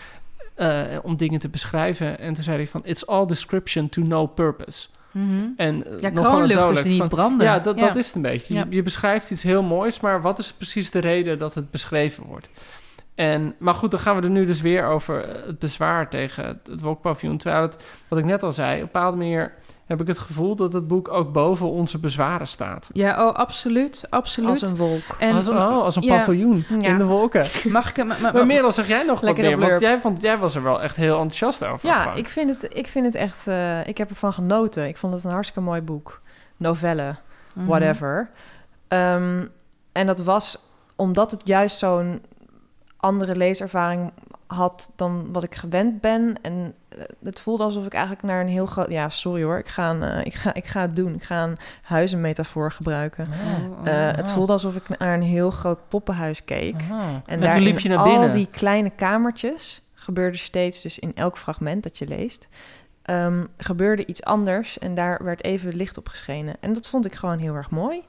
eh, 0.55 0.83
om 1.03 1.17
dingen 1.17 1.39
te 1.41 1.49
beschrijven. 1.49 2.19
En 2.19 2.35
toen 2.35 2.43
zei 2.43 2.57
hij 2.57 2.67
van... 2.67 2.81
It's 2.85 3.07
all 3.07 3.27
description 3.27 3.89
to 3.89 4.03
no 4.03 4.27
purpose. 4.27 4.89
Mhm. 5.13 5.45
En 5.57 5.87
eh, 5.87 6.01
Ja, 6.01 6.11
kroonluchters 6.11 6.81
die 6.83 6.89
niet 6.91 6.99
van- 7.01 7.09
branden. 7.09 7.47
Ja, 7.47 7.59
dat, 7.59 7.79
Ja. 7.79 7.87
dat 7.87 7.97
is 7.97 8.07
het 8.07 8.15
een 8.15 8.23
beetje. 8.23 8.55
Je, 8.55 8.67
je 8.69 8.83
beschrijft 8.83 9.31
iets 9.31 9.43
heel 9.43 9.63
moois, 9.63 10.01
maar 10.01 10.23
wat 10.23 10.39
is 10.39 10.53
precies 10.53 10.91
de 10.91 10.99
reden 10.99 11.39
dat 11.39 11.55
het 11.55 11.71
beschreven 11.71 12.25
wordt? 12.25 12.49
En, 13.15 13.55
maar 13.59 13.75
goed, 13.75 13.91
dan 13.91 14.01
gaan 14.01 14.17
we 14.17 14.23
er 14.23 14.31
nu 14.31 14.47
dus 14.47 14.61
weer 14.61 14.85
over 14.87 15.25
eh, 15.25 15.47
het 15.47 15.59
bezwaar 15.59 16.09
tegen 16.11 16.47
het, 16.47 16.59
het. 16.67 17.39
Terwijl 17.39 17.63
het, 17.63 17.77
wat 18.09 18.19
ik 18.19 18.25
net 18.25 18.43
al 18.43 18.53
zei, 18.53 18.75
op 18.75 18.81
een 18.81 18.85
bepaalde 18.93 19.17
manier 19.17 19.53
heb 19.91 20.01
ik 20.01 20.07
het 20.07 20.19
gevoel 20.19 20.57
dat 20.57 20.73
het 20.73 20.87
boek 20.87 21.09
ook 21.09 21.33
boven 21.33 21.71
onze 21.71 21.99
bezwaren 21.99 22.47
staat. 22.47 22.91
Ja, 22.93 23.27
oh, 23.29 23.35
absoluut, 23.35 24.05
absoluut. 24.11 24.49
Als 24.51 24.63
een 24.63 24.77
wolk. 24.77 25.03
En, 25.19 25.35
als, 25.35 25.47
een, 25.47 25.57
oh, 25.57 25.83
als 25.83 25.97
een 25.97 26.03
ja, 26.03 26.17
paviljoen 26.17 26.65
Ja. 26.69 26.89
in 26.89 26.99
de 26.99 27.05
wolken. 27.05 27.47
Mag 27.69 27.89
ik 27.91 27.97
hem... 27.97 28.07
Maar, 28.07 28.21
Maar 28.21 28.35
maar, 28.35 28.47
Merel, 28.47 28.73
zeg 28.73 28.89
jij 28.89 29.03
nog 29.05 29.15
wat 29.21 29.23
Lekker 29.23 29.59
meer? 29.59 29.69
Want 29.69 29.81
jij, 29.81 29.99
vond, 29.99 30.23
jij 30.23 30.39
was 30.39 30.55
er 30.55 30.63
wel 30.63 30.83
echt 30.83 30.97
heel 30.97 31.13
enthousiast 31.15 31.65
over. 31.65 31.89
Ja, 31.89 32.03
gewoon. 32.03 32.17
ik 32.17 32.29
vind, 32.29 32.51
het, 32.51 32.77
ik 32.77 32.87
vind 32.87 33.07
het 33.07 33.15
echt... 33.15 33.47
eh, 33.47 33.87
ik 33.87 33.99
heb 33.99 34.11
ervan 34.11 34.33
genoten. 34.33 34.89
Ik 34.89 34.97
vond 34.97 35.13
het 35.15 35.25
een 35.25 35.31
hartstikke 35.31 35.63
mooi 35.63 35.81
boek. 35.81 36.21
Novelle, 36.57 37.17
Mhm. 37.53 37.67
whatever. 37.67 38.31
Ehm, 38.89 39.45
en 39.93 40.07
dat 40.07 40.23
was 40.23 40.69
omdat 40.97 41.31
het 41.31 41.41
juist 41.47 41.79
zo'n 41.79 42.23
andere 42.97 43.37
leeservaring 43.37 44.13
had 44.55 44.91
dan 44.97 45.33
wat 45.33 45.43
ik 45.43 45.55
gewend 45.55 46.01
ben. 46.01 46.35
En 46.43 46.75
eh, 46.89 46.99
het 47.23 47.41
voelde 47.41 47.63
alsof 47.65 47.87
ik 47.87 47.93
eigenlijk 47.93 48.25
naar 48.25 48.41
een 48.41 48.49
heel 48.49 48.67
groot... 48.67 48.91
Ja, 48.91 49.09
sorry 49.09 49.43
hoor, 49.43 49.59
ik 49.59 49.69
ga, 49.69 49.91
een, 49.91 50.03
eh, 50.03 50.27
ik 50.27 50.35
ga, 50.35 50.55
ik 50.55 50.67
ga 50.67 50.81
het 50.81 50.97
doen. 50.97 51.15
Ik 51.15 51.23
ga 51.23 51.43
een 51.45 51.57
huizenmetafoor 51.83 52.73
gebruiken. 52.73 53.27
Oh, 53.27 53.89
Eh, 53.89 53.95
oh. 53.95 54.17
het 54.17 54.31
voelde 54.31 54.53
alsof 54.53 54.77
ik 54.77 54.99
naar 54.99 55.15
een 55.15 55.23
heel 55.23 55.51
groot 55.51 55.79
poppenhuis 55.89 56.45
keek. 56.45 56.75
Aha. 56.91 57.09
En, 57.09 57.23
En, 57.27 57.41
daar 57.41 57.61
liep 57.61 57.79
je 57.79 57.89
naar 57.89 57.99
al 57.99 58.05
binnen. 58.05 58.33
die 58.33 58.49
kleine 58.51 58.91
kamertjes 58.91 59.83
gebeurde 59.95 60.39
steeds, 60.39 60.83
dus 60.83 60.99
in 60.99 61.13
elk 61.15 61.39
fragment 61.39 61.83
dat 61.83 61.99
je 61.99 62.07
leest, 62.07 62.49
ehm, 63.03 63.45
gebeurde 63.57 64.07
iets 64.07 64.25
anders 64.25 64.79
en 64.79 64.95
daar 64.95 65.25
werd 65.25 65.45
even 65.45 65.77
licht 65.77 65.99
op 65.99 66.09
geschenen. 66.09 66.55
En 66.61 66.73
dat 66.73 66.89
vond 66.89 67.07
ik 67.07 67.15
gewoon 67.15 67.39
heel 67.39 67.55
erg 67.55 67.71
mooi. 67.71 68.03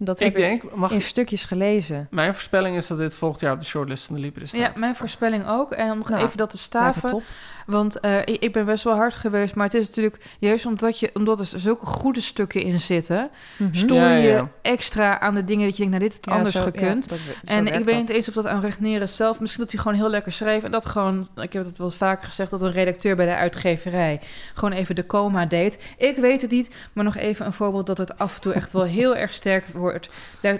Dat 0.00 0.18
heb 0.18 0.28
ik 0.28 0.34
denk, 0.36 0.74
mag 0.74 0.90
in 0.90 0.96
ik, 0.96 1.02
stukjes 1.02 1.44
gelezen. 1.44 2.06
mijn 2.10 2.32
voorspelling 2.32 2.76
is 2.76 2.86
dat 2.86 2.98
dit 2.98 3.14
volgend 3.14 3.40
jaar 3.40 3.52
op 3.52 3.60
de 3.60 3.66
shortlist 3.66 4.04
van 4.04 4.14
de 4.14 4.20
Libre 4.20 4.46
staat. 4.46 4.60
Ja, 4.60 4.72
mijn 4.76 4.96
voorspelling 4.96 5.46
ook. 5.48 5.72
En 5.72 5.90
om 5.90 5.98
nog 5.98 6.08
Nou, 6.08 6.22
even 6.24 6.36
dat 6.36 6.50
te 6.50 6.58
staven. 6.58 7.22
Want 7.66 8.00
eh, 8.00 8.18
ik, 8.18 8.36
ik 8.42 8.52
ben 8.52 8.64
best 8.64 8.84
wel 8.84 8.94
hard 8.94 9.14
geweest. 9.14 9.54
Maar 9.54 9.64
het 9.64 9.74
is 9.74 9.86
natuurlijk 9.86 10.18
juist 10.38 10.66
omdat, 10.66 10.98
je, 10.98 11.10
omdat 11.14 11.40
er 11.40 11.46
zulke 11.46 11.86
goede 11.86 12.20
stukken 12.20 12.62
in 12.62 12.80
zitten. 12.80 13.30
Mhm. 13.56 13.74
Stoor 13.74 13.96
je 13.98 14.28
ja, 14.28 14.36
ja. 14.36 14.48
extra 14.62 15.20
aan 15.20 15.34
de 15.34 15.44
dingen 15.44 15.66
dat 15.66 15.76
je 15.76 15.82
denkt, 15.88 15.98
nou 15.98 16.10
dit 16.10 16.18
had 16.20 16.24
Ja, 16.24 16.38
anders 16.38 16.56
zo- 16.56 16.62
gekund. 16.62 17.08
dat 17.08 17.18
En 17.44 17.66
ik 17.66 17.84
weet 17.84 17.96
niet 17.96 18.08
eens 18.08 18.28
of 18.28 18.34
dat 18.34 18.46
aan 18.46 18.60
Regneren 18.60 19.08
zelf... 19.08 19.40
Misschien 19.40 19.62
dat 19.62 19.72
hij 19.72 19.82
gewoon 19.82 19.98
heel 19.98 20.10
lekker 20.10 20.32
schreef. 20.32 20.62
En 20.62 20.70
dat 20.70 20.86
gewoon... 20.86 21.28
Ik 21.36 21.52
heb 21.52 21.64
het 21.64 21.78
wel 21.78 21.90
vaker 21.90 22.26
gezegd... 22.26 22.50
dat 22.50 22.62
een 22.62 22.72
redacteur 22.72 23.16
bij 23.16 23.26
de 23.26 23.34
uitgeverij... 23.34 24.20
gewoon 24.54 24.72
even 24.72 24.94
de 24.94 25.06
coma 25.06 25.46
deed. 25.46 25.78
Ik 25.98 26.16
weet 26.16 26.42
het 26.42 26.50
niet. 26.50 26.70
Maar 26.92 27.04
nog 27.04 27.16
even 27.16 27.46
een 27.46 27.52
voorbeeld 27.52 27.86
dat 27.86 27.98
het 27.98 28.18
af 28.18 28.34
en 28.34 28.40
toe 28.40 28.52
echt 28.52 28.72
wel 28.72 28.84
heel 28.84 29.16
erg 29.16 29.32
sterk 29.32 29.66
wordt 29.66 29.87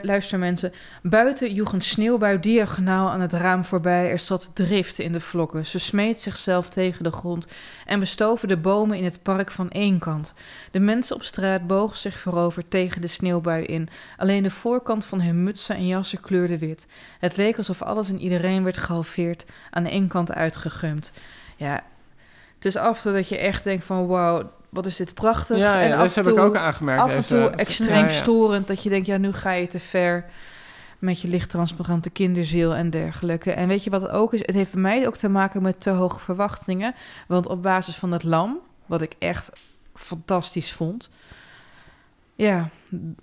Luister 0.03 0.39
mensen. 0.39 0.73
Buiten 1.03 1.55
joeg 1.55 1.73
een 1.73 1.83
sneeuwbui 1.83 2.41
diagonaal 2.41 3.11
aan 3.11 3.21
het 3.21 3.33
raam 3.33 3.65
voorbij. 3.65 4.11
Er 4.11 4.19
zat 4.19 4.51
drift 4.53 4.99
in 4.99 5.13
de 5.13 5.21
vlokken. 5.21 5.67
Ze 5.67 5.79
smeet 5.79 6.21
zichzelf 6.21 6.69
tegen 6.69 7.05
de 7.05 7.11
grond 7.11 7.47
en 7.87 8.01
bestoven 8.01 8.49
de 8.49 8.57
bomen 8.57 8.97
in 8.97 9.05
het 9.05 9.23
park 9.23 9.51
van 9.51 9.71
één 9.71 9.99
kant. 9.99 10.33
De 10.71 10.81
mensen 10.81 11.17
op 11.17 11.23
straat 11.23 11.67
bogen 11.67 11.97
zich 11.97 12.19
voorover 12.19 12.69
tegen 12.69 13.01
de 13.01 13.07
sneeuwbui 13.07 13.65
in. 13.65 13.89
Alleen 14.17 14.43
de 14.43 14.51
voorkant 14.51 15.05
van 15.05 15.21
hun 15.21 15.43
mutsen 15.43 15.77
en 15.77 15.87
jassen 15.87 16.21
kleurde 16.21 16.59
wit. 16.59 16.87
Het 17.19 17.37
leek 17.37 17.57
alsof 17.59 17.83
alles 17.83 18.09
en 18.09 18.21
iedereen 18.21 18.65
werd 18.65 18.77
gehalveerd, 18.77 19.45
aan 19.71 19.85
één 19.85 20.09
kant 20.09 20.33
uitgegumd. 20.33 21.13
Ja, 21.57 21.85
het 22.55 22.65
is 22.65 22.77
af 22.77 23.03
dat 23.03 23.29
je 23.29 23.39
echt 23.39 23.65
denkt 23.65 23.85
van 23.85 24.07
wauw, 24.07 24.51
wat 24.69 24.87
is 24.87 24.97
dit 24.97 25.15
prachtig. 25.15 25.57
Ja, 25.57 25.81
en 25.81 25.89
ja 25.89 26.03
dat 26.03 26.15
heb 26.15 26.27
ik 26.27 26.39
ook 26.39 26.57
aangemerkt. 26.57 27.01
af 27.03 27.11
en 27.11 27.17
deze- 27.17 27.29
toe 27.35 27.51
extreem 27.51 28.07
Ja, 28.07 28.13
storend, 28.13 28.67
dat 28.67 28.83
je 28.83 28.89
denkt, 28.89 29.07
ja, 29.07 29.17
nu 29.17 29.33
ga 29.33 29.51
je 29.53 29.67
te 29.67 29.81
ver 29.81 30.25
met 30.99 31.21
je 31.21 31.29
lichttransparante 31.29 32.11
kinderziel 32.11 32.75
en 32.75 32.91
dergelijke. 32.91 33.53
En 33.53 33.69
weet 33.69 33.85
je 33.85 33.91
wat 33.91 34.03
het 34.03 34.11
ook 34.11 34.33
is? 34.35 34.41
Het 34.41 34.55
heeft 34.55 34.73
bij 34.73 34.81
mij 34.83 35.07
ook 35.07 35.17
te 35.17 35.29
maken 35.29 35.63
met 35.63 35.81
te 35.81 35.91
hoge 35.91 36.21
verwachtingen. 36.21 36.95
Want 37.27 37.47
op 37.47 37.63
basis 37.63 37.97
van 37.97 38.13
het 38.13 38.23
lam, 38.25 38.59
wat 38.87 39.03
ik 39.03 39.15
echt 39.19 39.51
fantastisch 39.95 40.73
vond. 40.73 41.09
Ja, 42.35 42.69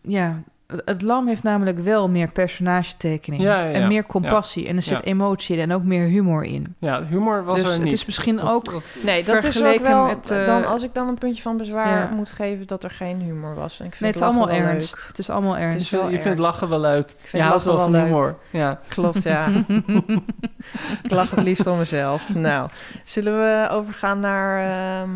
ja. 0.02 0.42
Het- 0.68 0.82
Het 0.86 1.02
lam 1.02 1.28
heeft 1.28 1.44
namelijk 1.44 1.80
wel 1.80 2.10
meer 2.10 2.32
personagetekening. 2.32 3.42
Ja, 3.44 3.60
ja, 3.60 3.66
ja. 3.66 3.72
En 3.74 3.88
meer 3.88 4.06
compassie. 4.06 4.68
En 4.68 4.76
er 4.76 4.82
zit 4.82 4.98
Ja. 4.98 5.04
emotie 5.04 5.56
in 5.56 5.62
en 5.62 5.76
ook 5.76 5.84
meer 5.84 6.08
humor 6.08 6.44
in. 6.44 6.76
Ja, 6.80 7.04
humor 7.06 7.44
was 7.44 7.56
dus 7.56 7.66
er 7.66 7.72
het 7.72 7.84
niet. 7.84 7.92
is 7.94 8.06
misschien 8.06 8.42
ook... 8.42 8.66
dat- 8.66 8.84
Nee, 9.04 9.24
dat 9.24 9.36
is 9.36 9.46
ook 9.46 9.52
Vergeleken 9.52 9.86
wel... 9.88 10.06
met, 10.06 10.32
eh, 10.32 10.46
dan, 10.46 10.66
als 10.66 10.84
ik 10.84 10.94
dan 10.94 11.08
een 11.08 11.18
puntje 11.18 11.42
van 11.42 11.58
bezwaar 11.58 11.98
ja. 11.98 12.10
moet 12.16 12.32
geven... 12.32 12.68
dat 12.68 12.84
er 12.84 12.90
geen 12.92 13.22
humor 13.22 13.56
was. 13.56 13.80
En 13.80 13.86
ik 13.86 13.92
vind 13.96 14.02
Nee, 14.02 14.10
het 14.12 14.20
is 14.20 14.26
allemaal 14.26 14.50
ernst. 14.50 14.96
leuk. 14.96 15.08
Het 15.08 15.18
is 15.20 15.30
allemaal 15.30 15.58
ernst. 15.58 15.94
is 15.94 16.00
je 16.10 16.20
vindt 16.20 16.40
lachen 16.40 16.70
wel 16.70 16.80
leuk. 16.80 17.08
vind 17.08 17.32
je 17.44 17.50
houdt 17.50 17.66
lachen 17.66 17.72
wel 17.76 17.80
van 17.84 17.92
leuk. 17.92 18.06
humor. 18.06 18.36
Ja. 18.50 18.80
Klopt, 18.88 19.24
ja. 19.24 19.48
ik 21.04 21.12
lach 21.12 21.30
het 21.32 21.42
liefst 21.44 21.68
om 21.68 21.78
mezelf. 21.78 22.34
Nou, 22.36 22.70
zullen 23.04 23.34
we 23.40 23.70
overgaan 23.70 24.20
naar 24.20 24.60
ehm, 25.02 25.10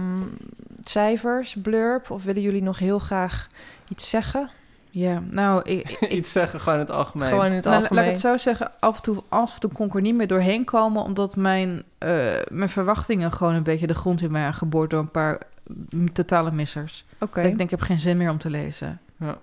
cijfers, 0.84 1.56
blurb? 1.62 2.12
Of 2.12 2.24
willen 2.24 2.42
jullie 2.42 2.64
nog 2.64 2.80
heel 2.80 3.00
graag 3.00 3.48
iets 3.88 4.10
zeggen? 4.10 4.50
Ja, 4.92 5.24
nou, 5.30 5.62
ik, 5.64 5.90
ik, 6.00 6.12
Iets 6.12 6.32
zeggen 6.32 6.60
gewoon 6.60 6.74
in 6.80 6.86
het 6.86 6.92
algemeen. 6.96 7.30
Gewoon 7.30 7.46
in 7.46 7.52
het 7.52 7.64
Nou, 7.64 7.76
laat 7.76 7.84
algemeen. 7.84 8.04
ik 8.04 8.10
het 8.12 8.20
zo 8.20 8.38
zeggen, 8.38 8.72
af 8.80 8.96
en 8.96 9.02
toe, 9.02 9.24
af 9.30 9.54
en 9.54 9.60
toe 9.60 9.72
kon 9.72 9.88
ik 9.88 9.96
er 9.96 10.02
niet 10.02 10.16
meer 10.16 10.28
doorheen 10.28 10.64
komen... 10.64 11.04
omdat 11.04 11.36
mijn, 11.36 11.84
eh, 11.98 12.10
mijn 12.50 12.70
verwachtingen 12.70 13.32
gewoon 13.32 13.54
een 13.54 13.64
beetje 13.64 13.88
de 13.88 13.94
grond 13.96 14.22
in 14.22 14.32
mij 14.32 14.46
aangeboord... 14.46 14.90
door 14.90 15.00
een 15.00 15.12
paar 15.12 15.42
mm, 15.90 16.14
totale 16.14 16.52
missers. 16.52 17.06
Oké. 17.20 17.40
Ik 17.42 17.46
denk, 17.48 17.60
ik 17.60 17.70
heb 17.70 17.82
geen 17.82 18.00
zin 18.00 18.18
meer 18.18 18.30
om 18.30 18.38
te 18.38 18.50
lezen. 18.50 19.00
Nou, 19.18 19.36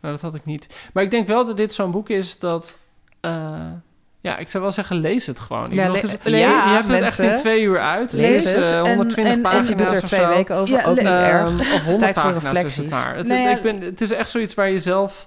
dat 0.00 0.20
had 0.20 0.34
ik 0.34 0.44
niet. 0.44 0.88
Maar 0.92 1.02
ik 1.02 1.10
denk 1.10 1.26
wel 1.26 1.46
dat 1.46 1.56
dit 1.56 1.72
zo'n 1.72 1.90
boek 1.90 2.08
is 2.08 2.38
dat... 2.38 2.76
eh, 3.20 3.66
ja, 4.20 4.36
ik 4.38 4.48
zou 4.48 4.62
wel 4.62 4.72
zeggen, 4.72 4.96
lees 4.96 5.26
het 5.26 5.40
gewoon. 5.40 5.64
Ik 5.66 5.72
Ja, 5.72 5.86
bedoel, 5.86 6.02
le- 6.02 6.08
het 6.10 6.20
is- 6.24 6.30
lees, 6.32 6.40
je 6.40 6.46
hebt 6.46 6.62
het 6.66 6.76
echt 6.76 6.88
mensen. 6.88 7.30
in 7.30 7.36
twee 7.36 7.62
uur 7.62 7.78
uit. 7.80 8.12
Lees 8.12 8.44
is 8.44 8.54
het. 8.54 8.62
eh, 8.64 8.78
En- 8.78 8.86
120 8.86 9.24
en- 9.32 9.38
en 9.38 9.40
pagina's 9.42 9.68
je 9.68 9.74
doet 9.74 9.92
er 9.92 10.02
twee 10.02 10.20
zo. 10.20 10.28
weken 10.28 10.56
over, 10.56 10.74
Ja, 10.76 10.84
ook 10.84 10.96
niet 10.96 11.06
erg. 11.06 11.48
Of 11.74 11.82
100 11.84 11.98
Tijd 11.98 12.18
voor 12.18 12.32
pagina's 12.32 12.62
is 12.64 12.76
het 12.76 12.90
maar. 12.90 13.16
Het, 13.16 13.26
Nee, 13.26 13.38
het- 13.38 13.50
ja. 13.50 13.56
ik 13.56 13.62
ben, 13.62 13.80
het 13.88 14.00
is 14.00 14.10
echt 14.12 14.30
zoiets 14.30 14.54
waar 14.54 14.70
je 14.70 14.78
zelf... 14.78 15.26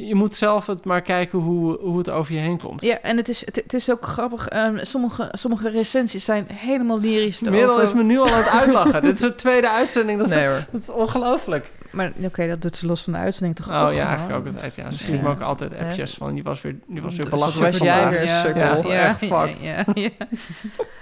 Je 0.00 0.14
moet 0.14 0.34
zelf 0.34 0.66
het 0.66 0.84
maar 0.84 1.02
kijken 1.02 1.38
hoe, 1.38 1.78
hoe 1.80 1.98
het 1.98 2.10
over 2.10 2.34
je 2.34 2.40
heen 2.40 2.58
komt. 2.58 2.82
Ja, 2.82 3.00
en 3.00 3.16
het 3.16 3.28
is, 3.28 3.44
het, 3.46 3.56
het 3.56 3.74
is 3.74 3.90
ook 3.90 4.04
grappig. 4.04 4.48
ehm, 4.48 4.78
sommige, 4.84 5.28
sommige 5.32 5.70
recensies 5.70 6.24
zijn 6.24 6.46
helemaal 6.52 7.00
lyrisch. 7.00 7.40
Erover. 7.42 7.82
is 7.82 7.92
me 7.92 8.02
nu 8.02 8.18
al 8.18 8.28
aan 8.28 8.38
het 8.38 8.48
uitlachen. 8.48 9.02
Dit 9.02 9.14
is 9.14 9.20
de 9.20 9.34
tweede 9.34 9.70
uitzending. 9.70 10.18
Dat 10.18 10.28
is, 10.28 10.34
Nee 10.34 10.48
dat 10.70 10.80
is 10.82 10.88
ongelooflijk. 10.90 11.70
Maar 11.90 12.12
oké, 12.24 12.48
dat 12.48 12.62
doet 12.62 12.76
ze 12.76 12.86
los 12.86 13.02
van 13.02 13.12
de 13.12 13.18
uitzending 13.18 13.56
toch 13.56 13.68
Oh 13.68 13.74
ook 13.74 13.92
ja, 13.92 13.96
gewoon? 13.98 14.06
eigenlijk 14.08 14.38
ook 14.38 14.54
altijd. 14.54 14.74
Ja, 14.74 14.90
ze 14.90 14.98
schreef 14.98 15.20
me 15.20 15.26
Ja. 15.26 15.32
ook 15.32 15.40
altijd 15.40 15.78
appjes 15.80 16.14
van... 16.14 16.34
Die 16.34 16.42
was 16.42 16.60
weer, 16.60 16.74
die 16.86 17.02
was 17.02 17.16
weer 17.16 17.28
belachelijk 17.30 17.72
was 17.72 17.80
jij 17.80 17.92
vandaag. 17.92 18.10
weer 18.10 18.20
een 18.20 18.26
Ja, 18.26 18.40
sukkel. 18.40 18.90
Ja, 18.92 19.08
Echt, 19.08 19.20
ja, 19.20 19.26
fuck. 19.46 19.56
ja, 19.60 19.84
ja. 19.94 20.08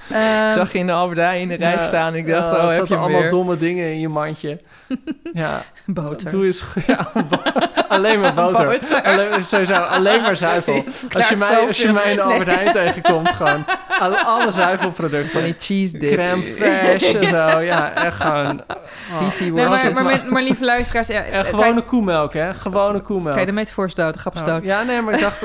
Ik 0.09 0.15
Ehm, 0.17 0.51
zag 0.51 0.73
je 0.73 0.79
in 0.79 0.87
de 0.87 0.93
Albert 0.93 1.19
Heijn 1.19 1.41
in 1.41 1.49
de 1.49 1.55
rij 1.55 1.73
Ja, 1.73 1.85
staan. 1.85 2.15
Ik 2.15 2.27
dacht, 2.29 2.51
ja, 2.51 2.57
oh, 2.57 2.71
er 2.71 2.77
heb 2.79 2.87
je 2.87 2.97
allemaal 2.97 3.21
weer. 3.21 3.31
domme 3.31 3.57
dingen 3.57 3.91
in 3.91 4.01
je 4.01 4.09
mandje. 4.09 4.61
ja, 5.33 5.63
boter. 5.87 6.31
doe 6.31 6.45
eens... 6.45 6.63
Ja, 6.87 7.13
alleen 7.89 8.21
maar 8.21 8.35
boter. 8.35 8.67
Boter. 8.67 9.03
Alleen, 9.03 9.45
sowieso, 9.45 9.75
alleen 9.75 10.23
maar 10.23 10.37
zuivel. 10.37 10.85
Als 11.13 11.29
je, 11.29 11.37
mij, 11.37 11.59
als 11.67 11.83
je 11.83 11.93
mij 11.93 12.11
in 12.11 12.17
de 12.17 12.23
Albert 12.23 12.47
Heijn 12.55 12.73
tegenkomt, 12.73 13.29
gewoon 13.29 13.65
alle, 13.99 14.25
alle 14.25 14.51
zuivelproducten. 14.51 15.31
Van 15.31 15.43
die 15.43 15.55
cheese 15.59 15.99
dips. 15.99 16.13
crème 16.15 16.43
fraîche 16.43 17.19
en 17.21 17.27
zo. 17.29 17.61
Ja, 17.61 17.95
echt 17.95 18.17
gewoon... 18.17 18.63
Beefy 19.19 19.43
Nee, 19.45 19.67
maar, 19.69 19.93
maar, 19.93 20.05
maar, 20.05 20.23
maar 20.29 20.43
lieve 20.43 20.65
luisteraars... 20.77 21.09
Ja, 21.09 21.23
En 21.23 21.45
eh, 21.45 21.51
gewone 21.51 21.83
koemelk, 21.83 22.33
hè? 22.33 22.55
Gewone 22.55 23.01
koemelk. 23.01 23.35
Kijk, 23.35 23.47
de 23.47 23.53
metafoor 23.53 23.87
is 23.87 23.95
dood, 23.95 24.13
de 24.13 24.19
grap 24.19 24.35
is 24.35 24.41
Oh, 24.41 24.47
dood. 24.47 24.65
ja, 24.65 24.83
nee, 24.83 25.03
maar 25.03 25.15
ik 25.15 25.21
dacht... 25.21 25.43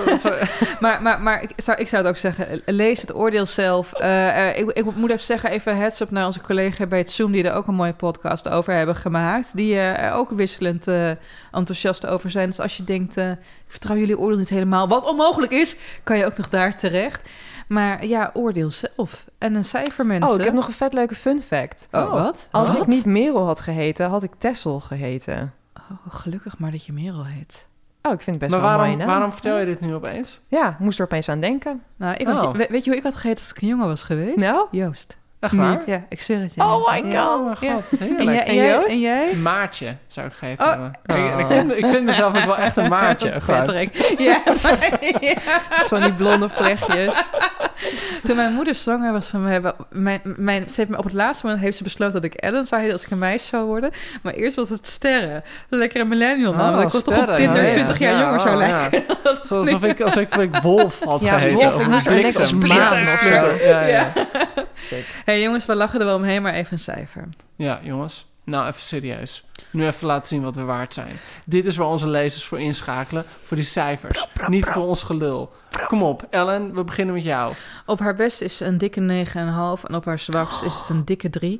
Maar, 0.79 1.01
maar, 1.01 1.21
maar 1.21 1.43
ik, 1.43 1.51
zou, 1.55 1.77
ik 1.77 1.87
zou 1.87 2.01
het 2.01 2.11
ook 2.11 2.17
zeggen, 2.17 2.61
lees 2.65 3.01
het 3.01 3.15
oordeel 3.15 3.45
zelf. 3.45 3.93
Eh, 3.93 4.49
eh, 4.49 4.57
ik, 4.57 4.71
ik 4.71 4.95
moet 4.95 5.09
even 5.09 5.25
zeggen, 5.25 5.49
even 5.49 5.77
heads 5.77 5.99
up 5.99 6.11
naar 6.11 6.25
onze 6.25 6.41
collega 6.41 6.85
bij 6.85 6.99
het 6.99 7.09
Zoom... 7.09 7.31
die 7.31 7.43
er 7.43 7.53
ook 7.53 7.67
een 7.67 7.75
mooie 7.75 7.93
podcast 7.93 8.49
over 8.49 8.73
hebben 8.73 8.95
gemaakt. 8.95 9.55
Die 9.55 9.75
er 9.77 10.13
ook 10.13 10.31
wisselend 10.31 10.87
eh, 10.87 11.09
enthousiast 11.51 12.07
over 12.07 12.29
zijn. 12.31 12.47
Dus 12.47 12.59
als 12.59 12.77
je 12.77 12.83
denkt, 12.83 13.17
ik 13.17 13.37
vertrouw 13.67 13.95
jullie 13.95 14.17
oordeel 14.17 14.37
niet 14.37 14.49
helemaal... 14.49 14.87
wat 14.87 15.09
onmogelijk 15.09 15.51
is, 15.51 15.75
kan 16.03 16.17
je 16.17 16.25
ook 16.25 16.37
nog 16.37 16.49
daar 16.49 16.75
terecht. 16.75 17.29
Maar 17.71 18.05
ja, 18.05 18.29
oordeel 18.33 18.71
zelf. 18.71 19.25
En 19.37 19.55
een 19.55 19.65
cijfer, 19.65 20.05
mensen. 20.05 20.29
Oh, 20.29 20.35
ik 20.39 20.43
heb 20.43 20.53
nog 20.53 20.67
een 20.67 20.73
vet 20.73 20.93
leuke 20.93 21.15
fun 21.15 21.39
fact. 21.39 21.87
Oh, 21.91 22.11
wat? 22.11 22.47
Als 22.51 22.71
Wat? 22.73 22.81
ik 22.81 22.87
niet 22.87 23.05
Merel 23.05 23.45
had 23.45 23.59
geheten, 23.59 24.09
had 24.09 24.23
ik 24.23 24.31
Tessel 24.37 24.79
geheten. 24.79 25.53
Oh, 25.91 26.13
gelukkig 26.13 26.57
maar 26.59 26.71
dat 26.71 26.85
je 26.85 26.93
Merel 26.93 27.25
heet. 27.25 27.67
Oh, 28.01 28.11
ik 28.13 28.21
vind 28.21 28.35
het 28.41 28.49
best 28.49 28.51
maar 28.51 28.69
wel 28.69 28.77
waarom, 28.79 28.97
naam. 28.97 29.07
waarom 29.07 29.31
vertel 29.31 29.57
je 29.57 29.65
dit 29.65 29.79
nu 29.79 29.93
opeens? 29.93 30.39
Ja, 30.47 30.69
ik 30.69 30.79
moest 30.79 30.99
er 30.99 31.05
opeens 31.05 31.29
aan 31.29 31.39
denken. 31.39 31.83
Nou, 31.95 32.15
ik 32.15 32.27
had, 32.27 32.45
Oh. 32.45 32.51
we- 32.53 32.67
weet 32.69 32.83
je 32.83 32.89
hoe 32.89 32.99
ik 32.99 33.05
had 33.05 33.15
gegeten 33.15 33.37
als 33.43 33.51
ik 33.51 33.61
een 33.61 33.67
jongen 33.67 33.87
was 33.87 34.03
geweest? 34.03 34.37
Nou? 34.37 34.67
Joost. 34.71 35.17
Echt 35.41 35.53
waar? 35.53 35.69
Niet, 35.77 35.85
ja, 35.85 36.03
ik 36.09 36.21
zweer 36.21 36.39
het 36.41 36.53
je. 36.53 36.61
Oh 36.61 36.91
my 36.91 37.11
Ja. 37.11 37.23
god. 37.23 37.39
Oh, 37.39 37.61
Ja. 37.61 37.71
god. 37.73 37.83
En 37.99 38.07
Heerlijk. 38.07 38.29
jij, 38.29 38.45
en, 38.45 38.55
jij, 38.55 38.69
Joost? 38.69 38.87
en 38.87 38.99
jij? 38.99 39.33
Maartje 39.33 39.95
zou 40.07 40.27
ik 40.27 40.33
gegeven 40.33 40.65
Oh. 40.65 40.71
hebben. 40.71 40.93
Ik, 41.03 41.39
ik, 41.39 41.45
vind, 41.47 41.71
ik 41.77 41.85
vind 41.85 42.05
mezelf 42.05 42.37
ook 42.37 42.45
wel 42.45 42.57
echt 42.57 42.77
een 42.77 42.89
maatje. 42.89 43.39
Patrick. 43.45 44.15
Ja, 44.17 44.41
maar, 44.63 44.97
ja. 45.21 45.33
Van 45.69 46.01
die 46.01 46.13
blonde 46.13 46.49
vlechtjes. 46.49 47.23
Toen 48.23 48.35
mijn 48.35 48.53
moeder 48.53 48.75
zwanger 48.75 49.11
was 49.11 49.27
van 49.27 49.43
mij, 49.43 49.61
mijn, 49.89 50.21
mijn, 50.23 50.69
ze 50.69 50.73
heeft 50.75 50.89
me 50.89 50.97
op 50.97 51.03
het 51.03 51.13
laatste 51.13 51.45
moment 51.45 51.63
heeft 51.63 51.77
ze 51.77 51.83
besloten 51.83 52.21
dat 52.21 52.23
ik 52.23 52.33
Ellen 52.33 52.67
zou 52.67 52.81
heten 52.81 52.95
als 52.97 53.05
ik 53.05 53.11
een 53.11 53.17
meisje 53.17 53.47
zou 53.47 53.65
worden. 53.65 53.91
Maar 54.21 54.33
eerst 54.33 54.55
was 54.55 54.69
het 54.69 54.87
Sterren. 54.87 55.43
Lekker 55.69 56.01
een 56.01 56.07
millennial 56.07 56.53
naam. 56.53 56.69
Oh, 56.69 56.75
want 56.75 56.85
ik 56.87 56.91
was 56.93 57.03
toch 57.03 57.27
op 57.29 57.35
Tinder 57.35 57.65
ja, 57.65 57.71
20 57.71 57.99
ja. 57.99 58.09
jaar 58.09 58.19
Ja, 58.19 58.23
jonger 58.25 58.39
zou 58.39 58.55
oh, 58.55 58.67
ja. 58.67 58.79
lijken. 58.89 59.03
Alsof 59.49 59.83
ik, 59.83 60.01
alsof 60.01 60.21
ik, 60.23 60.35
ik 60.35 60.55
Wolf 60.55 60.99
had 61.03 61.21
Ja, 61.21 61.37
geheten. 61.37 61.55
Wolf, 61.57 61.75
of 61.75 61.81
ik 61.81 61.87
moest 61.87 62.53
op 62.53 62.63
maan 62.67 63.01
of 63.01 63.19
zo. 63.23 63.67
Ja, 63.69 63.85
ja. 63.85 64.11
Hey, 65.31 65.41
jongens, 65.41 65.65
we 65.65 65.75
lachen 65.75 65.99
er 65.99 66.05
wel 66.05 66.15
omheen, 66.15 66.41
maar 66.41 66.53
even 66.53 66.73
een 66.73 66.79
cijfer. 66.79 67.29
ja, 67.55 67.79
jongens. 67.83 68.29
Nou, 68.43 68.67
even 68.67 68.81
serieus. 68.81 69.45
Nu 69.71 69.85
even 69.85 70.07
laten 70.07 70.27
zien 70.27 70.41
wat 70.41 70.55
we 70.55 70.61
waard 70.61 70.93
zijn. 70.93 71.15
Dit 71.45 71.65
is 71.65 71.75
waar 71.75 71.87
onze 71.87 72.07
lezers 72.07 72.43
voor 72.45 72.59
inschakelen. 72.59 73.23
Voor 73.43 73.57
die 73.57 73.65
cijfers. 73.65 74.27
Niet 74.47 74.65
voor 74.65 74.87
ons 74.87 75.03
gelul. 75.03 75.51
Kom 75.87 76.03
op, 76.03 76.27
Ellen, 76.29 76.73
we 76.73 76.83
beginnen 76.83 77.15
met 77.15 77.23
jou. 77.23 77.53
Op 77.85 77.99
haar 77.99 78.15
best 78.15 78.41
is 78.41 78.57
ze 78.57 78.65
een 78.65 78.77
dikke 78.77 79.25
9,5 79.27 79.83
en 79.87 79.95
op 79.95 80.05
haar 80.05 80.19
zwakst 80.19 80.61
is 80.61 80.75
het 80.75 80.89
een 80.89 81.05
dikke 81.05 81.29
3. 81.29 81.59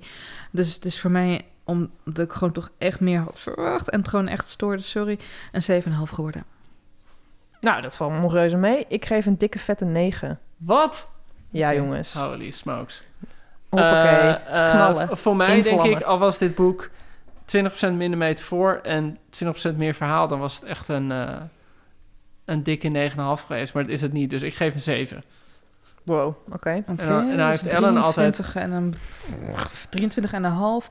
Dus 0.51 0.76
het 0.76 0.86
is 0.86 0.99
voor 0.99 1.11
mij, 1.11 1.45
omdat 1.63 2.26
ik 2.26 2.32
gewoon 2.32 2.53
toch 2.53 2.69
echt 2.78 2.99
meer 2.99 3.19
had 3.19 3.39
verwacht 3.39 3.89
en 3.89 3.99
het 3.99 4.07
gewoon 4.07 4.28
echt 4.28 4.47
stoorde, 4.47 4.82
sorry, 4.82 5.19
een 5.51 5.84
7,5 5.84 5.89
geworden. 6.13 6.43
Nou, 7.59 7.82
dat 7.82 7.95
valt 7.95 8.11
me 8.11 8.19
nog 8.19 8.34
reuze 8.34 8.57
mee. 8.57 8.86
Ik 8.88 9.05
geef 9.05 9.26
een 9.26 9.38
dikke 9.38 9.59
vette 9.59 9.86
9. 9.86 10.39
Wat? 10.57 11.07
Ja, 11.49 11.74
jongens. 11.74 12.13
Holy 12.13 12.51
smokes. 12.51 13.03
Hoppakee. 13.72 14.11
Eh, 14.11 14.65
eh, 14.65 14.72
knallen. 14.72 15.17
Voor 15.17 15.36
mij 15.36 15.61
denk 15.61 15.84
ik, 15.84 16.01
al 16.01 16.19
was 16.19 16.38
dit 16.38 16.55
boek 16.55 16.89
20% 17.45 17.93
minder 17.95 18.17
meter 18.17 18.45
voor 18.45 18.80
en 18.84 19.17
20% 19.30 19.78
meer 19.78 19.93
verhaal, 19.93 20.28
dan 20.28 20.39
was 20.39 20.55
het 20.55 20.63
echt 20.63 20.88
een, 20.88 21.11
eh, 21.11 21.36
een 22.45 22.63
dikke 22.63 22.88
9,5 22.88 23.41
geweest. 23.45 23.74
Maar 23.74 23.84
dat 23.84 23.91
is 23.91 24.01
het 24.01 24.13
niet, 24.13 24.30
dus 24.30 24.41
ik 24.41 24.53
geef 24.53 24.74
een 24.74 24.80
7. 24.80 25.24
Wow, 26.03 26.36
oké. 26.51 26.69
En 26.69 26.84
dan- 26.95 27.30
en 27.30 27.36
nou 27.36 27.51
dus 27.51 27.61
heeft 27.61 27.74
Ellen 27.74 27.97
altijd- 27.97 28.34
23 28.34 28.55
en 28.55 28.72
een 28.72 28.93
23,5. 29.89 30.89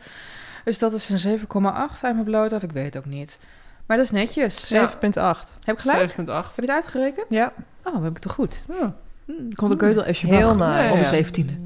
Dus 0.64 0.78
dat 0.78 0.92
is 0.92 1.08
een 1.08 1.18
7,8 1.18 2.04
uit 2.04 2.14
mijn 2.14 2.24
bloot 2.24 2.52
af. 2.52 2.62
Ik 2.62 2.72
weet 2.72 2.84
het 2.84 2.96
ook 2.96 3.04
niet. 3.10 3.38
Maar 3.86 3.96
dat 3.96 4.06
is 4.06 4.12
netjes. 4.12 4.68
7,8. 4.68 5.56
Heb 5.64 5.74
ik 5.74 5.80
gelijk? 5.80 5.98
7,8. 5.98 6.56
Heb 6.56 6.64
je 6.64 6.70
het 6.72 6.80
uitgerekend? 6.82 7.26
Ja. 7.28 7.52
Oh, 7.84 8.02
heb 8.02 8.16
ik 8.16 8.18
toch 8.18 8.32
goed? 8.32 8.60
Ja. 8.68 8.94
Hm, 9.24 9.32
ik 9.50 9.56
kon 9.56 9.76
de 9.76 9.76
je 10.20 10.26
Heel 10.26 10.54
mag. 10.56 10.76
nice. 10.78 10.90
Op 10.92 10.96
de 10.98 11.02
Ja. 11.04 11.08
17e. 11.10 11.60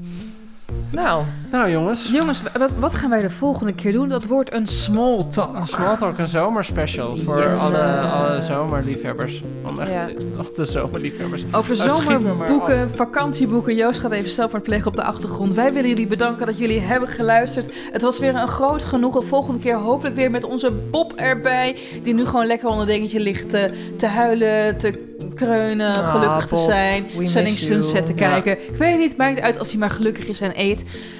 Nou, 0.91 1.23
Nou 1.51 1.71
jongens, 1.71 2.09
Jongens, 2.11 2.41
wat, 2.57 2.71
wat 2.79 2.93
gaan 2.93 3.09
wij 3.09 3.19
de 3.19 3.29
volgende 3.29 3.73
keer 3.73 3.91
doen? 3.91 4.07
Dat 4.07 4.25
wordt 4.25 4.53
een 4.53 4.67
small 4.67 5.23
talk. 5.29 5.55
een 5.55 5.67
Smalltalk 5.67 6.17
een 6.17 6.27
zomerspecial 6.27 7.17
voor 7.17 7.37
Yes. 7.37 7.57
alle, 7.57 7.77
alle 7.99 8.41
zomerliefhebbers. 8.41 9.43
Om 9.67 9.79
echt 9.79 9.91
Ja. 9.91 10.07
de 10.55 10.65
zomerliefhebbers. 10.65 11.43
Over 11.51 11.75
zomerboeken, 11.75 12.89
vakantieboeken. 12.95 13.75
Joost 13.75 13.99
gaat 13.99 14.11
even 14.11 14.29
zelf 14.29 14.61
plegen 14.61 14.87
op 14.87 14.95
de 14.95 15.03
achtergrond. 15.03 15.53
Wij 15.53 15.73
willen 15.73 15.89
jullie 15.89 16.07
bedanken 16.07 16.45
dat 16.45 16.57
jullie 16.57 16.79
hebben 16.79 17.09
geluisterd. 17.09 17.73
Het 17.91 18.01
was 18.01 18.19
weer 18.19 18.35
een 18.35 18.47
groot 18.47 18.83
genoegen. 18.83 19.23
Volgende 19.23 19.59
keer 19.59 19.75
hopelijk 19.75 20.15
weer 20.15 20.31
met 20.31 20.43
onze 20.43 20.71
Bob 20.91 21.13
erbij. 21.15 21.75
Die 22.03 22.13
nu 22.13 22.25
gewoon 22.25 22.45
lekker 22.45 22.69
onder 22.69 22.85
dingetje 22.85 23.19
ligt 23.19 23.49
te, 23.49 23.71
te 23.97 24.07
huilen, 24.07 24.77
te 24.77 25.13
kreunen, 25.35 25.95
Ah, 25.95 26.11
gelukkig 26.11 26.47
te 26.47 26.57
zijn. 26.57 27.05
you. 27.17 27.47
Sunset 27.47 28.05
te 28.05 28.13
Ja. 28.15 28.29
kijken. 28.29 28.51
Ik 28.67 28.75
weet 28.77 28.97
niet, 28.97 29.17
maakt 29.17 29.39
uit 29.41 29.59
als 29.59 29.69
hij 29.69 29.79
maar 29.79 29.89
gelukkig 29.89 30.25
is 30.27 30.41
en 30.41 30.53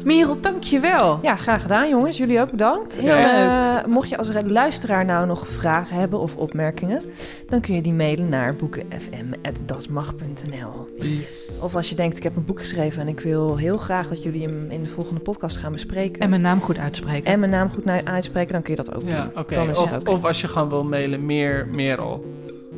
Merel, 0.05 0.41
dankjewel. 0.41 1.19
ja, 1.21 1.35
graag 1.35 1.61
gedaan 1.61 1.89
jongens. 1.89 2.17
Jullie 2.17 2.39
ook 2.41 2.51
bedankt. 2.51 2.97
En, 2.99 3.07
eh, 3.07 3.85
mocht 3.85 4.09
je 4.09 4.17
als 4.17 4.29
luisteraar 4.45 5.05
nou 5.05 5.27
nog 5.27 5.47
vragen 5.47 5.95
hebben 5.95 6.19
of 6.19 6.35
opmerkingen, 6.35 7.01
dan 7.47 7.61
kun 7.61 7.75
je 7.75 7.81
die 7.81 7.93
mailen 7.93 8.29
naar 8.29 8.55
boekenfm.dasmag.nl. 8.55 10.87
Yes. 10.97 11.59
Of 11.61 11.75
als 11.75 11.89
je 11.89 11.95
denkt, 11.95 12.17
ik 12.17 12.23
heb 12.23 12.35
een 12.35 12.45
boek 12.45 12.59
geschreven 12.59 13.01
en 13.01 13.07
ik 13.07 13.19
wil 13.19 13.57
heel 13.57 13.77
graag 13.77 14.07
dat 14.07 14.23
jullie 14.23 14.43
hem 14.45 14.65
in 14.69 14.83
de 14.83 14.89
volgende 14.89 15.19
podcast 15.21 15.57
gaan 15.57 15.71
bespreken. 15.71 16.21
En 16.21 16.29
mijn 16.29 16.41
naam 16.41 16.61
goed 16.61 16.77
uitspreken. 16.77 17.31
en 17.31 17.39
mijn 17.39 17.51
naam 17.51 17.69
goed 17.69 17.85
uitspreken, 18.05 18.53
dan 18.53 18.61
kun 18.61 18.75
je 18.75 18.83
dat 18.83 18.95
ook 18.95 19.01
Ja, 19.01 19.31
doen. 19.35 19.43
Dan 19.47 19.69
is 19.69 19.77
Of, 19.77 19.91
het 19.91 20.07
of 20.07 20.23
als 20.25 20.41
je 20.41 20.47
gewoon 20.47 20.69
wil 20.69 20.83
mailen, 20.83 21.25
meer 21.25 21.67
Merel. 21.71 22.25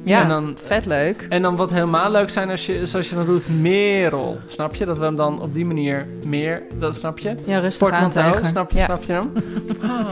Ja, 0.08 0.22
En 0.22 0.28
dan, 0.28 0.56
vet 0.64 0.86
leuk. 0.86 1.26
en 1.30 1.42
dan 1.42 1.56
wat 1.56 1.72
helemaal 1.72 2.12
leuk 2.12 2.30
zijn 2.30 2.50
als 2.50 2.66
je, 2.66 2.76
is 2.80 2.96
als 2.96 3.10
je 3.10 3.16
dan 3.16 3.26
doet 3.26 3.62
Merel. 3.62 4.38
Snap 4.48 4.76
je? 4.76 4.86
Dat 4.86 4.98
we 4.98 5.04
hem 5.06 5.16
dan 5.16 5.42
op 5.42 5.54
die 5.54 5.66
manier 5.66 6.08
meer, 6.28 6.64
dat 6.80 6.96
snap 6.96 7.20
je? 7.20 7.36
Ja, 7.46 7.60
rustig 7.60 7.90
Portmanteau, 7.90 8.46
snap 8.46 8.72
je, 8.72 8.78
Ja. 8.78 8.86
snap 8.86 9.04
je 9.04 9.14
hem? 9.14 9.32
Ah. 9.82 10.08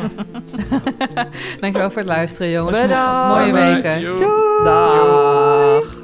Dankjewel 1.59 1.89
voor 1.91 2.01
het 2.01 2.11
luisteren, 2.11 2.49
jongens. 2.51 2.81
Bedankt. 2.81 3.27
Mooie 3.37 3.53
weken. 3.53 4.01
Doei. 4.01 4.25
Dag. 4.63 6.03